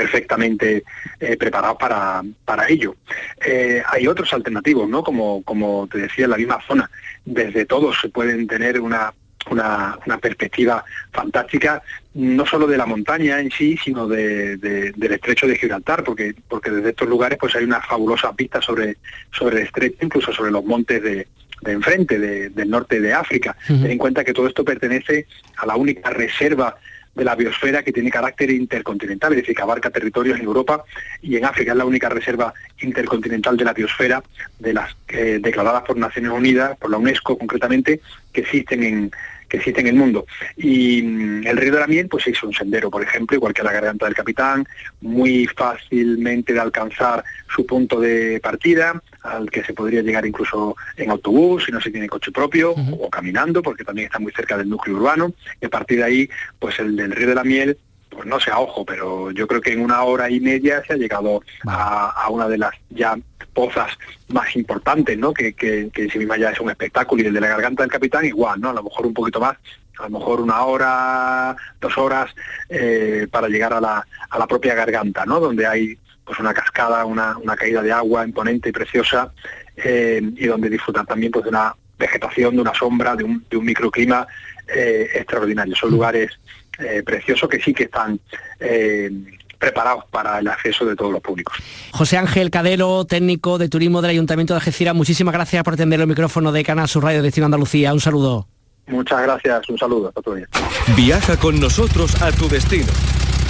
perfectamente 0.01 0.83
eh, 1.19 1.35
preparados 1.37 1.77
para, 1.77 2.21
para 2.45 2.67
ello. 2.69 2.95
Eh, 3.43 3.81
hay 3.93 4.07
otros 4.07 4.31
alternativos, 4.33 4.87
¿no? 4.87 5.03
Como, 5.03 5.41
como 5.43 5.87
te 5.91 5.97
decía, 5.97 6.25
en 6.25 6.31
la 6.31 6.37
misma 6.37 6.59
zona. 6.67 6.89
Desde 7.25 7.65
todos 7.65 7.97
se 7.99 8.09
pueden 8.09 8.45
tener 8.47 8.79
una, 8.79 9.11
una, 9.49 9.97
una 10.05 10.17
perspectiva 10.19 10.83
fantástica, 11.11 11.81
no 12.13 12.45
solo 12.45 12.67
de 12.67 12.77
la 12.77 12.85
montaña 12.85 13.39
en 13.39 13.49
sí, 13.51 13.77
sino 13.83 14.07
de- 14.07 14.57
de- 14.57 14.91
del 14.95 15.11
estrecho 15.13 15.47
de 15.47 15.57
Gibraltar, 15.57 16.03
porque, 16.03 16.35
porque 16.47 16.69
desde 16.69 16.89
estos 16.91 17.09
lugares 17.09 17.37
pues 17.39 17.55
hay 17.55 17.63
unas 17.63 17.85
fabulosas 17.85 18.35
vistas 18.35 18.63
sobre, 18.63 18.97
sobre 19.31 19.57
el 19.61 19.63
estrecho, 19.67 19.97
incluso 20.01 20.31
sobre 20.31 20.51
los 20.51 20.63
montes 20.63 21.01
de, 21.01 21.27
de 21.61 21.71
enfrente, 21.71 22.19
de- 22.19 22.49
del 22.49 22.69
norte 22.69 22.99
de 23.01 23.13
África. 23.13 23.55
Ten 23.65 23.91
en 23.91 23.97
cuenta 23.97 24.23
que 24.23 24.33
todo 24.33 24.47
esto 24.47 24.63
pertenece 24.63 25.25
a 25.57 25.65
la 25.65 25.75
única 25.75 26.11
reserva 26.11 26.75
de 27.17 27.25
la 27.25 27.35
biosfera 27.35 27.83
que 27.83 27.91
tiene 27.91 28.11
carácter 28.11 28.51
intercontinental, 28.51 29.33
es 29.33 29.39
decir, 29.39 29.55
que 29.55 29.61
abarca 29.61 29.89
territorios 29.89 30.39
en 30.39 30.45
Europa 30.45 30.83
y 31.21 31.35
en 31.35 31.45
África. 31.45 31.71
Es 31.71 31.77
la 31.77 31.85
única 31.85 32.09
reserva 32.09 32.53
intercontinental 32.79 33.57
de 33.57 33.65
la 33.65 33.73
biosfera 33.73 34.23
de 34.59 34.73
las 34.73 34.95
eh, 35.07 35.39
declaradas 35.41 35.83
por 35.83 35.97
Naciones 35.97 36.31
Unidas, 36.31 36.77
por 36.77 36.91
la 36.91 36.97
UNESCO 36.97 37.37
concretamente, 37.37 38.01
que 38.31 38.41
existen 38.41 38.83
en 38.83 39.11
que 39.49 39.57
existen 39.57 39.87
en 39.87 39.95
el 39.95 39.99
mundo. 39.99 40.25
Y 40.57 41.01
mm, 41.01 41.47
el 41.47 41.57
río 41.57 41.73
de 41.73 41.79
la 41.79 41.87
miel, 41.87 42.07
pues 42.09 42.27
es 42.27 42.43
un 42.43 42.53
sendero, 42.53 42.91
por 42.91 43.01
ejemplo, 43.01 43.37
igual 43.37 43.53
que 43.53 43.63
la 43.63 43.71
garganta 43.71 44.05
del 44.05 44.13
capitán, 44.13 44.67
muy 45.01 45.47
fácilmente 45.47 46.53
de 46.53 46.59
alcanzar 46.59 47.23
su 47.47 47.65
punto 47.65 47.99
de 47.99 48.41
partida, 48.41 49.01
al 49.27 49.49
que 49.49 49.63
se 49.63 49.73
podría 49.73 50.01
llegar 50.01 50.25
incluso 50.25 50.75
en 50.95 51.11
autobús, 51.11 51.65
si 51.65 51.71
no 51.71 51.81
se 51.81 51.91
tiene 51.91 52.07
coche 52.07 52.31
propio, 52.31 52.71
o 52.71 53.09
caminando, 53.09 53.61
porque 53.61 53.83
también 53.83 54.07
está 54.07 54.19
muy 54.19 54.31
cerca 54.31 54.57
del 54.57 54.69
núcleo 54.69 54.95
urbano, 54.95 55.33
y 55.61 55.65
a 55.65 55.69
partir 55.69 55.99
de 55.99 56.03
ahí, 56.03 56.29
pues 56.59 56.79
el 56.79 56.95
del 56.95 57.11
río 57.11 57.27
de 57.27 57.35
la 57.35 57.43
miel, 57.43 57.77
pues 58.09 58.25
no 58.25 58.39
sé 58.39 58.51
a 58.51 58.59
ojo, 58.59 58.85
pero 58.85 59.31
yo 59.31 59.47
creo 59.47 59.61
que 59.61 59.73
en 59.73 59.81
una 59.81 60.01
hora 60.03 60.29
y 60.29 60.39
media 60.39 60.81
se 60.85 60.93
ha 60.93 60.97
llegado 60.97 61.41
a, 61.67 62.09
a 62.09 62.29
una 62.29 62.47
de 62.47 62.57
las 62.57 62.71
ya 62.89 63.17
pozas 63.53 63.91
más 64.29 64.55
importantes, 64.55 65.17
¿no? 65.17 65.33
Que, 65.33 65.53
que, 65.53 65.89
que 65.93 66.03
en 66.03 66.09
sí 66.09 66.19
misma 66.19 66.37
ya 66.37 66.51
es 66.51 66.59
un 66.59 66.69
espectáculo 66.69 67.23
y 67.23 67.25
el 67.25 67.33
de 67.33 67.41
la 67.41 67.47
garganta 67.47 67.83
del 67.83 67.91
capitán 67.91 68.25
igual, 68.25 68.61
¿no? 68.61 68.69
A 68.69 68.73
lo 68.73 68.83
mejor 68.83 69.05
un 69.05 69.13
poquito 69.13 69.39
más, 69.39 69.57
a 69.99 70.03
lo 70.03 70.19
mejor 70.19 70.41
una 70.41 70.63
hora, 70.63 71.55
dos 71.81 71.97
horas 71.97 72.29
eh, 72.69 73.27
para 73.29 73.47
llegar 73.47 73.73
a 73.73 73.81
la, 73.81 74.07
a 74.29 74.39
la 74.39 74.47
propia 74.47 74.75
garganta, 74.75 75.25
¿no? 75.25 75.39
Donde 75.39 75.65
hay 75.65 75.97
pues 76.27 76.39
una 76.39 76.53
cascada, 76.53 77.05
una, 77.05 77.37
una 77.37 77.55
caída 77.55 77.81
de 77.81 77.91
agua 77.91 78.25
imponente 78.25 78.69
y 78.69 78.71
preciosa 78.73 79.31
eh, 79.77 80.21
y 80.35 80.45
donde 80.45 80.69
disfrutar 80.69 81.05
también 81.05 81.31
pues 81.31 81.45
de 81.45 81.49
una 81.49 81.73
vegetación, 81.97 82.55
de 82.55 82.61
una 82.61 82.73
sombra, 82.73 83.15
de 83.15 83.23
un, 83.23 83.45
de 83.49 83.57
un 83.57 83.65
microclima 83.65 84.27
eh, 84.67 85.07
extraordinario. 85.15 85.75
Son 85.75 85.89
lugares 85.89 86.31
eh, 86.79 87.01
preciosos 87.03 87.49
que 87.49 87.59
sí 87.59 87.73
que 87.73 87.83
están 87.83 88.19
eh, 88.59 89.09
preparados 89.57 90.05
para 90.11 90.39
el 90.39 90.47
acceso 90.47 90.85
de 90.85 90.95
todos 90.95 91.11
los 91.11 91.21
públicos. 91.21 91.57
José 91.91 92.17
Ángel 92.17 92.51
Cadero, 92.51 93.05
técnico 93.05 93.57
de 93.57 93.69
turismo 93.69 94.01
del 94.01 94.11
Ayuntamiento 94.11 94.53
de 94.53 94.59
Algeciras, 94.59 94.93
muchísimas 94.93 95.33
gracias 95.33 95.63
por 95.63 95.73
atender 95.73 95.99
el 96.01 96.07
micrófono 96.07 96.51
de 96.51 96.63
Canal 96.63 96.87
Sur 96.87 97.03
Radio 97.05 97.23
Destino 97.23 97.45
Andalucía. 97.45 97.93
Un 97.93 98.01
saludo. 98.01 98.47
Muchas 98.87 99.21
gracias, 99.21 99.67
un 99.69 99.77
saludo, 99.77 100.07
hasta 100.09 100.19
otro 100.19 100.35
día. 100.35 100.47
Viaja 100.95 101.37
con 101.37 101.59
nosotros 101.59 102.21
a 102.21 102.31
tu 102.31 102.47
destino. 102.47 102.87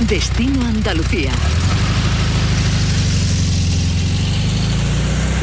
Destino 0.07 0.65
Andalucía. 0.65 1.31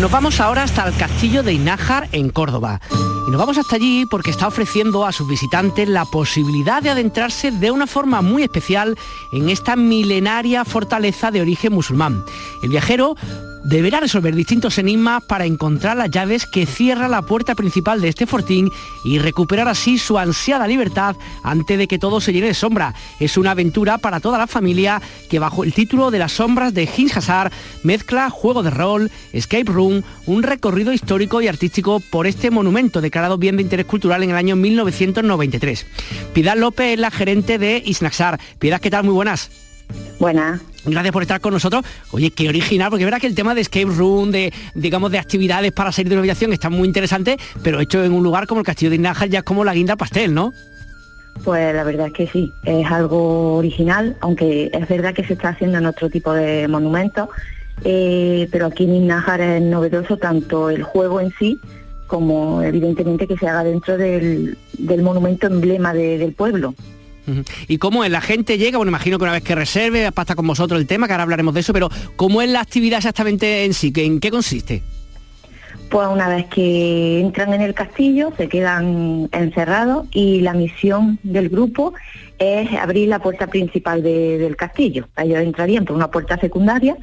Nos 0.01 0.11
vamos 0.11 0.41
ahora 0.41 0.65
hasta 0.65 0.89
el 0.89 0.97
castillo 0.97 1.45
de 1.45 1.53
Inájar 1.53 2.09
en 2.11 2.29
Córdoba. 2.29 2.81
Y 3.29 3.31
nos 3.31 3.39
vamos 3.39 3.59
hasta 3.59 3.77
allí 3.77 4.07
porque 4.11 4.33
está 4.33 4.49
ofreciendo 4.49 5.07
a 5.07 5.13
sus 5.13 5.29
visitantes 5.29 5.89
la 5.89 6.05
posibilidad 6.05 6.83
de 6.83 6.91
adentrarse 6.91 7.53
de 7.53 7.71
una 7.71 7.87
forma 7.87 8.21
muy 8.21 8.43
especial 8.43 8.99
en 9.33 9.49
esta 9.51 9.77
milenaria 9.77 10.65
fortaleza 10.65 11.31
de 11.31 11.41
origen 11.41 11.73
musulmán. 11.73 12.25
El 12.63 12.71
viajero 12.71 13.15
deberá 13.65 13.99
resolver 13.99 14.35
distintos 14.35 14.79
enigmas 14.79 15.25
para 15.25 15.47
encontrar 15.47 15.97
las 15.97 16.11
llaves 16.11 16.47
que 16.47 16.67
cierran 16.67 17.11
la 17.11 17.23
puerta 17.23 17.55
principal 17.55 18.01
de 18.01 18.09
este 18.09 18.27
fortín 18.27 18.71
y 19.05 19.19
recuperar 19.19 19.69
así 19.69 19.99
su 19.99 20.19
ansiada 20.19 20.69
libertad 20.69 21.17
antes 21.43 21.79
de 21.79 21.89
que 21.89 21.99
todo 21.99 22.21
se 22.21 22.33
llene 22.33 22.49
de 22.49 22.55
sombra. 22.55 22.95
Es 23.19 23.39
una 23.39 23.53
aventura 23.53 23.99
para 23.99 24.21
toda 24.21 24.39
la 24.39 24.47
familia 24.47 25.01
que 25.31 25.39
bajo 25.39 25.65
el 25.65 25.73
título 25.73 26.11
de 26.11 26.19
las 26.19 26.33
sombras 26.33 26.75
de 26.75 26.89
Hins 26.95 27.17
Hazard 27.17 27.53
mezcla 27.83 28.29
juego 28.29 28.63
de 28.63 28.71
rol, 28.71 29.11
escape 29.33 29.65
room, 29.65 29.84
un 29.85 30.43
recorrido 30.43 30.93
histórico 30.93 31.41
y 31.41 31.49
artístico 31.49 32.01
por 32.11 32.27
este 32.27 32.51
monumento 32.51 33.01
declarado 33.01 33.39
bien 33.39 33.57
de 33.57 33.63
interés 33.63 33.87
cultural 33.87 34.23
en 34.23 34.31
el 34.31 34.37
año 34.37 34.57
1993. 34.57 35.87
Piedad 36.33 36.57
López 36.57 36.95
es 36.95 36.99
la 36.99 37.11
gerente 37.11 37.59
de 37.59 37.83
Isnaxar. 37.85 38.41
Piedad, 38.59 38.81
¿qué 38.81 38.91
tal? 38.91 39.05
Muy 39.05 39.15
buenas. 39.15 39.51
Buenas. 40.19 40.61
Gracias 40.85 41.13
por 41.13 41.23
estar 41.23 41.41
con 41.41 41.53
nosotros. 41.53 41.85
Oye, 42.11 42.31
qué 42.31 42.49
original, 42.49 42.91
porque 42.91 43.05
es 43.05 43.07
verdad 43.07 43.21
que 43.21 43.27
el 43.27 43.35
tema 43.35 43.55
de 43.55 43.63
escape 43.63 43.87
room, 43.87 44.31
de 44.31 44.53
digamos 44.75 45.11
de 45.11 45.19
actividades 45.19 45.73
para 45.73 45.93
salir 45.93 46.09
de 46.09 46.17
una 46.17 46.21
habitación 46.21 46.53
está 46.53 46.71
muy 46.71 46.87
interesante, 46.87 47.37
pero 47.63 47.81
hecho 47.81 48.05
en 48.05 48.13
un 48.13 48.23
lugar 48.23 48.47
como 48.47 48.61
el 48.61 48.67
Castillo 48.67 48.91
de 48.91 48.97
Inajar 48.97 49.29
ya 49.29 49.39
es 49.39 49.45
como 49.45 49.65
la 49.65 49.75
guinda 49.75 49.97
pastel, 49.97 50.35
¿no? 50.35 50.53
Pues 51.43 51.75
la 51.75 51.83
verdad 51.85 52.09
es 52.09 52.13
que 52.13 52.27
sí, 52.29 52.53
es 52.65 52.87
algo 52.91 53.57
original, 53.57 54.17
aunque 54.21 54.71
es 54.73 54.89
verdad 54.89 55.15
que 55.15 55.25
se 55.25 55.33
está 55.33 55.49
haciendo 55.49 55.79
en 55.79 55.87
otro 55.87 56.09
tipo 56.09 56.33
de 56.33 56.69
monumentos, 56.69 57.29
eh, 57.83 58.49
pero 58.53 58.67
aquí 58.67 58.85
en 58.85 59.07
Nájar 59.07 59.41
es 59.41 59.63
novedoso 59.63 60.17
tanto 60.17 60.71
el 60.71 60.83
juego 60.83 61.21
en 61.21 61.33
sí 61.39 61.59
como 62.07 62.63
evidentemente 62.63 63.27
que 63.27 63.37
se 63.37 63.49
haga 63.49 63.65
dentro 63.65 63.97
del, 63.97 64.57
del 64.79 65.03
monumento 65.03 65.47
emblema 65.47 65.93
de- 65.95 66.19
del 66.19 66.33
pueblo. 66.33 66.75
¿Y 67.69 67.79
cómo 67.79 68.05
es? 68.05 68.11
La 68.11 68.21
gente 68.21 68.59
llega, 68.59 68.77
bueno, 68.77 68.91
imagino 68.91 69.17
que 69.19 69.25
una 69.25 69.33
vez 69.33 69.43
que 69.43 69.55
reserve, 69.55 70.13
pasta 70.13 70.35
con 70.35 70.47
vosotros 70.47 70.79
el 70.79 70.87
tema, 70.87 71.07
que 71.07 71.15
ahora 71.15 71.23
hablaremos 71.23 71.55
de 71.55 71.61
eso, 71.61 71.73
pero 71.73 71.89
¿cómo 72.17 72.43
es 72.43 72.51
la 72.51 72.61
actividad 72.61 72.99
exactamente 72.99 73.65
en 73.65 73.73
sí? 73.73 73.91
¿En 73.97 74.21
qué 74.21 74.31
consiste? 74.31 74.83
Pues 75.89 76.07
una 76.09 76.29
vez 76.29 76.47
que 76.47 77.21
entran 77.21 77.55
en 77.55 77.63
el 77.63 77.73
castillo 77.73 78.31
se 78.37 78.49
quedan 78.49 79.29
encerrados 79.33 80.07
y 80.13 80.41
la 80.43 80.53
misión 80.53 81.19
del 81.23 81.49
grupo 81.49 81.95
es 82.39 82.71
abrir 82.75 83.09
la 83.09 83.21
puerta 83.21 83.47
principal 83.47 84.03
de- 84.03 84.37
del 84.39 84.57
castillo. 84.57 85.09
Ellos 85.17 85.39
entrarían 85.39 85.85
por 85.87 85.97
una 85.97 86.11
puerta 86.11 86.37
secundaria 86.39 86.97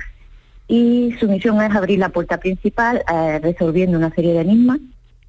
y 0.67 1.13
su 1.19 1.27
misión 1.27 1.61
es 1.61 1.75
abrir 1.75 1.99
la 1.99 2.09
puerta 2.09 2.37
principal 2.39 3.03
eh, 3.13 3.39
resolviendo 3.43 3.97
una 3.97 4.13
serie 4.13 4.33
de 4.33 4.41
enigmas 4.41 4.79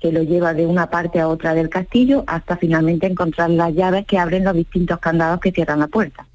que 0.01 0.13
lo 0.13 0.23
lleva 0.23 0.53
de 0.55 0.67
una 0.67 0.91
parte 0.91 1.21
a 1.21 1.29
otra 1.29 1.55
del 1.55 1.69
castillo 1.69 2.25
hasta 2.27 2.57
finalmente 2.57 3.07
encontrar 3.07 3.51
las 3.51 3.73
llaves 3.75 4.05
que 4.07 4.19
abren 4.19 4.45
los 4.45 4.55
distintos 4.55 4.99
candados 4.99 5.41
que 5.41 5.53
cierran 5.53 5.79
la 5.79 5.87
puerta. 5.87 6.27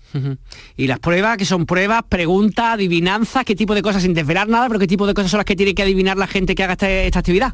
Y 0.78 0.88
las 0.88 1.00
pruebas, 1.00 1.36
que 1.38 1.44
son 1.44 1.66
pruebas, 1.66 2.02
preguntas, 2.08 2.66
adivinanzas, 2.76 3.44
qué 3.44 3.56
tipo 3.58 3.76
de 3.76 3.82
cosas, 3.82 4.04
sin 4.04 4.14
desvelar 4.14 4.48
nada, 4.48 4.68
pero 4.68 4.80
qué 4.80 4.88
tipo 4.88 5.06
de 5.06 5.14
cosas 5.14 5.32
son 5.32 5.40
las 5.40 5.46
que 5.46 5.58
tiene 5.58 5.76
que 5.76 5.84
adivinar 5.84 6.16
la 6.18 6.28
gente 6.28 6.56
que 6.56 6.64
haga 6.64 6.74
este- 6.74 7.06
esta 7.08 7.20
actividad. 7.20 7.54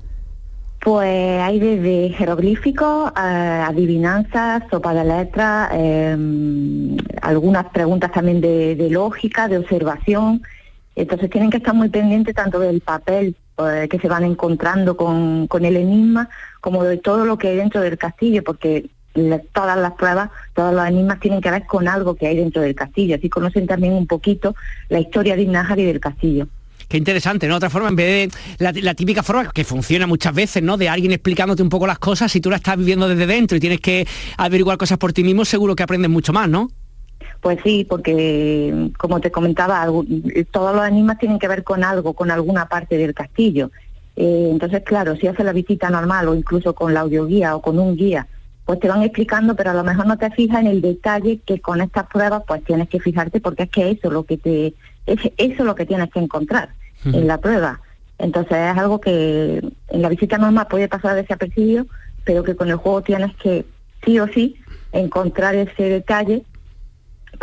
Pues 0.81 1.41
hay 1.41 1.59
desde 1.59 2.09
jeroglíficos, 2.15 3.11
eh, 3.11 3.63
adivinanzas, 3.67 4.63
sopa 4.69 4.93
de 4.93 5.03
letras, 5.05 5.69
eh, 5.73 6.15
algunas 7.21 7.65
preguntas 7.67 8.11
también 8.11 8.39
de, 8.39 8.75
de 8.75 8.89
lógica, 8.89 9.47
de 9.47 9.57
observación. 9.57 10.43
Entonces 10.95 11.29
tienen 11.29 11.49
que 11.49 11.57
estar 11.57 11.73
muy 11.73 11.89
pendientes 11.89 12.35
tanto 12.35 12.59
del 12.59 12.81
papel 12.81 13.35
eh, 13.57 13.87
que 13.89 13.99
se 13.99 14.07
van 14.07 14.23
encontrando 14.23 14.95
con, 14.97 15.47
con 15.47 15.65
el 15.65 15.75
enigma, 15.75 16.29
como 16.61 16.83
de 16.83 16.97
todo 16.97 17.25
lo 17.25 17.37
que 17.37 17.49
hay 17.49 17.57
dentro 17.57 17.81
del 17.81 17.97
castillo, 17.97 18.43
porque 18.43 18.89
todas 19.53 19.77
las 19.77 19.93
pruebas, 19.93 20.29
todos 20.53 20.73
los 20.73 20.85
enigmas 20.87 21.19
tienen 21.19 21.41
que 21.41 21.51
ver 21.51 21.65
con 21.65 21.87
algo 21.87 22.15
que 22.15 22.27
hay 22.27 22.37
dentro 22.37 22.61
del 22.61 22.75
castillo. 22.75 23.15
Así 23.15 23.29
conocen 23.29 23.67
también 23.67 23.93
un 23.93 24.07
poquito 24.07 24.55
la 24.89 24.99
historia 24.99 25.35
de 25.35 25.45
Nájar 25.45 25.79
y 25.79 25.85
del 25.85 25.99
castillo. 25.99 26.47
Qué 26.87 26.97
interesante, 26.97 27.47
¿no? 27.47 27.55
Otra 27.55 27.69
forma, 27.69 27.89
en 27.89 27.95
vez 27.95 28.31
de 28.31 28.63
la, 28.63 28.71
la 28.71 28.93
típica 28.93 29.23
forma 29.23 29.49
que 29.51 29.63
funciona 29.63 30.05
muchas 30.05 30.33
veces, 30.33 30.61
¿no? 30.61 30.77
De 30.77 30.89
alguien 30.89 31.11
explicándote 31.11 31.63
un 31.63 31.69
poco 31.69 31.87
las 31.87 31.99
cosas, 31.99 32.31
si 32.31 32.41
tú 32.41 32.49
la 32.49 32.57
estás 32.57 32.77
viviendo 32.77 33.07
desde 33.07 33.25
dentro 33.25 33.57
y 33.57 33.59
tienes 33.59 33.79
que 33.79 34.07
averiguar 34.37 34.77
cosas 34.77 34.97
por 34.97 35.13
ti 35.13 35.23
mismo, 35.23 35.45
seguro 35.45 35.75
que 35.75 35.83
aprendes 35.83 36.11
mucho 36.11 36.33
más, 36.33 36.49
¿no? 36.49 36.69
Pues 37.41 37.59
sí, 37.63 37.85
porque 37.87 38.91
como 38.97 39.19
te 39.19 39.31
comentaba, 39.31 39.85
todos 40.51 40.75
los 40.75 40.87
enigmas 40.87 41.17
tienen 41.19 41.39
que 41.39 41.47
ver 41.47 41.63
con 41.63 41.83
algo, 41.83 42.13
con 42.13 42.31
alguna 42.31 42.67
parte 42.67 42.97
del 42.97 43.13
castillo. 43.13 43.71
Eh, 44.15 44.49
entonces, 44.51 44.83
claro, 44.83 45.15
si 45.15 45.27
haces 45.27 45.45
la 45.45 45.53
visita 45.53 45.89
normal 45.89 46.27
o 46.27 46.35
incluso 46.35 46.73
con 46.75 46.93
la 46.93 47.01
audioguía 47.01 47.55
o 47.55 47.61
con 47.61 47.79
un 47.79 47.95
guía, 47.95 48.27
pues 48.65 48.79
te 48.79 48.87
van 48.87 49.03
explicando, 49.03 49.55
pero 49.55 49.71
a 49.71 49.73
lo 49.73 49.83
mejor 49.83 50.05
no 50.05 50.17
te 50.17 50.29
fijas 50.31 50.61
en 50.61 50.67
el 50.67 50.81
detalle 50.81 51.39
que 51.45 51.59
con 51.59 51.81
estas 51.81 52.07
pruebas 52.07 52.43
pues 52.47 52.63
tienes 52.63 52.87
que 52.87 52.99
fijarte 52.99 53.41
porque 53.41 53.63
es 53.63 53.69
que 53.69 53.91
eso 53.91 54.09
lo 54.09 54.23
que 54.23 54.37
te 54.37 54.73
es 55.05 55.19
eso 55.37 55.65
lo 55.65 55.75
que 55.75 55.85
tienes 55.85 56.09
que 56.11 56.19
encontrar 56.19 56.69
en 57.03 57.27
la 57.27 57.39
prueba. 57.39 57.81
Entonces 58.17 58.53
es 58.53 58.77
algo 58.77 59.01
que 59.01 59.61
en 59.89 60.01
la 60.01 60.07
visita 60.07 60.37
normal 60.37 60.67
puede 60.69 60.87
pasar 60.87 61.15
desapercibido, 61.15 61.85
pero 62.23 62.43
que 62.43 62.55
con 62.55 62.69
el 62.69 62.77
juego 62.77 63.01
tienes 63.01 63.35
que 63.35 63.65
sí 64.05 64.17
o 64.19 64.27
sí 64.27 64.55
encontrar 64.93 65.55
ese 65.55 65.83
detalle 65.83 66.43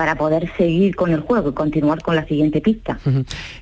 para 0.01 0.15
poder 0.15 0.51
seguir 0.57 0.97
con 0.97 1.13
el 1.13 1.21
juego 1.21 1.51
y 1.51 1.53
continuar 1.53 2.01
con 2.01 2.17
la 2.17 2.25
siguiente 2.25 2.63
pista. 2.63 2.99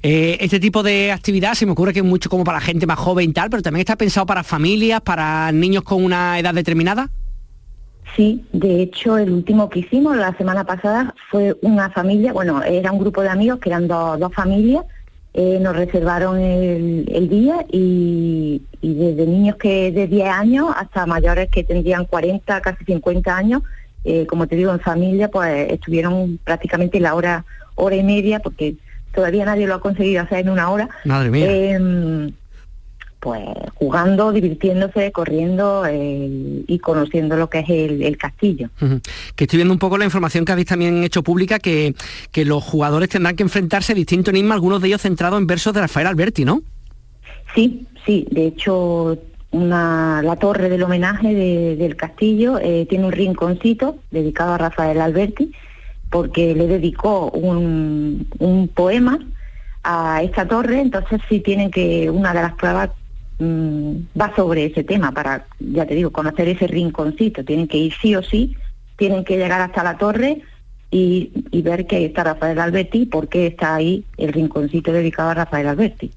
Eh, 0.04 0.36
este 0.38 0.60
tipo 0.60 0.84
de 0.84 1.10
actividad 1.10 1.54
se 1.54 1.66
me 1.66 1.72
ocurre 1.72 1.92
que 1.92 1.98
es 1.98 2.04
mucho 2.04 2.30
como 2.30 2.44
para 2.44 2.58
la 2.58 2.64
gente 2.64 2.86
más 2.86 2.96
joven 2.96 3.30
y 3.30 3.32
tal, 3.32 3.50
pero 3.50 3.60
también 3.60 3.80
está 3.80 3.96
pensado 3.96 4.24
para 4.24 4.44
familias, 4.44 5.00
para 5.00 5.50
niños 5.50 5.82
con 5.82 6.04
una 6.04 6.38
edad 6.38 6.54
determinada. 6.54 7.10
Sí, 8.14 8.44
de 8.52 8.82
hecho 8.82 9.18
el 9.18 9.32
último 9.32 9.68
que 9.68 9.80
hicimos 9.80 10.16
la 10.16 10.32
semana 10.38 10.62
pasada 10.62 11.12
fue 11.28 11.56
una 11.60 11.90
familia, 11.90 12.32
bueno, 12.32 12.62
era 12.62 12.92
un 12.92 13.00
grupo 13.00 13.20
de 13.22 13.30
amigos 13.30 13.58
que 13.58 13.70
eran 13.70 13.88
dos, 13.88 14.20
dos 14.20 14.32
familias, 14.32 14.84
eh, 15.34 15.58
nos 15.60 15.74
reservaron 15.74 16.38
el, 16.38 17.04
el 17.12 17.28
día 17.28 17.66
y, 17.72 18.62
y 18.80 18.94
desde 18.94 19.26
niños 19.26 19.56
que 19.56 19.90
de 19.90 20.06
10 20.06 20.28
años 20.28 20.68
hasta 20.76 21.04
mayores 21.04 21.48
que 21.50 21.64
tendrían 21.64 22.04
40, 22.04 22.60
casi 22.60 22.84
50 22.84 23.36
años, 23.36 23.62
eh, 24.04 24.26
como 24.26 24.46
te 24.46 24.56
digo, 24.56 24.72
en 24.72 24.80
familia, 24.80 25.28
pues 25.28 25.72
estuvieron 25.72 26.38
prácticamente 26.42 27.00
la 27.00 27.14
hora, 27.14 27.44
hora 27.74 27.96
y 27.96 28.02
media, 28.02 28.40
porque 28.40 28.76
todavía 29.14 29.44
nadie 29.44 29.66
lo 29.66 29.74
ha 29.74 29.80
conseguido 29.80 30.22
hacer 30.22 30.40
en 30.40 30.50
una 30.50 30.70
hora. 30.70 30.88
Madre 31.04 31.30
mía. 31.30 31.46
Em, 31.50 32.32
pues 33.20 33.42
jugando, 33.74 34.32
divirtiéndose, 34.32 35.10
corriendo 35.10 35.84
eh, 35.86 36.62
y 36.66 36.78
conociendo 36.78 37.36
lo 37.36 37.50
que 37.50 37.60
es 37.60 37.68
el, 37.68 38.02
el 38.02 38.16
castillo. 38.16 38.70
Que 39.34 39.44
estoy 39.44 39.56
viendo 39.56 39.74
un 39.74 39.80
poco 39.80 39.98
la 39.98 40.04
información 40.04 40.44
que 40.44 40.52
habéis 40.52 40.68
también 40.68 41.02
hecho 41.02 41.24
pública, 41.24 41.58
que, 41.58 41.94
que 42.30 42.44
los 42.44 42.62
jugadores 42.62 43.08
tendrán 43.08 43.34
que 43.34 43.42
enfrentarse 43.42 43.92
a 43.92 43.96
distintos 43.96 44.32
enigmas, 44.32 44.54
algunos 44.54 44.80
de 44.80 44.88
ellos 44.88 45.02
centrados 45.02 45.38
en 45.38 45.48
versos 45.48 45.74
de 45.74 45.80
Rafael 45.80 46.06
Alberti, 46.06 46.44
¿no? 46.44 46.62
Sí, 47.54 47.86
sí, 48.06 48.26
de 48.30 48.46
hecho 48.46 49.18
una, 49.50 50.20
la 50.22 50.36
torre 50.36 50.68
del 50.68 50.82
homenaje 50.82 51.34
de- 51.34 51.76
del 51.76 51.96
castillo 51.96 52.58
eh, 52.58 52.86
tiene 52.88 53.06
un 53.06 53.12
rinconcito 53.12 53.96
dedicado 54.10 54.52
a 54.54 54.58
Rafael 54.58 55.00
Alberti 55.00 55.52
porque 56.10 56.54
le 56.54 56.66
dedicó 56.66 57.30
un, 57.30 58.26
un 58.38 58.68
poema 58.68 59.18
a 59.84 60.22
esta 60.22 60.46
torre, 60.46 60.80
entonces 60.80 61.20
sí 61.28 61.40
tienen 61.40 61.70
que, 61.70 62.10
una 62.10 62.34
de 62.34 62.42
las 62.42 62.52
pruebas 62.54 62.90
mm, 63.38 63.92
va 64.20 64.34
sobre 64.36 64.66
ese 64.66 64.84
tema 64.84 65.12
para, 65.12 65.46
ya 65.60 65.86
te 65.86 65.94
digo, 65.94 66.10
conocer 66.10 66.48
ese 66.48 66.66
rinconcito, 66.66 67.44
tienen 67.44 67.68
que 67.68 67.78
ir 67.78 67.92
sí 68.00 68.14
o 68.16 68.22
sí, 68.22 68.56
tienen 68.96 69.24
que 69.24 69.36
llegar 69.36 69.60
hasta 69.60 69.84
la 69.84 69.96
torre 69.96 70.42
y, 70.90 71.30
y 71.50 71.62
ver 71.62 71.86
que 71.86 72.04
está 72.04 72.24
Rafael 72.24 72.58
Alberti, 72.58 73.04
por 73.04 73.28
qué 73.28 73.46
está 73.48 73.74
ahí 73.74 74.04
el 74.16 74.32
rinconcito 74.32 74.90
dedicado 74.90 75.30
a 75.30 75.34
Rafael 75.34 75.68
Alberti. 75.68 76.10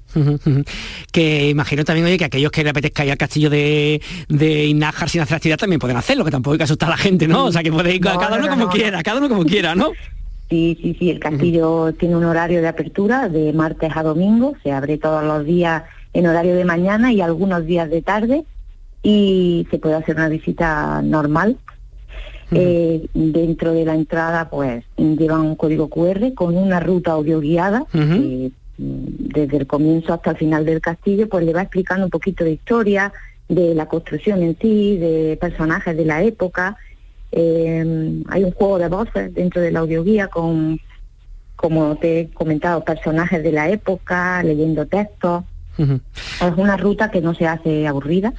Que 1.10 1.50
imagino 1.50 1.84
también, 1.84 2.06
oye, 2.06 2.16
que 2.16 2.24
aquellos 2.24 2.50
que 2.50 2.64
le 2.64 2.70
apetezca 2.70 3.04
ir 3.04 3.10
al 3.10 3.18
castillo 3.18 3.50
de, 3.50 4.00
de 4.28 4.64
Inájar 4.66 5.10
sin 5.10 5.20
hacer 5.20 5.36
actividad 5.36 5.58
también 5.58 5.78
pueden 5.78 5.96
hacerlo, 5.96 6.24
que 6.24 6.30
tampoco 6.30 6.52
hay 6.52 6.58
que 6.58 6.64
asustar 6.64 6.88
a 6.88 6.92
la 6.92 6.98
gente, 6.98 7.28
¿no? 7.28 7.46
O 7.46 7.52
sea, 7.52 7.62
que 7.62 7.70
puede 7.70 7.94
ir 7.94 8.02
No, 8.02 8.18
cada 8.18 8.30
no, 8.30 8.36
uno 8.36 8.46
no, 8.46 8.52
como 8.52 8.64
no, 8.64 8.70
quiera, 8.70 9.02
cada 9.02 9.18
uno 9.18 9.28
como 9.28 9.44
quiera, 9.44 9.74
¿no? 9.74 9.90
Sí, 10.48 10.78
sí, 10.80 10.96
sí, 10.98 11.10
el 11.10 11.18
castillo 11.18 11.92
tiene 11.94 12.16
un 12.16 12.24
horario 12.24 12.60
de 12.60 12.68
apertura 12.68 13.28
de 13.28 13.52
martes 13.52 13.90
a 13.94 14.02
domingo, 14.02 14.54
se 14.62 14.72
abre 14.72 14.98
todos 14.98 15.24
los 15.24 15.44
días 15.46 15.82
en 16.14 16.26
horario 16.26 16.54
de 16.54 16.64
mañana 16.64 17.12
y 17.12 17.20
algunos 17.20 17.64
días 17.64 17.88
de 17.88 18.02
tarde 18.02 18.44
y 19.02 19.66
se 19.70 19.78
puede 19.78 19.96
hacer 19.96 20.16
una 20.16 20.28
visita 20.28 21.00
normal. 21.02 21.56
Eh, 22.54 23.08
dentro 23.14 23.72
de 23.72 23.84
la 23.84 23.94
entrada, 23.94 24.50
pues, 24.50 24.84
llevan 24.96 25.40
un 25.40 25.56
código 25.56 25.88
QR 25.88 26.34
con 26.34 26.56
una 26.56 26.80
ruta 26.80 27.12
audioguiada. 27.12 27.84
que, 27.90 28.50
mm, 28.78 29.04
desde 29.34 29.58
el 29.58 29.66
comienzo 29.66 30.12
hasta 30.14 30.30
el 30.30 30.36
final 30.36 30.64
del 30.64 30.80
castillo, 30.80 31.28
pues 31.28 31.44
le 31.44 31.52
va 31.52 31.62
explicando 31.62 32.04
un 32.06 32.10
poquito 32.10 32.44
de 32.44 32.52
historia, 32.52 33.12
de 33.48 33.74
la 33.74 33.86
construcción 33.86 34.42
en 34.42 34.56
sí, 34.60 34.96
de 34.96 35.38
personajes 35.40 35.96
de 35.96 36.04
la 36.04 36.22
época. 36.22 36.76
Eh, 37.30 38.22
hay 38.28 38.44
un 38.44 38.52
juego 38.52 38.78
de 38.78 38.88
voces 38.88 39.34
dentro 39.34 39.60
de 39.60 39.70
la 39.70 39.80
audioguía 39.80 40.28
con, 40.28 40.80
como 41.56 41.96
te 41.96 42.20
he 42.20 42.28
comentado, 42.30 42.82
personajes 42.84 43.42
de 43.42 43.52
la 43.52 43.70
época, 43.70 44.42
leyendo 44.42 44.86
textos. 44.86 45.44
Es 45.78 46.52
una 46.56 46.76
ruta 46.76 47.10
que 47.10 47.20
no 47.22 47.34
se 47.34 47.46
hace 47.46 47.86
aburrida, 47.86 48.34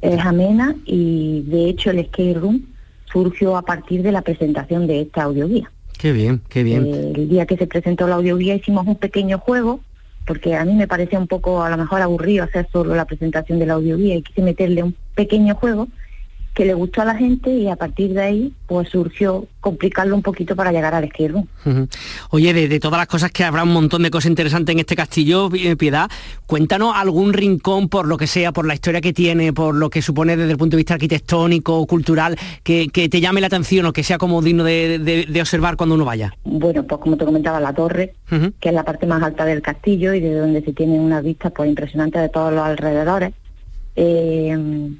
es 0.00 0.24
amena 0.24 0.74
y 0.86 1.42
de 1.42 1.68
hecho 1.68 1.90
el 1.90 2.04
skate 2.06 2.38
room 2.38 2.71
surgió 3.12 3.56
a 3.56 3.62
partir 3.62 4.02
de 4.02 4.12
la 4.12 4.22
presentación 4.22 4.86
de 4.86 5.02
esta 5.02 5.24
audioguía. 5.24 5.70
Qué 5.98 6.12
bien, 6.12 6.40
qué 6.48 6.62
bien. 6.62 6.86
Eh, 6.86 7.12
el 7.14 7.28
día 7.28 7.46
que 7.46 7.56
se 7.56 7.66
presentó 7.66 8.08
la 8.08 8.16
audioguía 8.16 8.54
hicimos 8.54 8.86
un 8.86 8.96
pequeño 8.96 9.38
juego, 9.38 9.80
porque 10.26 10.56
a 10.56 10.64
mí 10.64 10.74
me 10.74 10.88
parecía 10.88 11.18
un 11.18 11.26
poco 11.26 11.62
a 11.62 11.70
lo 11.70 11.76
mejor 11.76 12.00
aburrido 12.00 12.44
hacer 12.44 12.68
solo 12.72 12.94
la 12.94 13.04
presentación 13.04 13.58
de 13.58 13.66
la 13.66 13.74
audioguía 13.74 14.16
y 14.16 14.22
quise 14.22 14.42
meterle 14.42 14.82
un 14.82 14.96
pequeño 15.14 15.54
juego 15.54 15.88
que 16.54 16.66
le 16.66 16.74
gustó 16.74 17.00
a 17.00 17.06
la 17.06 17.14
gente 17.14 17.50
y 17.50 17.68
a 17.68 17.76
partir 17.76 18.12
de 18.12 18.20
ahí 18.22 18.52
pues 18.66 18.90
surgió 18.90 19.46
complicarlo 19.60 20.14
un 20.14 20.22
poquito 20.22 20.54
para 20.54 20.70
llegar 20.72 20.94
al. 20.94 21.08
Ujú. 21.64 21.88
Oye, 22.30 22.52
de, 22.52 22.68
de 22.68 22.80
todas 22.80 22.98
las 22.98 23.06
cosas 23.06 23.30
que 23.30 23.42
habrá 23.44 23.62
un 23.62 23.72
montón 23.72 24.02
de 24.02 24.10
cosas 24.10 24.28
interesantes 24.30 24.72
en 24.74 24.78
este 24.80 24.94
castillo, 24.96 25.48
eh, 25.54 25.76
Piedad, 25.76 26.10
cuéntanos 26.46 26.92
algún 26.94 27.32
rincón 27.32 27.88
por 27.88 28.06
lo 28.06 28.16
que 28.18 28.26
sea, 28.26 28.52
por 28.52 28.66
la 28.66 28.74
historia 28.74 29.00
que 29.00 29.12
tiene, 29.12 29.52
por 29.52 29.74
lo 29.74 29.88
que 29.88 30.02
supone 30.02 30.36
desde 30.36 30.52
el 30.52 30.58
punto 30.58 30.76
de 30.76 30.80
vista 30.82 30.94
arquitectónico, 30.94 31.86
cultural, 31.86 32.36
que, 32.62 32.88
que 32.88 33.08
te 33.08 33.20
llame 33.20 33.40
la 33.40 33.46
atención 33.46 33.86
o 33.86 33.92
que 33.92 34.02
sea 34.04 34.18
como 34.18 34.42
digno 34.42 34.64
de, 34.64 34.98
de- 34.98 35.26
de 35.26 35.40
observar 35.40 35.76
cuando 35.76 35.94
uno 35.94 36.04
vaya. 36.04 36.34
Bueno, 36.44 36.82
pues 36.84 37.00
como 37.00 37.16
te 37.16 37.24
comentaba, 37.24 37.60
la 37.60 37.72
torre, 37.72 38.14
que 38.60 38.68
es 38.68 38.74
la 38.74 38.84
parte 38.84 39.06
más 39.06 39.22
alta 39.22 39.44
del 39.44 39.62
castillo 39.62 40.12
y 40.14 40.20
de 40.20 40.34
donde 40.34 40.62
se 40.62 40.72
tienen 40.72 41.00
unas 41.00 41.22
vistas 41.24 41.52
pues 41.54 41.68
impresionantes 41.68 42.20
de 42.20 42.28
todos 42.28 42.52
los 42.52 42.62
alrededores. 42.62 43.32
Eh, 43.96 44.90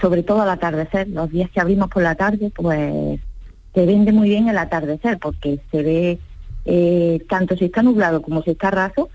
sobre 0.00 0.22
todo 0.22 0.42
al 0.42 0.50
atardecer, 0.50 1.08
los 1.08 1.30
días 1.30 1.50
que 1.50 1.60
abrimos 1.60 1.88
por 1.88 2.02
la 2.02 2.14
tarde, 2.14 2.50
pues 2.54 3.20
se 3.74 3.86
vende 3.86 4.12
muy 4.12 4.28
bien 4.28 4.48
el 4.48 4.58
atardecer 4.58 5.18
porque 5.18 5.60
se 5.70 5.82
ve 5.82 6.18
eh, 6.64 7.24
tanto 7.28 7.56
si 7.56 7.66
está 7.66 7.82
nublado 7.82 8.22
como 8.22 8.42
si 8.42 8.50
está 8.50 8.70
raso, 8.70 9.08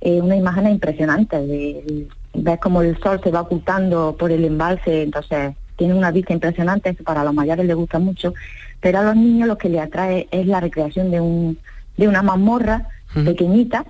eh, 0.00 0.20
una 0.20 0.36
imagen 0.36 0.68
impresionante. 0.68 1.38
De, 1.46 2.08
ves 2.34 2.58
como 2.60 2.82
el 2.82 2.98
sol 2.98 3.20
se 3.22 3.30
va 3.30 3.42
ocultando 3.42 4.16
por 4.18 4.30
el 4.30 4.44
embalse, 4.44 5.02
entonces 5.02 5.54
tiene 5.76 5.94
una 5.94 6.10
vista 6.10 6.32
impresionante, 6.32 6.90
eso 6.90 7.04
para 7.04 7.24
los 7.24 7.34
mayores 7.34 7.66
les 7.66 7.76
gusta 7.76 7.98
mucho, 7.98 8.34
pero 8.80 8.98
a 8.98 9.02
los 9.02 9.16
niños 9.16 9.48
lo 9.48 9.58
que 9.58 9.68
les 9.68 9.80
atrae 9.80 10.28
es 10.30 10.46
la 10.46 10.60
recreación 10.60 11.10
de 11.10 11.20
un 11.20 11.58
de 11.96 12.08
una 12.08 12.22
mazmorra 12.22 12.88
pequeñita, 13.14 13.86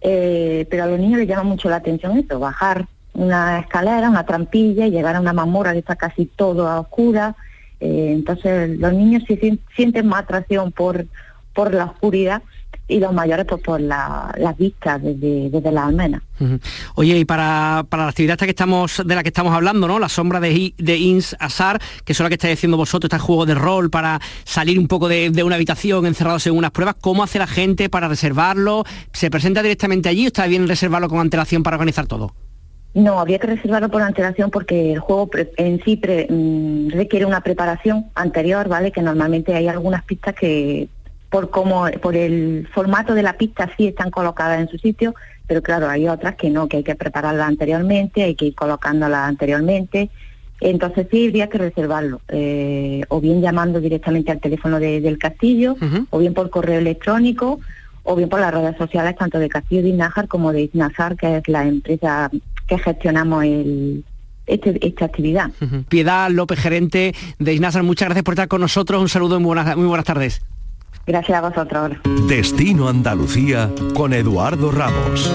eh, 0.00 0.66
pero 0.70 0.84
a 0.84 0.86
los 0.86 0.98
niños 0.98 1.18
les 1.18 1.28
llama 1.28 1.42
mucho 1.42 1.68
la 1.68 1.76
atención 1.76 2.16
eso, 2.16 2.38
bajar 2.38 2.86
una 3.14 3.58
escalera, 3.60 4.08
una 4.08 4.24
trampilla 4.24 4.86
y 4.86 4.90
llegar 4.90 5.16
a 5.16 5.20
una 5.20 5.32
mazmorra 5.32 5.72
que 5.72 5.78
está 5.80 5.96
casi 5.96 6.26
todo 6.26 6.68
a 6.68 6.80
oscura. 6.80 7.34
Eh, 7.80 8.12
entonces 8.12 8.78
los 8.78 8.92
niños 8.92 9.22
sí 9.26 9.36
sien- 9.36 9.60
sienten 9.76 10.06
más 10.06 10.22
atracción 10.22 10.72
por, 10.72 11.06
por 11.52 11.74
la 11.74 11.84
oscuridad 11.86 12.42
y 12.88 12.98
los 13.00 13.12
mayores 13.12 13.46
pues 13.48 13.62
por 13.62 13.80
la- 13.80 14.34
las 14.38 14.56
vistas 14.56 15.02
desde, 15.02 15.50
desde 15.50 15.72
las 15.72 15.84
almenas. 15.86 16.22
Ujú. 16.40 16.58
Oye, 16.96 17.18
y 17.18 17.24
para, 17.24 17.84
para 17.88 18.04
la 18.04 18.08
actividad 18.10 18.34
esta 18.34 18.46
que 18.46 18.50
estamos, 18.50 19.02
de 19.04 19.14
la 19.14 19.22
que 19.22 19.28
estamos 19.28 19.54
hablando, 19.54 19.86
¿no? 19.88 19.98
La 19.98 20.08
sombra 20.08 20.40
de, 20.40 20.74
de 20.76 20.96
Ins 20.96 21.36
Azar, 21.38 21.80
que 22.04 22.14
son 22.14 22.24
la 22.24 22.28
que 22.28 22.34
estáis 22.34 22.54
haciendo 22.58 22.76
vosotros, 22.76 23.08
este 23.12 23.18
juego 23.24 23.46
de 23.46 23.54
rol 23.54 23.88
para 23.90 24.20
salir 24.44 24.78
un 24.78 24.88
poco 24.88 25.08
de, 25.08 25.30
de 25.30 25.42
una 25.44 25.54
habitación 25.56 26.06
encerrados 26.06 26.46
en 26.46 26.54
unas 26.56 26.70
pruebas, 26.70 26.96
¿cómo 27.00 27.22
hace 27.22 27.38
la 27.38 27.46
gente 27.46 27.88
para 27.88 28.08
reservarlo? 28.08 28.84
¿Se 29.12 29.30
presenta 29.30 29.62
directamente 29.62 30.08
allí 30.08 30.24
o 30.24 30.26
está 30.28 30.46
bien 30.46 30.66
reservarlo 30.68 31.08
con 31.08 31.20
antelación 31.20 31.62
para 31.62 31.76
organizar 31.76 32.06
todo? 32.06 32.34
No, 32.94 33.18
habría 33.20 33.38
que 33.38 33.46
reservarlo 33.46 33.88
por 33.88 34.02
antelación 34.02 34.50
porque 34.50 34.92
el 34.92 34.98
juego 34.98 35.26
pre- 35.28 35.50
en 35.56 35.82
sí 35.82 35.96
pre- 35.96 36.26
mm, 36.28 36.90
requiere 36.90 37.24
una 37.24 37.40
preparación 37.40 38.06
anterior, 38.14 38.68
¿vale? 38.68 38.92
Que 38.92 39.00
normalmente 39.00 39.54
hay 39.54 39.66
algunas 39.68 40.04
pistas 40.04 40.34
que 40.34 40.88
por 41.30 41.48
como 41.48 41.86
por 42.02 42.14
el 42.14 42.68
formato 42.74 43.14
de 43.14 43.22
la 43.22 43.32
pista 43.38 43.70
sí 43.78 43.86
están 43.86 44.10
colocadas 44.10 44.60
en 44.60 44.68
su 44.68 44.76
sitio, 44.76 45.14
pero 45.46 45.62
claro, 45.62 45.88
hay 45.88 46.06
otras 46.06 46.34
que 46.36 46.50
no, 46.50 46.68
que 46.68 46.78
hay 46.78 46.82
que 46.84 46.94
prepararlas 46.94 47.48
anteriormente, 47.48 48.22
hay 48.24 48.34
que 48.34 48.46
ir 48.46 48.54
colocándolas 48.54 49.26
anteriormente. 49.26 50.10
Entonces 50.60 51.06
sí 51.10 51.26
habría 51.26 51.48
que 51.48 51.58
reservarlo, 51.58 52.20
eh, 52.28 53.02
o 53.08 53.20
bien 53.20 53.40
llamando 53.40 53.80
directamente 53.80 54.30
al 54.30 54.40
teléfono 54.40 54.78
de- 54.78 55.00
del 55.00 55.18
castillo, 55.18 55.76
o 56.10 56.18
bien 56.18 56.34
por 56.34 56.50
correo 56.50 56.78
electrónico, 56.78 57.58
o 58.04 58.14
bien 58.16 58.28
por 58.28 58.38
las 58.40 58.52
redes 58.52 58.76
sociales 58.76 59.16
tanto 59.16 59.38
de 59.38 59.48
Castillo 59.48 59.82
de 59.82 59.88
Iznájar 59.88 60.28
como 60.28 60.52
de 60.52 60.62
Iznazar, 60.62 61.16
que 61.16 61.38
es 61.38 61.48
la 61.48 61.64
empresa 61.64 62.30
que 62.76 62.82
gestionamos 62.82 63.44
el, 63.44 64.04
este- 64.46 64.86
esta 64.86 65.04
actividad. 65.04 65.50
Piedad 65.88 66.30
López, 66.30 66.58
gerente 66.58 67.14
de 67.38 67.52
Isnazar, 67.54 67.82
muchas 67.82 68.08
gracias 68.08 68.24
por 68.24 68.34
estar 68.34 68.48
con 68.48 68.60
nosotros. 68.62 69.00
Un 69.02 69.08
saludo 69.08 69.36
y 69.36 69.40
muy 69.40 69.46
buenas, 69.54 69.76
muy 69.76 69.86
buenas 69.86 70.06
tardes. 70.06 70.40
Gracias 71.06 71.36
a 71.42 71.48
vosotros. 71.48 71.98
Destino 72.28 72.88
Andalucía 72.88 73.70
con 73.94 74.12
Eduardo 74.14 74.70
Ramos. 74.70 75.30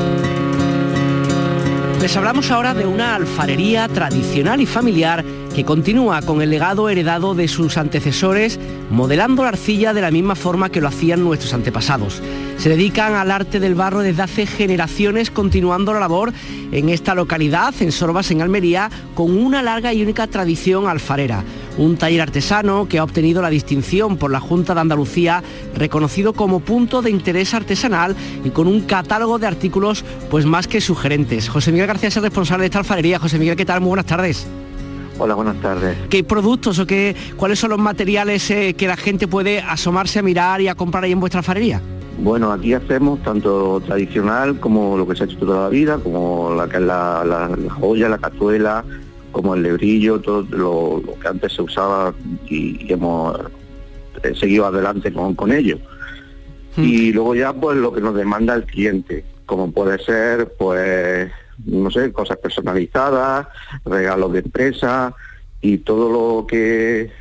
Les 2.01 2.15
hablamos 2.15 2.51
ahora 2.51 2.75
de 2.75 2.85
una 2.85 3.15
alfarería 3.15 3.87
tradicional 3.87 4.61
y 4.61 4.67
familiar 4.67 5.25
que 5.55 5.65
continúa 5.65 6.21
con 6.21 6.43
el 6.43 6.51
legado 6.51 6.89
heredado 6.89 7.33
de 7.33 7.47
sus 7.47 7.75
antecesores, 7.75 8.59
modelando 8.91 9.41
la 9.41 9.49
arcilla 9.49 9.95
de 9.95 10.01
la 10.01 10.11
misma 10.11 10.35
forma 10.35 10.69
que 10.69 10.79
lo 10.79 10.87
hacían 10.87 11.23
nuestros 11.23 11.55
antepasados. 11.55 12.21
Se 12.59 12.69
dedican 12.69 13.15
al 13.15 13.31
arte 13.31 13.59
del 13.59 13.73
barro 13.73 14.01
desde 14.01 14.21
hace 14.21 14.45
generaciones, 14.45 15.31
continuando 15.31 15.91
la 15.91 15.99
labor 15.99 16.33
en 16.71 16.89
esta 16.89 17.15
localidad, 17.15 17.73
en 17.79 17.91
Sorbas, 17.91 18.29
en 18.29 18.43
Almería, 18.43 18.91
con 19.15 19.35
una 19.35 19.63
larga 19.63 19.91
y 19.91 20.03
única 20.03 20.27
tradición 20.27 20.87
alfarera. 20.87 21.43
Un 21.77 21.95
taller 21.95 22.21
artesano 22.21 22.87
que 22.87 22.97
ha 22.97 23.03
obtenido 23.03 23.41
la 23.41 23.49
distinción 23.51 24.17
por 24.17 24.31
la 24.31 24.39
Junta 24.39 24.73
de 24.73 24.81
Andalucía, 24.81 25.43
reconocido 25.75 26.33
como 26.33 26.59
punto 26.59 27.03
de 27.03 27.11
interés 27.11 27.53
artesanal 27.53 28.15
y 28.43 28.49
con 28.49 28.65
un 28.67 28.81
catálogo 28.81 29.37
de 29.37 29.45
artículos 29.45 30.03
pues 30.31 30.45
más 30.45 30.67
que 30.67 30.81
sugerentes. 30.81 31.49
José 31.49 31.71
Miguel 31.71 31.87
García 31.87 32.09
es 32.09 32.17
el 32.17 32.23
responsable 32.23 32.63
de 32.63 32.67
esta 32.67 32.79
alfarería. 32.79 33.19
José 33.19 33.37
Miguel, 33.37 33.55
¿qué 33.55 33.65
tal? 33.65 33.81
Muy 33.81 33.89
buenas 33.89 34.07
tardes. 34.07 34.47
Hola, 35.19 35.35
buenas 35.35 35.59
tardes. 35.61 35.97
¿Qué 36.09 36.23
productos 36.23 36.79
o 36.79 36.85
qué, 36.87 37.15
cuáles 37.37 37.59
son 37.59 37.69
los 37.71 37.79
materiales 37.79 38.49
eh, 38.49 38.73
que 38.75 38.87
la 38.87 38.97
gente 38.97 39.27
puede 39.27 39.59
asomarse 39.61 40.19
a 40.19 40.23
mirar 40.23 40.61
y 40.61 40.67
a 40.67 40.75
comprar 40.75 41.03
ahí 41.03 41.11
en 41.11 41.19
vuestra 41.19 41.39
alfarería? 41.39 41.81
Bueno, 42.19 42.51
aquí 42.51 42.73
hacemos 42.73 43.21
tanto 43.21 43.79
tradicional 43.85 44.59
como 44.59 44.97
lo 44.97 45.07
que 45.07 45.15
se 45.15 45.23
ha 45.23 45.25
hecho 45.27 45.37
toda 45.37 45.63
la 45.63 45.69
vida, 45.69 45.99
como 45.99 46.53
la 46.55 46.67
que 46.67 46.77
es 46.77 46.83
la, 46.83 47.23
la- 47.23 47.49
la 47.55 47.69
joya, 47.71 48.09
la 48.09 48.17
cazuela, 48.17 48.83
como 49.31 49.55
el 49.55 49.63
lebrillo, 49.63 50.19
todo 50.19 50.43
lo, 50.49 51.01
lo 51.05 51.19
que 51.19 51.27
antes 51.27 51.53
se 51.53 51.61
usaba 51.61 52.13
y, 52.49 52.85
y 52.85 52.93
hemos 52.93 53.37
eh, 54.23 54.33
seguido 54.35 54.65
adelante 54.65 55.11
con, 55.11 55.35
con 55.35 55.51
ello. 55.51 55.77
Y 56.75 57.11
luego 57.11 57.33
ya 57.33 57.53
pues 57.53 57.75
lo 57.75 57.91
que 57.91 58.01
nos 58.01 58.13
demanda 58.13 58.53
el 58.53 58.65
cliente, 58.65 59.25
como 59.47 59.71
puede 59.71 59.97
ser 59.97 60.53
pues 60.59 61.31
no 61.65 61.89
sé, 61.89 62.11
cosas 62.11 62.37
personalizadas, 62.37 63.47
regalos 63.83 64.33
de 64.33 64.39
empresa 64.39 65.15
y 65.61 65.79
todo 65.79 66.11
lo 66.11 66.47
que 66.47 67.11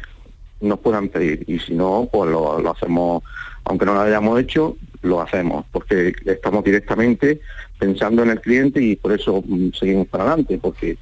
nos 0.61 0.79
puedan 0.81 1.09
pedir. 1.09 1.45
Y 1.47 1.59
si 1.59 1.75
no, 1.75 2.09
pues 2.13 2.31
lo, 2.31 2.61
lo 2.61 2.71
hacemos, 2.71 3.23
aunque 3.65 3.87
no 3.87 3.95
lo 3.95 4.01
hayamos 4.01 4.41
hecho, 4.41 4.77
lo 5.03 5.21
hacemos, 5.21 5.65
porque 5.73 6.15
estamos 6.25 6.65
directamente 6.65 7.41
pensando 7.79 8.23
en 8.23 8.31
el 8.31 8.41
cliente 8.41 8.83
y 8.83 8.97
por 8.97 9.13
eso 9.13 9.43
mm, 9.47 9.71
seguimos 9.79 10.09
para 10.09 10.25
adelante, 10.25 10.59
porque 10.61 10.99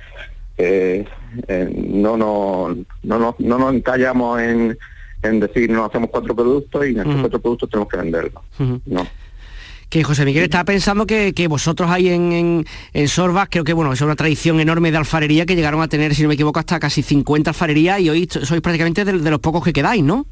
eh, 0.58 1.04
eh, 1.48 1.72
no, 1.88 2.16
nos 2.16 2.76
no, 3.02 3.18
nos- 3.18 3.40
no 3.40 3.58
nos 3.58 3.74
encallamos 3.74 4.40
en, 4.40 4.78
en 5.22 5.40
decir 5.40 5.70
nos 5.70 5.88
hacemos 5.88 6.10
cuatro 6.10 6.34
productos 6.36 6.86
y 6.86 6.90
en 6.90 7.00
estos 7.00 7.16
cuatro 7.20 7.40
productos 7.40 7.70
tenemos 7.70 7.88
que 7.88 7.96
venderlos. 7.96 8.42
No. 8.86 9.06
Que 9.90 10.02
José 10.02 10.24
Miguel 10.24 10.44
estaba 10.44 10.64
pensando 10.64 11.06
que, 11.06 11.32
que 11.34 11.46
vosotros 11.46 11.88
ahí 11.90 12.08
en, 12.08 12.32
en, 12.32 12.64
en 12.94 13.08
Sorbas, 13.08 13.48
creo 13.50 13.62
que 13.64 13.72
bueno, 13.74 13.92
es 13.92 14.00
una 14.00 14.16
tradición 14.16 14.58
enorme 14.58 14.90
de 14.90 14.96
alfarería 14.96 15.46
que 15.46 15.54
llegaron 15.54 15.82
a 15.82 15.88
tener, 15.88 16.14
si 16.14 16.22
no 16.22 16.28
me 16.28 16.34
equivoco, 16.34 16.58
hasta 16.58 16.80
casi 16.80 17.02
50 17.02 17.50
alfarerías 17.50 18.00
y 18.00 18.10
hoy 18.10 18.26
sois 18.28 18.60
prácticamente 18.60 19.04
de, 19.04 19.18
de 19.18 19.30
los 19.30 19.40
pocos 19.40 19.62
que 19.62 19.72
quedáis, 19.72 20.02
¿no? 20.02 20.26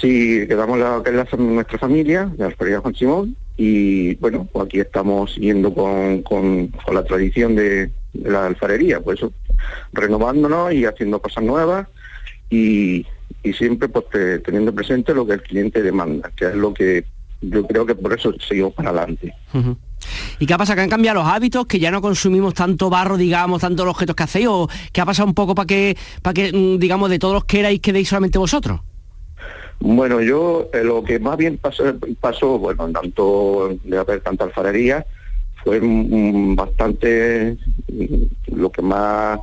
Sí, 0.00 0.44
quedamos 0.46 0.78
la, 0.78 1.00
que 1.04 1.10
es 1.10 1.16
la- 1.16 1.38
nuestra 1.38 1.78
familia, 1.78 2.30
la 2.36 2.46
Alfarería 2.46 2.80
Juan 2.80 2.94
Simón, 2.94 3.36
y 3.56 4.14
bueno, 4.16 4.46
pues 4.52 4.66
aquí 4.66 4.78
estamos 4.80 5.32
siguiendo 5.34 5.72
con, 5.72 6.22
con- 6.22 6.68
con 6.68 6.94
la 6.94 7.02
tradición 7.04 7.56
de 7.56 7.90
la 8.24 8.46
alfarería, 8.46 9.00
pues 9.00 9.18
eso, 9.18 9.32
renovándonos 9.92 10.72
y 10.72 10.84
haciendo 10.84 11.20
cosas 11.20 11.44
nuevas 11.44 11.86
y, 12.50 13.06
y 13.42 13.52
siempre 13.52 13.88
pues 13.88 14.08
te- 14.10 14.38
teniendo 14.40 14.74
presente 14.74 15.14
lo 15.14 15.26
que 15.26 15.34
el 15.34 15.42
cliente 15.42 15.82
demanda, 15.82 16.30
que 16.36 16.46
es 16.46 16.54
lo 16.54 16.72
que 16.74 17.04
yo 17.40 17.66
creo 17.66 17.84
que 17.86 17.94
por 17.94 18.12
eso 18.14 18.32
seguimos 18.46 18.72
para 18.74 18.90
adelante. 18.90 19.34
¿Y 20.38 20.46
qué 20.46 20.54
ha 20.54 20.58
pasado? 20.58 20.76
¿Que 20.76 20.82
han 20.82 20.90
cambiado 20.90 21.20
los 21.20 21.28
hábitos? 21.28 21.66
¿Que 21.66 21.78
ya 21.78 21.90
no 21.90 22.00
consumimos 22.00 22.54
tanto 22.54 22.88
barro, 22.88 23.16
digamos, 23.16 23.60
tanto 23.60 23.84
los 23.84 23.92
objetos 23.94 24.14
que 24.16 24.22
hacéis? 24.22 24.46
¿O 24.48 24.68
qué 24.92 25.00
ha 25.00 25.06
pasado 25.06 25.26
un 25.28 25.34
poco 25.34 25.54
para 25.54 25.66
que, 25.66 25.96
para 26.22 26.34
que 26.34 26.52
mm, 26.52 26.78
digamos, 26.78 27.10
de 27.10 27.18
todos 27.18 27.34
los 27.34 27.44
que 27.44 27.60
erais 27.60 27.80
quedéis 27.80 28.08
solamente 28.08 28.38
vosotros? 28.38 28.80
Bueno, 29.78 30.22
yo 30.22 30.70
eh, 30.72 30.82
lo 30.82 31.04
que 31.04 31.18
más 31.18 31.36
bien 31.36 31.58
pasó, 31.58 31.84
pasó, 32.20 32.58
bueno, 32.58 32.88
tanto 32.90 33.76
de 33.84 33.98
haber 33.98 34.20
tanta 34.22 34.44
alfarería, 34.44 35.04
fue 35.66 35.80
mm, 35.80 36.54
bastante, 36.54 37.56
mm, 37.92 38.54
lo 38.54 38.70
que 38.70 38.82
más 38.82 39.40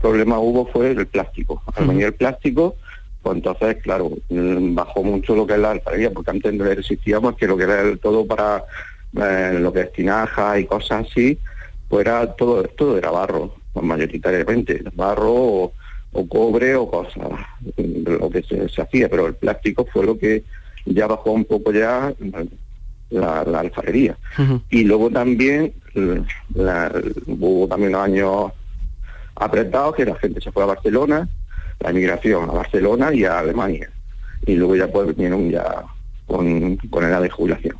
problema 0.00 0.38
hubo 0.38 0.66
fue 0.66 0.92
el 0.92 1.08
plástico. 1.08 1.60
Al 1.74 1.88
venir 1.88 2.04
el 2.06 2.14
plástico, 2.14 2.76
pues 3.20 3.34
entonces, 3.34 3.78
claro, 3.82 4.12
mm, 4.28 4.76
bajó 4.76 5.02
mucho 5.02 5.34
lo 5.34 5.44
que 5.44 5.54
es 5.54 5.58
la 5.58 5.72
alfarería, 5.72 6.12
porque 6.12 6.30
antes 6.30 6.54
no 6.54 6.64
existía 6.66 7.18
más 7.18 7.34
que 7.34 7.48
lo 7.48 7.56
que 7.56 7.64
era 7.64 7.80
el 7.80 7.98
todo 7.98 8.24
para 8.26 8.64
eh, 9.20 9.58
lo 9.58 9.72
que 9.72 9.80
es 9.80 9.92
tinaja 9.92 10.56
y 10.60 10.66
cosas 10.66 11.04
así, 11.10 11.36
pues 11.88 12.06
era 12.06 12.32
todo, 12.34 12.62
todo 12.62 12.96
era 12.96 13.10
barro, 13.10 13.56
pues 13.72 13.84
mayoritariamente, 13.84 14.84
barro 14.94 15.34
o, 15.34 15.72
o 16.12 16.28
cobre 16.28 16.76
o 16.76 16.88
cosas, 16.88 17.28
lo 17.76 18.30
que 18.30 18.44
se, 18.44 18.68
se 18.68 18.82
hacía, 18.82 19.08
pero 19.08 19.26
el 19.26 19.34
plástico 19.34 19.84
fue 19.92 20.06
lo 20.06 20.16
que 20.16 20.44
ya 20.84 21.08
bajó 21.08 21.32
un 21.32 21.44
poco 21.44 21.72
ya 21.72 22.14
la, 23.10 23.44
la 23.44 23.60
alfarería. 23.60 24.16
Y 24.70 24.84
luego 24.84 25.10
también 25.10 25.72
la- 26.54 26.92
hubo 27.26 27.66
también 27.68 27.90
unos 27.94 28.04
años 28.04 28.52
apretados 29.36 29.94
que 29.94 30.04
la 30.04 30.14
gente 30.16 30.40
se 30.40 30.52
fue 30.52 30.62
a 30.62 30.66
Barcelona, 30.66 31.28
la 31.80 31.92
migración 31.92 32.48
a 32.50 32.52
Barcelona 32.52 33.12
y 33.14 33.24
a 33.24 33.38
Alemania. 33.38 33.90
Y 34.46 34.54
luego 34.54 34.76
ya 34.76 34.88
pues 34.88 35.14
vinieron 35.16 35.50
ya 35.50 35.84
con, 36.26 36.76
con 36.90 37.04
edad 37.04 37.22
de 37.22 37.30
jubilación. 37.30 37.76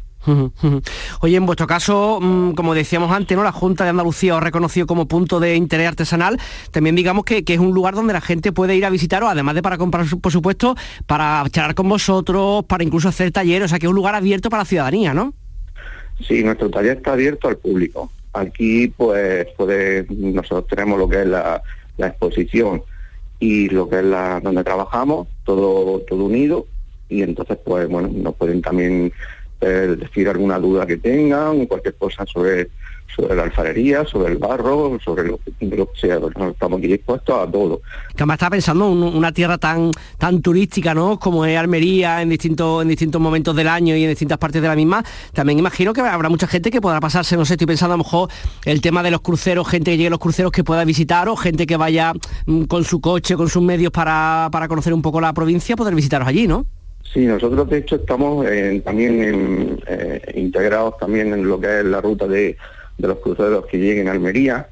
Oye, 1.20 1.36
en 1.36 1.46
vuestro 1.46 1.66
caso, 1.66 2.18
mm, 2.20 2.52
como 2.52 2.74
decíamos 2.74 3.12
antes, 3.12 3.36
¿no? 3.36 3.44
La 3.44 3.52
Junta 3.52 3.84
de 3.84 3.90
Andalucía 3.90 4.34
os 4.34 4.40
ha 4.40 4.44
reconocido 4.44 4.86
como 4.86 5.06
punto 5.06 5.40
de 5.40 5.56
interés 5.56 5.88
artesanal. 5.88 6.38
También 6.70 6.96
digamos 6.96 7.24
que, 7.24 7.44
que 7.44 7.54
es 7.54 7.60
un 7.60 7.72
lugar 7.72 7.94
donde 7.94 8.12
la 8.12 8.20
gente 8.20 8.52
puede 8.52 8.76
ir 8.76 8.84
a 8.84 8.90
visitaros, 8.90 9.30
además 9.30 9.54
de 9.54 9.62
para 9.62 9.78
comprar, 9.78 10.06
por 10.20 10.32
supuesto, 10.32 10.74
para 11.06 11.44
charlar 11.50 11.74
con 11.74 11.88
vosotros, 11.88 12.64
para 12.64 12.84
incluso 12.84 13.08
hacer 13.08 13.30
talleres, 13.30 13.66
o 13.66 13.68
sea 13.68 13.78
que 13.78 13.86
es 13.86 13.90
un 13.90 13.96
lugar 13.96 14.14
abierto 14.14 14.50
para 14.50 14.62
la 14.62 14.66
ciudadanía, 14.66 15.14
¿no? 15.14 15.34
Sí, 16.20 16.42
nuestro 16.42 16.68
taller 16.68 16.98
está 16.98 17.12
abierto 17.12 17.48
al 17.48 17.56
público. 17.56 18.10
Aquí, 18.32 18.88
pues, 18.88 19.46
puede, 19.56 20.06
nosotros 20.10 20.66
tenemos 20.68 20.98
lo 20.98 21.08
que 21.08 21.22
es 21.22 21.26
la, 21.26 21.62
la 21.96 22.08
exposición 22.08 22.82
y 23.38 23.68
lo 23.68 23.88
que 23.88 24.00
es 24.00 24.04
la 24.04 24.40
donde 24.40 24.64
trabajamos, 24.64 25.28
todo, 25.44 26.00
todo 26.00 26.24
unido, 26.24 26.66
y 27.08 27.22
entonces, 27.22 27.56
pues, 27.64 27.88
bueno, 27.88 28.08
nos 28.12 28.34
pueden 28.34 28.60
también 28.60 29.12
decir 29.60 30.28
alguna 30.28 30.58
duda 30.58 30.86
que 30.86 30.96
tengan, 30.96 31.66
cualquier 31.66 31.94
cosa 31.96 32.24
sobre, 32.26 32.68
sobre 33.14 33.34
la 33.34 33.42
alfarería, 33.42 34.04
sobre 34.04 34.32
el 34.32 34.38
barro, 34.38 34.98
sobre 35.04 35.24
lo 35.24 35.38
que, 35.38 35.88
sea. 36.00 36.18
Estamos 36.50 36.78
aquí 36.78 36.86
dispuestos 36.86 37.48
a 37.48 37.50
todo. 37.50 37.80
Que 38.14 38.22
además 38.22 38.36
estaba 38.36 38.50
pensando 38.50 38.92
en 38.92 39.02
una 39.02 39.32
tierra 39.32 39.58
tan 39.58 39.90
tan 40.16 40.40
turística, 40.40 40.94
¿no? 40.94 41.18
Como 41.18 41.44
es 41.44 41.58
Almería 41.58 42.22
en 42.22 42.28
distintos 42.28 42.82
en 42.82 42.88
distintos 42.88 43.20
momentos 43.20 43.56
del 43.56 43.68
año 43.68 43.96
y 43.96 44.04
en 44.04 44.10
distintas 44.10 44.38
partes 44.38 44.62
de 44.62 44.68
la 44.68 44.76
misma. 44.76 45.04
También 45.32 45.58
imagino 45.58 45.92
que 45.92 46.00
habrá 46.00 46.28
mucha 46.28 46.46
gente 46.46 46.70
que 46.70 46.80
podrá 46.80 47.00
pasarse, 47.00 47.36
no 47.36 47.44
sé, 47.44 47.54
estoy 47.54 47.66
pensando 47.66 47.94
a 47.94 47.96
lo 47.96 48.04
mejor 48.04 48.28
el 48.64 48.80
tema 48.80 49.02
de 49.02 49.10
los 49.10 49.20
cruceros, 49.20 49.68
gente 49.68 49.90
que 49.90 49.96
llegue 49.96 50.08
a 50.08 50.10
los 50.10 50.20
cruceros 50.20 50.52
que 50.52 50.62
pueda 50.62 50.84
visitar 50.84 51.28
o 51.28 51.36
gente 51.36 51.66
que 51.66 51.76
vaya 51.76 52.12
mm, 52.46 52.64
con 52.64 52.84
su 52.84 53.00
coche, 53.00 53.36
con 53.36 53.48
sus 53.48 53.62
medios 53.62 53.90
para, 53.90 54.48
para 54.52 54.68
conocer 54.68 54.92
un 54.92 55.02
poco 55.02 55.20
la 55.20 55.32
provincia, 55.32 55.76
poder 55.76 55.94
visitaros 55.94 56.28
allí, 56.28 56.46
¿no? 56.46 56.66
Sí, 57.12 57.26
nosotros 57.26 57.68
de 57.70 57.78
hecho 57.78 57.96
estamos 57.96 58.46
en- 58.46 58.82
también 58.82 59.80
eh, 59.86 60.20
integrados 60.34 60.98
también 60.98 61.32
en 61.32 61.48
lo 61.48 61.58
que 61.58 61.78
es 61.80 61.84
la 61.84 62.00
ruta 62.00 62.26
de, 62.26 62.56
de 62.98 63.08
los 63.08 63.18
cruceros 63.18 63.66
que 63.66 63.78
lleguen 63.78 64.08
a 64.08 64.12
Almería 64.12 64.68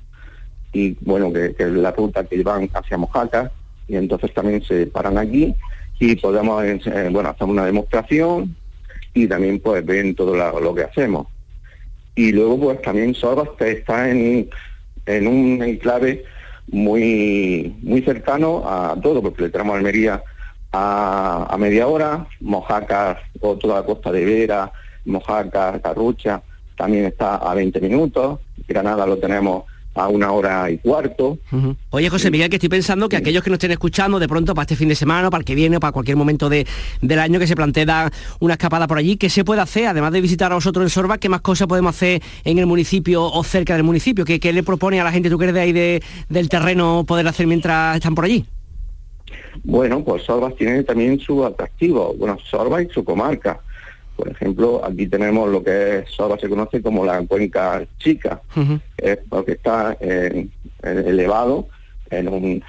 y 0.72 0.96
bueno, 1.00 1.32
que, 1.32 1.54
es 1.58 1.68
la 1.72 1.92
ruta 1.92 2.24
que 2.24 2.42
van 2.42 2.68
hacia 2.74 2.98
Mojaca 2.98 3.50
y 3.88 3.96
entonces 3.96 4.34
también 4.34 4.62
se 4.62 4.86
paran 4.86 5.16
aquí 5.18 5.54
y 5.98 6.16
podemos, 6.16 6.62
eh, 6.64 7.08
bueno, 7.10 7.30
hacer 7.30 7.46
una 7.48 7.64
demostración 7.64 8.54
y 9.14 9.26
también 9.26 9.60
pues 9.60 9.84
ven 9.86 10.14
todo 10.14 10.36
la- 10.36 10.52
lo 10.52 10.74
que 10.74 10.82
hacemos. 10.84 11.28
Y 12.14 12.32
luego 12.32 12.58
pues 12.60 12.82
también 12.82 13.14
que 13.58 13.70
está 13.72 14.10
en, 14.10 14.50
en 15.06 15.26
un 15.26 15.62
enclave 15.62 16.24
muy, 16.68 17.74
muy 17.82 18.02
cercano 18.02 18.62
a 18.68 18.96
todo, 19.00 19.22
porque 19.22 19.44
le 19.44 19.50
tenemos 19.50 19.76
Almería 19.76 20.22
a, 20.80 21.46
a 21.48 21.56
media 21.56 21.86
hora, 21.86 22.26
Mojaca 22.40 23.18
o 23.40 23.56
toda 23.56 23.76
la 23.80 23.82
costa 23.86 24.12
de 24.12 24.24
Vera, 24.24 24.70
Mojaca, 25.04 25.80
Carrucha, 25.80 26.42
también 26.76 27.06
está 27.06 27.36
a 27.36 27.54
20 27.54 27.80
minutos, 27.80 28.40
Granada 28.68 29.06
lo 29.06 29.16
tenemos 29.18 29.64
a 29.94 30.08
una 30.08 30.30
hora 30.30 30.70
y 30.70 30.76
cuarto. 30.76 31.38
Oye, 31.88 32.10
José 32.10 32.30
Miguel, 32.30 32.50
que 32.50 32.56
estoy 32.56 32.68
pensando 32.68 33.08
que 33.08 33.16
aquellos 33.16 33.42
que 33.42 33.48
nos 33.48 33.56
estén 33.56 33.70
escuchando 33.70 34.18
de 34.18 34.28
pronto 34.28 34.52
para 34.54 34.64
este 34.64 34.76
fin 34.76 34.90
de 34.90 34.94
semana, 34.94 35.30
para 35.30 35.40
el 35.40 35.46
que 35.46 35.54
viene, 35.54 35.78
o 35.78 35.80
para 35.80 35.92
cualquier 35.92 36.18
momento 36.18 36.50
de- 36.50 36.66
del 37.00 37.18
año 37.18 37.38
que 37.38 37.46
se 37.46 37.56
plantea 37.56 38.10
una 38.40 38.54
escapada 38.54 38.86
por 38.86 38.98
allí, 38.98 39.16
¿qué 39.16 39.30
se 39.30 39.42
puede 39.42 39.62
hacer? 39.62 39.86
Además 39.86 40.12
de 40.12 40.20
visitar 40.20 40.52
a 40.52 40.56
vosotros 40.56 40.82
en 40.84 40.90
Sorba, 40.90 41.16
¿qué 41.16 41.30
más 41.30 41.40
cosas 41.40 41.66
podemos 41.66 41.96
hacer 41.96 42.20
en 42.44 42.58
el 42.58 42.66
municipio 42.66 43.24
o 43.24 43.42
cerca 43.42 43.72
del 43.74 43.84
municipio? 43.84 44.26
¿Qué, 44.26 44.38
qué 44.38 44.52
le 44.52 44.62
propone 44.62 45.00
a 45.00 45.04
la 45.04 45.12
gente, 45.12 45.30
tú 45.30 45.38
que 45.38 45.44
eres 45.46 45.54
de 45.54 45.60
ahí 45.62 45.72
de- 45.72 46.02
del 46.28 46.50
terreno, 46.50 47.04
poder 47.08 47.26
hacer 47.26 47.46
mientras 47.46 47.96
están 47.96 48.14
por 48.14 48.26
allí? 48.26 48.44
Bueno, 49.68 50.04
pues 50.04 50.22
Sorbas 50.22 50.54
tiene 50.54 50.84
también 50.84 51.18
su 51.18 51.44
atractivo, 51.44 52.14
bueno, 52.16 52.38
Sorbas 52.38 52.84
y 52.84 52.88
su 52.88 53.04
comarca. 53.04 53.58
Por 54.14 54.28
ejemplo, 54.28 54.80
aquí 54.84 55.08
tenemos 55.08 55.50
lo 55.50 55.62
que 55.62 55.98
es 55.98 56.10
Sorbas 56.10 56.40
se 56.40 56.48
conoce 56.48 56.80
como 56.80 57.04
la 57.04 57.20
cuenca 57.26 57.84
chica, 57.98 58.40
porque 59.28 59.52
está 59.52 59.96
en- 60.00 60.52
en 60.82 60.98
elevado 60.98 61.68
en 62.10 62.28
un 62.28 62.64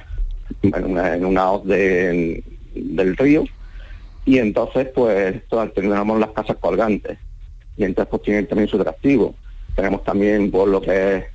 en 0.63 0.85
una, 0.85 1.13
en 1.15 1.25
una 1.25 1.51
hoz 1.51 1.65
de- 1.65 2.43
del 2.73 3.15
río. 3.17 3.43
Y 4.25 4.39
entonces 4.39 4.87
pues 4.95 5.41
tenemos 5.75 6.19
las 6.19 6.31
casas 6.31 6.57
colgantes. 6.59 7.17
Y 7.77 7.83
entonces 7.83 8.09
pues 8.09 8.23
tiene 8.23 8.43
también 8.43 8.67
su 8.67 8.77
atractivo. 8.77 9.35
Tenemos 9.75 10.03
también 10.03 10.49
por 10.49 10.67
lo 10.67 10.81
que 10.81 11.17
es 11.17 11.25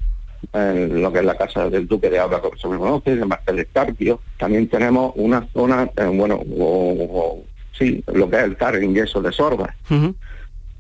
eh, 0.53 0.89
lo 0.91 1.13
que 1.13 1.19
es 1.21 1.25
la 1.25 1.37
casa 1.37 1.69
del 1.69 1.87
Duque 1.87 2.11
de 2.11 2.19
Alba, 2.19 2.41
como 2.41 2.57
se 2.57 2.69
conoce, 2.69 3.17
de 3.17 3.25
Martel 3.25 3.57
de 3.57 3.63
Escarpio. 3.63 4.21
También 4.39 4.69
tenemos 4.69 5.13
una 5.17 5.47
zona, 5.53 5.91
eh, 5.97 6.05
bueno, 6.13 6.37
o- 6.59 6.93
o- 7.11 7.45
sí, 7.73 8.03
lo 8.13 8.29
que 8.29 8.37
es 8.37 8.43
el 8.45 8.57
tar 8.57 8.77
en 8.77 8.95
yeso 8.95 9.21
de 9.23 9.33
Sorba, 9.33 9.75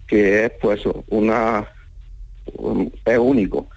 que 0.06 0.44
es 0.46 0.52
pues 0.60 0.82
una 1.08 1.66
un- 2.54 2.92
es 3.04 3.18
único, 3.18 3.68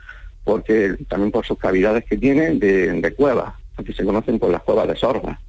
porque 0.43 0.95
también 1.07 1.31
por 1.31 1.45
sus 1.45 1.57
cavidades 1.57 2.03
que 2.05 2.17
tiene 2.17 2.55
de, 2.55 2.91
de 3.01 3.13
cuevas, 3.13 3.53
aquí 3.77 3.93
se 3.93 4.03
conocen 4.03 4.39
por 4.39 4.49
las 4.51 4.63
cuevas 4.63 4.87
de 4.87 4.95
Sorba, 4.95 5.39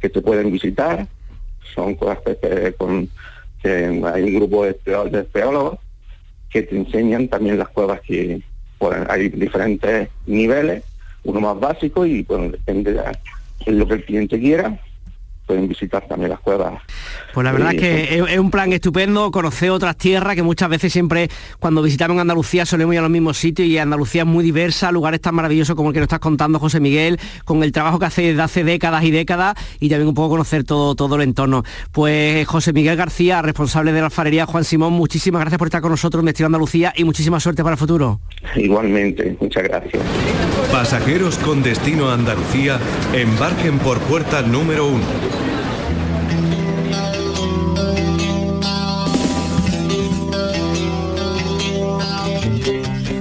que 0.00 0.08
te 0.08 0.20
pueden 0.22 0.50
visitar, 0.50 1.06
son 1.74 1.94
cuevas 1.94 2.18
que- 2.24 2.36
que 2.36 2.72
con 2.74 3.08
que 3.62 3.70
hay 4.14 4.22
un 4.22 4.34
grupo 4.36 4.64
de 4.64 4.70
espeólogos 5.20 5.78
que 6.48 6.62
te 6.62 6.76
enseñan 6.76 7.28
también 7.28 7.58
las 7.58 7.68
cuevas 7.68 8.00
que 8.00 8.40
pues, 8.78 8.98
hay 9.08 9.28
diferentes 9.28 10.08
niveles, 10.26 10.82
uno 11.24 11.40
más 11.40 11.58
básico 11.58 12.06
y 12.06 12.22
bueno, 12.22 12.50
depende 12.50 12.92
de 12.92 13.02
de 13.66 13.72
lo 13.72 13.86
que 13.86 13.94
el 13.94 14.04
cliente 14.04 14.38
quiera, 14.38 14.78
pueden 15.48 15.66
visitar 15.66 16.06
también 16.06 16.30
las 16.30 16.40
cuevas. 16.40 16.74
Pues 17.32 17.44
la 17.44 17.52
verdad 17.52 17.72
es 17.72 17.80
que 17.80 18.18
es, 18.18 18.30
es 18.30 18.38
un 18.38 18.50
plan 18.50 18.70
estupendo, 18.72 19.30
conocer 19.30 19.70
otras 19.70 19.96
tierras 19.96 20.36
que 20.36 20.42
muchas 20.42 20.68
veces 20.68 20.92
siempre 20.92 21.28
cuando 21.58 21.82
visitamos 21.82 22.18
Andalucía 22.18 22.66
solemos 22.66 22.94
ir 22.94 22.98
a 22.98 23.02
los 23.02 23.10
mismos 23.10 23.38
sitios 23.38 23.66
y 23.66 23.78
Andalucía 23.78 24.22
es 24.22 24.28
muy 24.28 24.44
diversa, 24.44 24.92
lugares 24.92 25.22
tan 25.22 25.34
maravillosos 25.34 25.74
como 25.74 25.88
el 25.88 25.94
que 25.94 26.00
nos 26.00 26.06
estás 26.06 26.18
contando 26.18 26.58
José 26.58 26.80
Miguel, 26.80 27.18
con 27.44 27.62
el 27.62 27.72
trabajo 27.72 27.98
que 27.98 28.06
hace 28.06 28.22
desde 28.22 28.42
hace 28.42 28.64
décadas 28.64 29.04
y 29.04 29.10
décadas 29.10 29.56
y 29.80 29.88
también 29.88 30.08
un 30.08 30.14
poco 30.14 30.30
conocer 30.30 30.64
todo, 30.64 30.94
todo 30.94 31.16
el 31.16 31.22
entorno. 31.22 31.64
Pues 31.92 32.46
José 32.46 32.74
Miguel 32.74 32.96
García, 32.96 33.40
responsable 33.40 33.92
de 33.92 34.00
la 34.00 34.06
alfarería 34.06 34.44
Juan 34.44 34.64
Simón, 34.64 34.92
muchísimas 34.92 35.40
gracias 35.40 35.58
por 35.58 35.68
estar 35.68 35.80
con 35.80 35.90
nosotros 35.90 36.20
en 36.20 36.26
Destino 36.26 36.46
Andalucía 36.46 36.92
y 36.94 37.04
muchísima 37.04 37.40
suerte 37.40 37.62
para 37.62 37.74
el 37.74 37.78
futuro. 37.78 38.20
Igualmente, 38.56 39.36
muchas 39.40 39.62
gracias. 39.64 40.02
Pasajeros 40.72 41.38
con 41.38 41.62
destino 41.62 42.10
a 42.10 42.14
Andalucía, 42.14 42.78
embarquen 43.14 43.78
por 43.78 43.98
puerta 44.00 44.42
número 44.42 44.86
uno. 44.86 45.37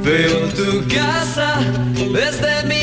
Veo 0.08 0.48
tu 0.56 0.88
casa 0.88 1.60
desde 2.14 2.64
mi. 2.64 2.78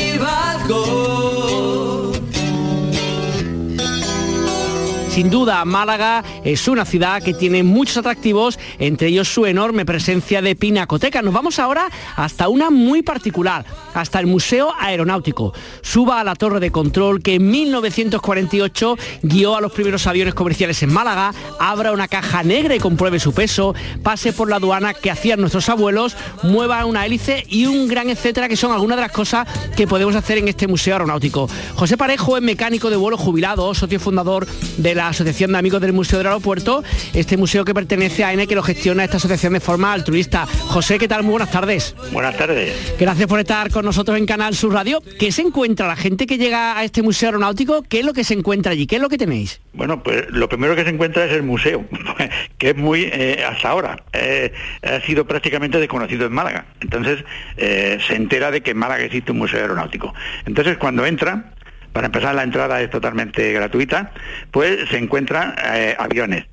Sin 5.15 5.29
duda, 5.29 5.63
Málaga 5.63 6.25
es 6.43 6.67
una 6.67 6.83
ciudad 6.83 7.23
que 7.23 7.33
tiene 7.33 7.63
muchos 7.63 7.95
atractivos, 7.95 8.59
entre 8.79 9.07
ellos 9.07 9.29
su 9.29 9.45
enorme 9.45 9.85
presencia 9.85 10.41
de 10.41 10.57
pinacoteca. 10.57 11.21
Nos 11.21 11.33
vamos 11.33 11.57
ahora 11.57 11.87
hasta 12.17 12.49
una 12.49 12.69
muy 12.69 13.01
particular, 13.01 13.65
hasta 13.95 14.19
el 14.19 14.27
Museo 14.27 14.73
Aeronáutico. 14.79 15.53
Suba 15.81 16.19
a 16.19 16.23
la 16.23 16.35
torre 16.35 16.59
de 16.59 16.71
control 16.71 17.21
que 17.21 17.35
en 17.35 17.49
1948 17.49 18.97
guió 19.23 19.55
a 19.55 19.61
los 19.61 19.71
primeros 19.71 20.05
aviones 20.07 20.33
comerciales 20.33 20.83
en 20.83 20.93
Málaga, 20.93 21.33
abra 21.59 21.91
una 21.91 22.07
caja 22.07 22.43
negra 22.43 22.75
y 22.75 22.79
compruebe 22.79 23.19
su 23.19 23.33
peso, 23.33 23.73
pase 24.03 24.33
por 24.33 24.49
la 24.49 24.57
aduana 24.57 24.93
que 24.93 25.11
hacían 25.11 25.39
nuestros 25.39 25.69
abuelos, 25.69 26.15
mueva 26.43 26.85
una 26.85 27.05
hélice 27.05 27.45
y 27.49 27.65
un 27.65 27.87
gran 27.87 28.09
etcétera, 28.09 28.47
que 28.47 28.57
son 28.57 28.71
algunas 28.71 28.97
de 28.97 29.01
las 29.01 29.11
cosas 29.11 29.47
que 29.75 29.87
podemos 29.87 30.15
hacer 30.15 30.37
en 30.37 30.47
este 30.47 30.67
Museo 30.67 30.95
Aeronáutico. 30.95 31.49
José 31.75 31.97
Parejo 31.97 32.37
es 32.37 32.43
mecánico 32.43 32.89
de 32.89 32.97
vuelo 32.97 33.17
jubilado, 33.17 33.73
socio 33.73 33.99
fundador 33.99 34.45
de 34.77 34.95
la 34.95 35.07
Asociación 35.07 35.53
de 35.53 35.57
Amigos 35.57 35.81
del 35.81 35.93
Museo 35.93 36.17
del 36.19 36.27
Aeropuerto, 36.27 36.83
este 37.13 37.37
museo 37.37 37.63
que 37.63 37.73
pertenece 37.73 38.23
a 38.23 38.29
AENA 38.29 38.45
que 38.45 38.55
lo 38.55 38.63
gestiona 38.63 39.03
esta 39.03 39.17
asociación 39.17 39.53
de 39.53 39.59
forma 39.59 39.93
altruista. 39.93 40.45
José, 40.67 40.99
¿qué 40.99 41.07
tal? 41.07 41.23
Muy 41.23 41.31
buenas 41.31 41.51
tardes. 41.51 41.95
Buenas 42.11 42.37
tardes. 42.37 42.73
Gracias 42.99 43.27
por 43.27 43.39
estar 43.39 43.69
con 43.71 43.84
nosotros 43.85 44.17
en 44.17 44.25
Canal 44.25 44.55
Sur 44.55 44.73
Radio. 44.73 45.01
¿Qué 45.19 45.31
se 45.31 45.41
encuentra 45.41 45.87
la 45.87 45.95
gente 45.95 46.27
que 46.27 46.37
llega 46.37 46.77
a 46.77 46.83
este 46.83 47.01
museo 47.01 47.29
aeronáutico? 47.29 47.83
¿Qué 47.83 47.99
es 47.99 48.05
lo 48.05 48.13
que 48.13 48.23
se 48.23 48.33
encuentra 48.33 48.73
allí? 48.73 48.87
¿Qué 48.87 48.97
es 48.97 49.01
lo 49.01 49.09
que 49.09 49.17
tenéis? 49.17 49.61
Bueno, 49.73 50.01
pues 50.03 50.29
lo 50.29 50.49
primero 50.49 50.75
que 50.75 50.83
se 50.83 50.89
encuentra 50.89 51.25
es 51.25 51.31
el 51.31 51.43
museo, 51.43 51.85
que 52.57 52.69
es 52.69 52.75
muy, 52.75 53.09
eh, 53.11 53.43
hasta 53.47 53.69
ahora, 53.69 54.03
eh, 54.13 54.51
ha 54.81 54.99
sido 55.01 55.25
prácticamente 55.25 55.79
desconocido 55.79 56.25
en 56.25 56.33
Málaga. 56.33 56.65
Entonces, 56.81 57.23
eh, 57.57 57.99
se 58.05 58.15
entera 58.15 58.51
de 58.51 58.61
que 58.61 58.71
en 58.71 58.77
Málaga 58.77 59.03
existe 59.03 59.31
un 59.31 59.37
museo 59.37 59.61
aeronáutico. 59.61 60.13
Entonces, 60.45 60.77
cuando 60.77 61.05
entra, 61.05 61.53
para 61.93 62.07
empezar 62.07 62.35
la 62.35 62.43
entrada 62.43 62.81
es 62.81 62.89
totalmente 62.89 63.53
gratuita, 63.53 64.11
pues 64.51 64.89
se 64.89 64.97
encuentran 64.97 65.55
aviones. 65.97 66.45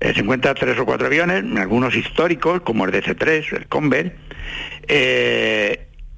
Se 0.00 0.20
encuentran 0.20 0.54
tres 0.56 0.78
o 0.78 0.84
cuatro 0.84 1.06
aviones, 1.06 1.44
algunos 1.56 1.94
históricos, 1.94 2.60
como 2.62 2.84
el 2.84 2.92
DC-3, 2.92 3.56
el 3.56 3.66
Conver, 3.66 4.16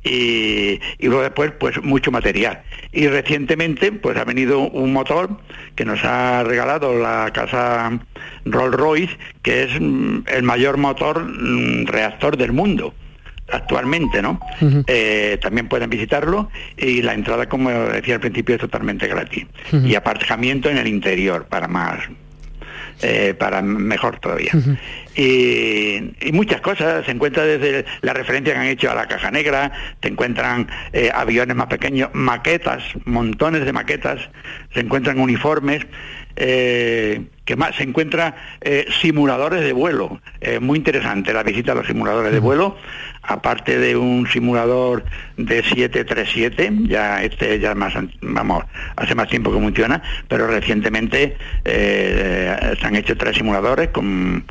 y, 0.04 0.41
y 1.02 1.06
luego 1.06 1.22
después 1.22 1.52
pues 1.58 1.82
mucho 1.82 2.10
material. 2.10 2.62
Y 2.92 3.08
recientemente 3.08 3.92
pues 3.92 4.16
ha 4.16 4.24
venido 4.24 4.60
un 4.60 4.92
motor 4.92 5.36
que 5.74 5.84
nos 5.84 6.02
ha 6.04 6.44
regalado 6.44 6.98
la 6.98 7.30
casa 7.34 7.98
Rolls 8.44 8.76
Royce, 8.76 9.18
que 9.42 9.64
es 9.64 9.80
mm, 9.80 10.20
el 10.28 10.42
mayor 10.44 10.78
motor 10.78 11.24
mm, 11.24 11.86
reactor 11.86 12.36
del 12.36 12.52
mundo 12.52 12.94
actualmente, 13.50 14.22
¿no? 14.22 14.40
Eh, 14.86 15.38
también 15.42 15.68
pueden 15.68 15.90
visitarlo 15.90 16.48
y 16.76 17.02
la 17.02 17.12
entrada, 17.12 17.48
como 17.48 17.68
decía 17.68 18.14
al 18.14 18.20
principio, 18.20 18.54
es 18.54 18.60
totalmente 18.62 19.06
gratis. 19.08 19.44
Y 19.84 19.94
aparcamiento 19.94 20.70
en 20.70 20.78
el 20.78 20.86
interior 20.86 21.46
para 21.46 21.68
más, 21.68 21.98
eh, 23.02 23.34
para 23.38 23.60
mejor 23.62 24.18
todavía. 24.20 24.52
Y, 25.14 26.14
y 26.20 26.32
muchas 26.32 26.60
cosas, 26.60 27.04
se 27.04 27.12
encuentra 27.12 27.44
desde 27.44 27.84
la 28.00 28.14
referencia 28.14 28.54
que 28.54 28.60
han 28.60 28.66
hecho 28.66 28.90
a 28.90 28.94
la 28.94 29.06
caja 29.06 29.30
negra, 29.30 29.70
te 30.00 30.08
encuentran 30.08 30.68
eh, 30.92 31.10
aviones 31.14 31.54
más 31.54 31.66
pequeños, 31.66 32.08
maquetas, 32.14 32.82
montones 33.04 33.64
de 33.64 33.72
maquetas, 33.72 34.20
se 34.72 34.80
encuentran 34.80 35.18
uniformes, 35.18 35.86
eh, 36.36 37.20
que 37.44 37.56
más 37.56 37.74
se 37.76 37.82
encuenran 37.82 38.34
eh, 38.62 38.86
simuladores 39.00 39.62
de 39.62 39.72
vuelo, 39.72 40.20
Eh, 40.44 40.58
muy 40.58 40.76
interesante 40.78 41.32
la 41.32 41.44
visita 41.44 41.70
a 41.70 41.74
los 41.76 41.86
simuladores 41.86 42.32
de 42.32 42.40
vuelo, 42.40 42.76
aparte 43.22 43.78
de 43.78 43.96
un 43.96 44.26
simulador 44.26 45.04
de 45.36 45.62
737, 45.62 46.70
ya 46.88 47.22
este 47.22 47.58
ya 47.60 47.74
más 47.74 47.94
vamos, 48.20 48.64
hace 48.96 49.14
más 49.14 49.28
tiempo 49.28 49.52
que 49.52 49.58
funciona, 49.60 50.02
pero 50.28 50.46
recientemente 50.48 51.36
eh, 51.64 52.74
se 52.80 52.86
han 52.86 52.96
hecho 52.96 53.16
tres 53.16 53.36
simuladores 53.36 53.88
con 53.88 54.44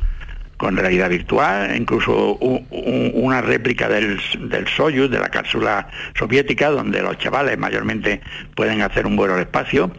con 0.56 0.76
realidad 0.76 1.10
virtual, 1.10 1.74
incluso 1.76 2.34
u- 2.40 2.64
u- 2.70 3.10
una 3.14 3.40
réplica 3.42 3.88
del, 3.88 4.20
del 4.48 4.68
Soyuz, 4.68 5.10
de 5.10 5.18
la 5.18 5.28
cápsula 5.28 5.88
soviética, 6.16 6.70
donde 6.70 7.02
los 7.02 7.18
chavales 7.18 7.58
mayormente 7.58 8.20
pueden 8.54 8.80
hacer 8.80 9.04
un 9.06 9.16
vuelo 9.16 9.34
al 9.34 9.40
espacio. 9.40 9.90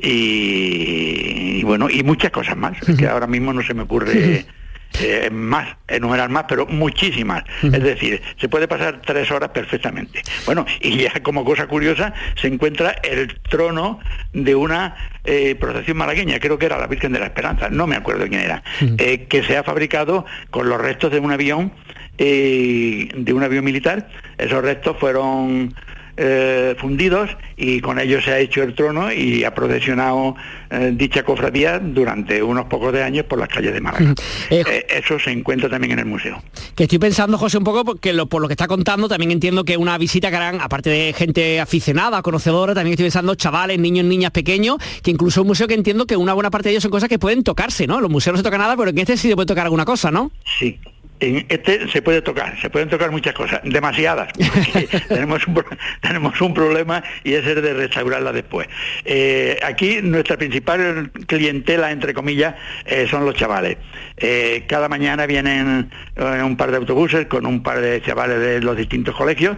Y, 0.00 1.58
y 1.58 1.62
bueno, 1.62 1.88
y 1.90 2.02
muchas 2.02 2.30
cosas 2.30 2.56
más, 2.56 2.76
Es 2.88 2.96
que 2.96 3.06
ahora 3.08 3.26
mismo 3.26 3.52
no 3.52 3.62
se 3.62 3.74
me 3.74 3.82
ocurre 3.82 4.46
eh, 5.00 5.30
más, 5.30 5.76
enumerar 5.86 6.28
más, 6.28 6.44
pero 6.48 6.66
muchísimas. 6.66 7.44
Es 7.62 7.82
decir, 7.82 8.20
se 8.36 8.48
puede 8.48 8.66
pasar 8.66 9.00
tres 9.04 9.30
horas 9.30 9.50
perfectamente. 9.50 10.22
Bueno, 10.46 10.66
y 10.80 10.98
ya 10.98 11.12
como 11.22 11.44
cosa 11.44 11.66
curiosa, 11.66 12.12
se 12.40 12.48
encuentra 12.48 12.96
el 13.02 13.38
trono 13.42 14.00
de 14.32 14.54
una 14.54 14.96
eh, 15.24 15.54
procesión 15.56 15.96
malagueña, 15.96 16.40
creo 16.40 16.58
que 16.58 16.66
era 16.66 16.78
la 16.78 16.86
Virgen 16.86 17.12
de 17.12 17.20
la 17.20 17.26
Esperanza, 17.26 17.68
no 17.70 17.86
me 17.86 17.96
acuerdo 17.96 18.26
quién 18.28 18.40
era, 18.40 18.62
eh, 18.98 19.26
que 19.28 19.42
se 19.42 19.56
ha 19.56 19.62
fabricado 19.62 20.24
con 20.50 20.68
los 20.68 20.80
restos 20.80 21.12
de 21.12 21.18
un 21.18 21.30
avión, 21.32 21.72
eh, 22.16 23.08
de 23.14 23.32
un 23.32 23.42
avión 23.42 23.64
militar. 23.64 24.08
Esos 24.38 24.62
restos 24.62 24.96
fueron 24.98 25.74
eh, 26.20 26.74
fundidos 26.78 27.30
y 27.56 27.80
con 27.80 28.00
ellos 28.00 28.24
se 28.24 28.32
ha 28.32 28.38
hecho 28.40 28.62
el 28.64 28.74
trono 28.74 29.12
y 29.12 29.44
ha 29.44 29.54
procesionado 29.54 30.34
eh, 30.68 30.90
dicha 30.92 31.22
cofradía 31.22 31.78
durante 31.78 32.42
unos 32.42 32.66
pocos 32.66 32.92
de 32.92 33.04
años 33.04 33.24
por 33.26 33.38
las 33.38 33.48
calles 33.48 33.72
de 33.72 33.80
Málaga. 33.80 34.14
Eh, 34.50 34.86
eso 34.90 35.18
se 35.20 35.30
encuentra 35.30 35.68
también 35.68 35.92
en 35.92 36.00
el 36.00 36.06
museo. 36.06 36.42
Que 36.74 36.84
estoy 36.84 36.98
pensando, 36.98 37.38
José, 37.38 37.58
un 37.58 37.64
poco, 37.64 37.84
porque 37.84 38.12
lo, 38.12 38.26
por 38.26 38.42
lo 38.42 38.48
que 38.48 38.54
está 38.54 38.66
contando, 38.66 39.08
también 39.08 39.30
entiendo 39.30 39.64
que 39.64 39.76
una 39.76 39.96
visita 39.96 40.30
que 40.30 40.36
harán, 40.36 40.60
aparte 40.60 40.90
de 40.90 41.12
gente 41.12 41.60
aficionada, 41.60 42.20
conocedora, 42.22 42.74
también 42.74 42.94
estoy 42.94 43.04
pensando 43.04 43.36
chavales, 43.36 43.78
niños, 43.78 44.04
niñas 44.04 44.32
pequeños, 44.32 44.78
que 45.02 45.12
incluso 45.12 45.42
un 45.42 45.48
museo 45.48 45.68
que 45.68 45.74
entiendo 45.74 46.04
que 46.06 46.16
una 46.16 46.34
buena 46.34 46.50
parte 46.50 46.68
de 46.68 46.72
ellos 46.72 46.82
son 46.82 46.90
cosas 46.90 47.08
que 47.08 47.20
pueden 47.20 47.44
tocarse, 47.44 47.86
¿no? 47.86 48.00
Los 48.00 48.10
museos 48.10 48.32
no 48.32 48.38
se 48.38 48.44
toca 48.44 48.58
nada, 48.58 48.76
pero 48.76 48.90
en 48.90 48.98
este 48.98 49.16
sí 49.16 49.28
se 49.28 49.36
puede 49.36 49.46
tocar 49.46 49.66
alguna 49.66 49.84
cosa, 49.84 50.10
¿no? 50.10 50.32
Sí. 50.58 50.80
En 51.20 51.46
este 51.48 51.88
se 51.88 52.02
puede 52.02 52.22
tocar, 52.22 52.60
se 52.60 52.70
pueden 52.70 52.88
tocar 52.88 53.10
muchas 53.10 53.34
cosas, 53.34 53.60
demasiadas, 53.64 54.28
porque 54.32 54.88
tenemos, 55.08 55.46
un, 55.46 55.64
tenemos 56.00 56.40
un 56.40 56.54
problema 56.54 57.02
y 57.24 57.34
es 57.34 57.46
el 57.46 57.60
de 57.60 57.74
restaurarla 57.74 58.32
después. 58.32 58.68
Eh, 59.04 59.58
aquí 59.62 60.00
nuestra 60.02 60.36
principal 60.36 61.10
clientela, 61.26 61.90
entre 61.90 62.14
comillas, 62.14 62.54
eh, 62.84 63.06
son 63.10 63.24
los 63.24 63.34
chavales. 63.34 63.78
Eh, 64.16 64.64
cada 64.68 64.88
mañana 64.88 65.26
vienen 65.26 65.90
eh, 66.16 66.42
un 66.42 66.56
par 66.56 66.70
de 66.70 66.76
autobuses 66.76 67.26
con 67.26 67.46
un 67.46 67.62
par 67.62 67.80
de 67.80 68.00
chavales 68.02 68.40
de 68.40 68.60
los 68.60 68.76
distintos 68.76 69.14
colegios 69.14 69.56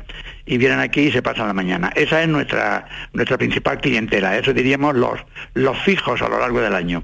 y 0.51 0.59
vienen 0.59 0.81
aquí 0.81 1.01
y 1.03 1.13
se 1.13 1.23
pasan 1.23 1.47
la 1.47 1.55
mañana. 1.55 1.91
Esa 1.97 2.23
es 2.23 2.29
nuestra 2.29 2.87
nuestra 3.15 3.39
principal 3.39 3.81
clientela, 3.81 4.37
eso 4.37 4.53
diríamos 4.53 4.95
los, 4.95 5.19
los 5.55 5.79
fijos 5.79 6.21
a 6.21 6.29
lo 6.29 6.39
largo 6.39 6.61
del 6.61 6.75
año. 6.75 7.03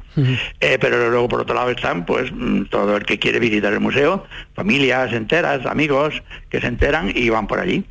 Eh, 0.61 0.77
pero 0.81 1.09
luego 1.11 1.29
por 1.29 1.41
otro 1.41 1.55
lado 1.55 1.71
están 1.71 2.05
pues 2.05 2.31
mm, 2.33 2.65
todo 2.65 2.97
el 2.97 3.05
que 3.05 3.19
quiere 3.19 3.39
visitar 3.39 3.73
el 3.73 3.81
museo, 3.81 4.27
familias 4.55 5.13
enteras, 5.15 5.65
amigos 5.65 6.23
que 6.51 6.61
se 6.61 6.67
enteran 6.67 7.11
y 7.15 7.29
van 7.31 7.47
por 7.47 7.59
allí. 7.61 7.85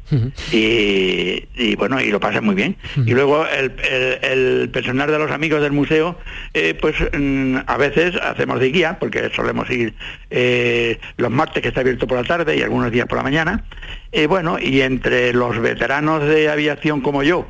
Y, 0.51 1.45
y, 1.55 1.75
bueno, 1.75 2.01
y 2.01 2.09
lo 2.11 2.19
pasan 2.19 2.43
muy 2.45 2.55
bien. 2.55 2.75
Y 3.05 3.11
luego 3.13 3.45
el, 3.47 3.71
el- 3.91 4.19
el 4.35 4.69
personal 4.69 5.09
de 5.11 5.19
los 5.19 5.31
amigos 5.31 5.61
del 5.61 5.71
museo, 5.71 6.17
eh, 6.53 6.73
pues 6.79 6.95
mm, 7.17 7.57
a 7.65 7.77
veces 7.77 8.15
hacemos 8.21 8.59
de 8.59 8.71
guía, 8.71 8.97
porque 8.99 9.29
solemos 9.35 9.69
ir 9.69 9.93
eh, 10.29 10.99
los 11.17 11.31
martes 11.31 11.61
que 11.61 11.69
está 11.69 11.81
abierto 11.81 12.07
por 12.07 12.17
la 12.17 12.23
tarde 12.23 12.55
y 12.57 12.61
algunos 12.61 12.91
días 12.91 13.05
por 13.07 13.17
la 13.17 13.23
mañana. 13.23 13.63
Eh, 14.11 14.27
bueno, 14.27 14.57
y 14.59 14.81
entre 14.81 15.33
los 15.33 15.44
veteranos 15.59 16.23
de 16.25 16.49
aviación 16.49 17.01
como 17.01 17.23
yo, 17.23 17.47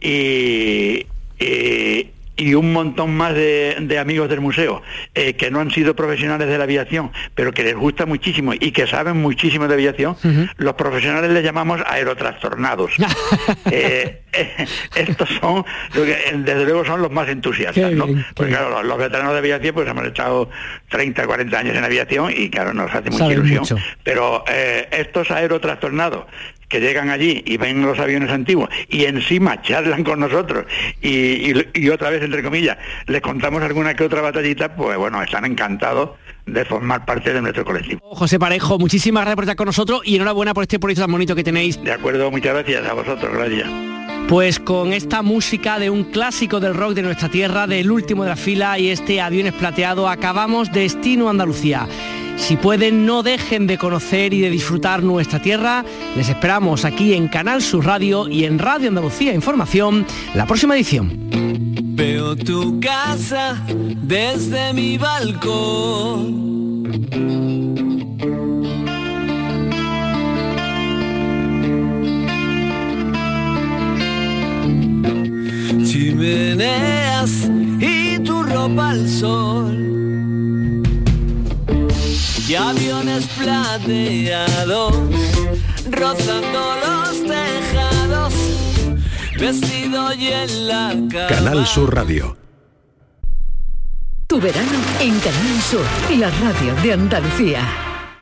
y, 0.00 1.06
y- 1.38 2.10
y 2.40 2.54
un 2.54 2.72
montón 2.72 3.16
más 3.16 3.34
de, 3.34 3.76
de 3.80 3.98
amigos 3.98 4.28
del 4.28 4.40
museo 4.40 4.80
eh, 5.12 5.32
que 5.34 5.50
no 5.50 5.58
han 5.58 5.72
sido 5.72 5.96
profesionales 5.96 6.46
de 6.46 6.56
la 6.56 6.62
aviación, 6.62 7.10
pero 7.34 7.50
que 7.50 7.64
les 7.64 7.74
gusta 7.74 8.06
muchísimo 8.06 8.52
y 8.54 8.70
que 8.70 8.86
saben 8.86 9.16
muchísimo 9.16 9.66
de 9.66 9.74
aviación, 9.74 10.16
los 10.56 10.74
profesionales 10.74 11.32
les 11.32 11.42
llamamos 11.42 11.80
aerotrastornados. 11.86 12.92
Eh, 13.70 14.22
eh, 14.32 14.66
estos 14.94 15.28
son, 15.40 15.64
eh, 15.96 16.32
desde 16.36 16.64
luego, 16.64 16.84
son 16.84 17.02
los 17.02 17.10
más 17.10 17.28
entusiastas, 17.28 17.92
¿no? 17.92 18.06
Porque 18.34 18.52
claro, 18.52 18.70
los, 18.70 18.84
los 18.84 18.98
veteranos 18.98 19.32
de 19.32 19.38
aviación, 19.38 19.74
pues 19.74 19.88
hemos 19.88 20.04
estado 20.04 20.48
30, 20.90 21.26
40 21.26 21.58
años 21.58 21.76
en 21.76 21.84
aviación 21.84 22.32
y 22.34 22.48
claro, 22.50 22.72
nos 22.72 22.94
hace 22.94 23.10
mucha 23.10 23.24
Saben 23.24 23.38
ilusión. 23.38 23.60
mucho. 23.60 23.76
Pero 24.04 24.44
estos 24.90 25.30
aerotrastornados 25.30 26.24
que 26.68 26.80
llegan 26.80 27.10
allí 27.10 27.42
y 27.46 27.56
ven 27.56 27.82
los 27.82 27.98
aviones 27.98 28.30
antiguos 28.30 28.68
y 28.88 29.04
encima 29.04 29.60
charlan 29.62 30.04
con 30.04 30.20
nosotros 30.20 30.66
y, 31.00 31.08
y- 31.52 31.66
y 31.74 31.88
otra 31.88 32.10
vez, 32.10 32.22
entre 32.22 32.42
comillas, 32.42 32.76
les 33.06 33.20
contamos 33.22 33.62
alguna 33.62 33.94
que 33.94 34.04
otra 34.04 34.20
batallita, 34.20 34.74
pues 34.76 34.96
bueno, 34.98 35.22
están 35.22 35.44
encantados 35.44 36.10
de 36.46 36.64
formar 36.64 37.04
parte 37.04 37.32
de 37.32 37.40
nuestro 37.42 37.64
colectivo. 37.64 38.00
José 38.14 38.38
Parejo, 38.38 38.78
muchísimas 38.78 39.22
gracias 39.22 39.34
por 39.36 39.44
estar 39.44 39.56
con 39.56 39.66
nosotros 39.66 40.00
y 40.04 40.16
enhorabuena 40.16 40.54
por 40.54 40.62
este 40.62 40.78
proyecto 40.78 41.02
tan 41.02 41.12
bonito 41.12 41.34
que 41.34 41.44
tenéis. 41.44 41.82
De 41.82 41.92
acuerdo, 41.92 42.30
muchas 42.30 42.54
gracias 42.54 42.86
a 42.86 42.92
vosotros, 42.94 43.32
gracias. 43.34 43.68
Pues 44.28 44.58
con 44.60 44.92
esta 44.92 45.22
música 45.22 45.78
de 45.78 45.88
un 45.88 46.04
clásico 46.04 46.60
del 46.60 46.74
rock 46.74 46.92
de 46.92 47.02
nuestra 47.02 47.30
tierra, 47.30 47.66
del 47.66 47.90
último 47.90 48.24
de 48.24 48.30
la 48.30 48.36
fila 48.36 48.78
y 48.78 48.90
este 48.90 49.22
aviones 49.22 49.54
plateado, 49.54 50.06
acabamos 50.08 50.70
Destino 50.70 51.30
Andalucía. 51.30 51.86
Si 52.38 52.56
pueden, 52.56 53.04
no 53.04 53.22
dejen 53.22 53.66
de 53.66 53.76
conocer 53.76 54.32
y 54.32 54.40
de 54.40 54.48
disfrutar 54.48 55.02
nuestra 55.02 55.42
tierra. 55.42 55.84
Les 56.16 56.28
esperamos 56.28 56.84
aquí 56.84 57.12
en 57.12 57.28
Canal 57.28 57.60
Sur 57.60 57.84
Radio 57.84 58.26
y 58.28 58.44
en 58.44 58.58
Radio 58.58 58.88
Andalucía 58.88 59.34
Información 59.34 60.06
la 60.34 60.46
próxima 60.46 60.74
edición. 60.74 61.12
Veo 61.94 62.36
tu 62.36 62.80
casa 62.80 63.60
desde 64.02 64.72
mi 64.72 64.96
balcón. 64.96 66.48
Chimeneas 75.84 77.50
y 77.80 78.18
tu 78.20 78.42
ropa 78.42 78.90
al 78.90 79.08
sol. 79.08 80.07
Y 82.48 82.54
aviones 82.54 83.26
plateados 83.36 84.94
rozando 85.90 86.76
los 86.82 87.22
tejados. 87.26 88.34
Vestido 89.38 90.14
y 90.14 90.28
en 90.28 90.68
la 90.68 90.94
cama. 91.10 91.26
Canal 91.28 91.66
Sur 91.66 91.94
Radio. 91.94 92.38
Tu 94.26 94.40
verano 94.40 94.78
en 94.98 95.20
Canal 95.20 95.60
Sur, 95.60 95.84
la 96.18 96.30
radio 96.30 96.74
de 96.82 96.92
Andalucía. 96.94 97.87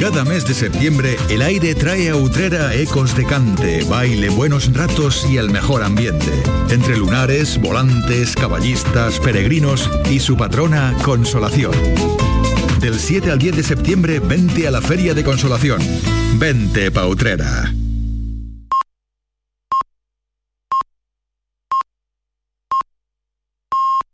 Cada 0.00 0.24
mes 0.24 0.46
de 0.46 0.54
septiembre, 0.54 1.16
el 1.30 1.42
aire 1.42 1.74
trae 1.74 2.10
a 2.10 2.16
Utrera 2.16 2.74
ecos 2.74 3.16
de 3.16 3.24
cante, 3.24 3.84
baile, 3.84 4.28
buenos 4.28 4.72
ratos 4.72 5.26
y 5.30 5.38
el 5.38 5.50
mejor 5.50 5.82
ambiente. 5.82 6.30
Entre 6.70 6.96
lunares, 6.96 7.58
volantes, 7.60 8.34
caballistas, 8.34 9.18
peregrinos 9.20 9.90
y 10.10 10.20
su 10.20 10.36
patrona, 10.36 10.94
Consolación. 11.04 11.72
Del 12.80 12.98
7 12.98 13.30
al 13.30 13.38
10 13.38 13.56
de 13.56 13.62
septiembre, 13.62 14.20
vente 14.20 14.68
a 14.68 14.70
la 14.70 14.82
Feria 14.82 15.14
de 15.14 15.24
Consolación. 15.24 15.80
Vente 16.38 16.90
pa' 16.90 17.06
Utrera. 17.06 17.72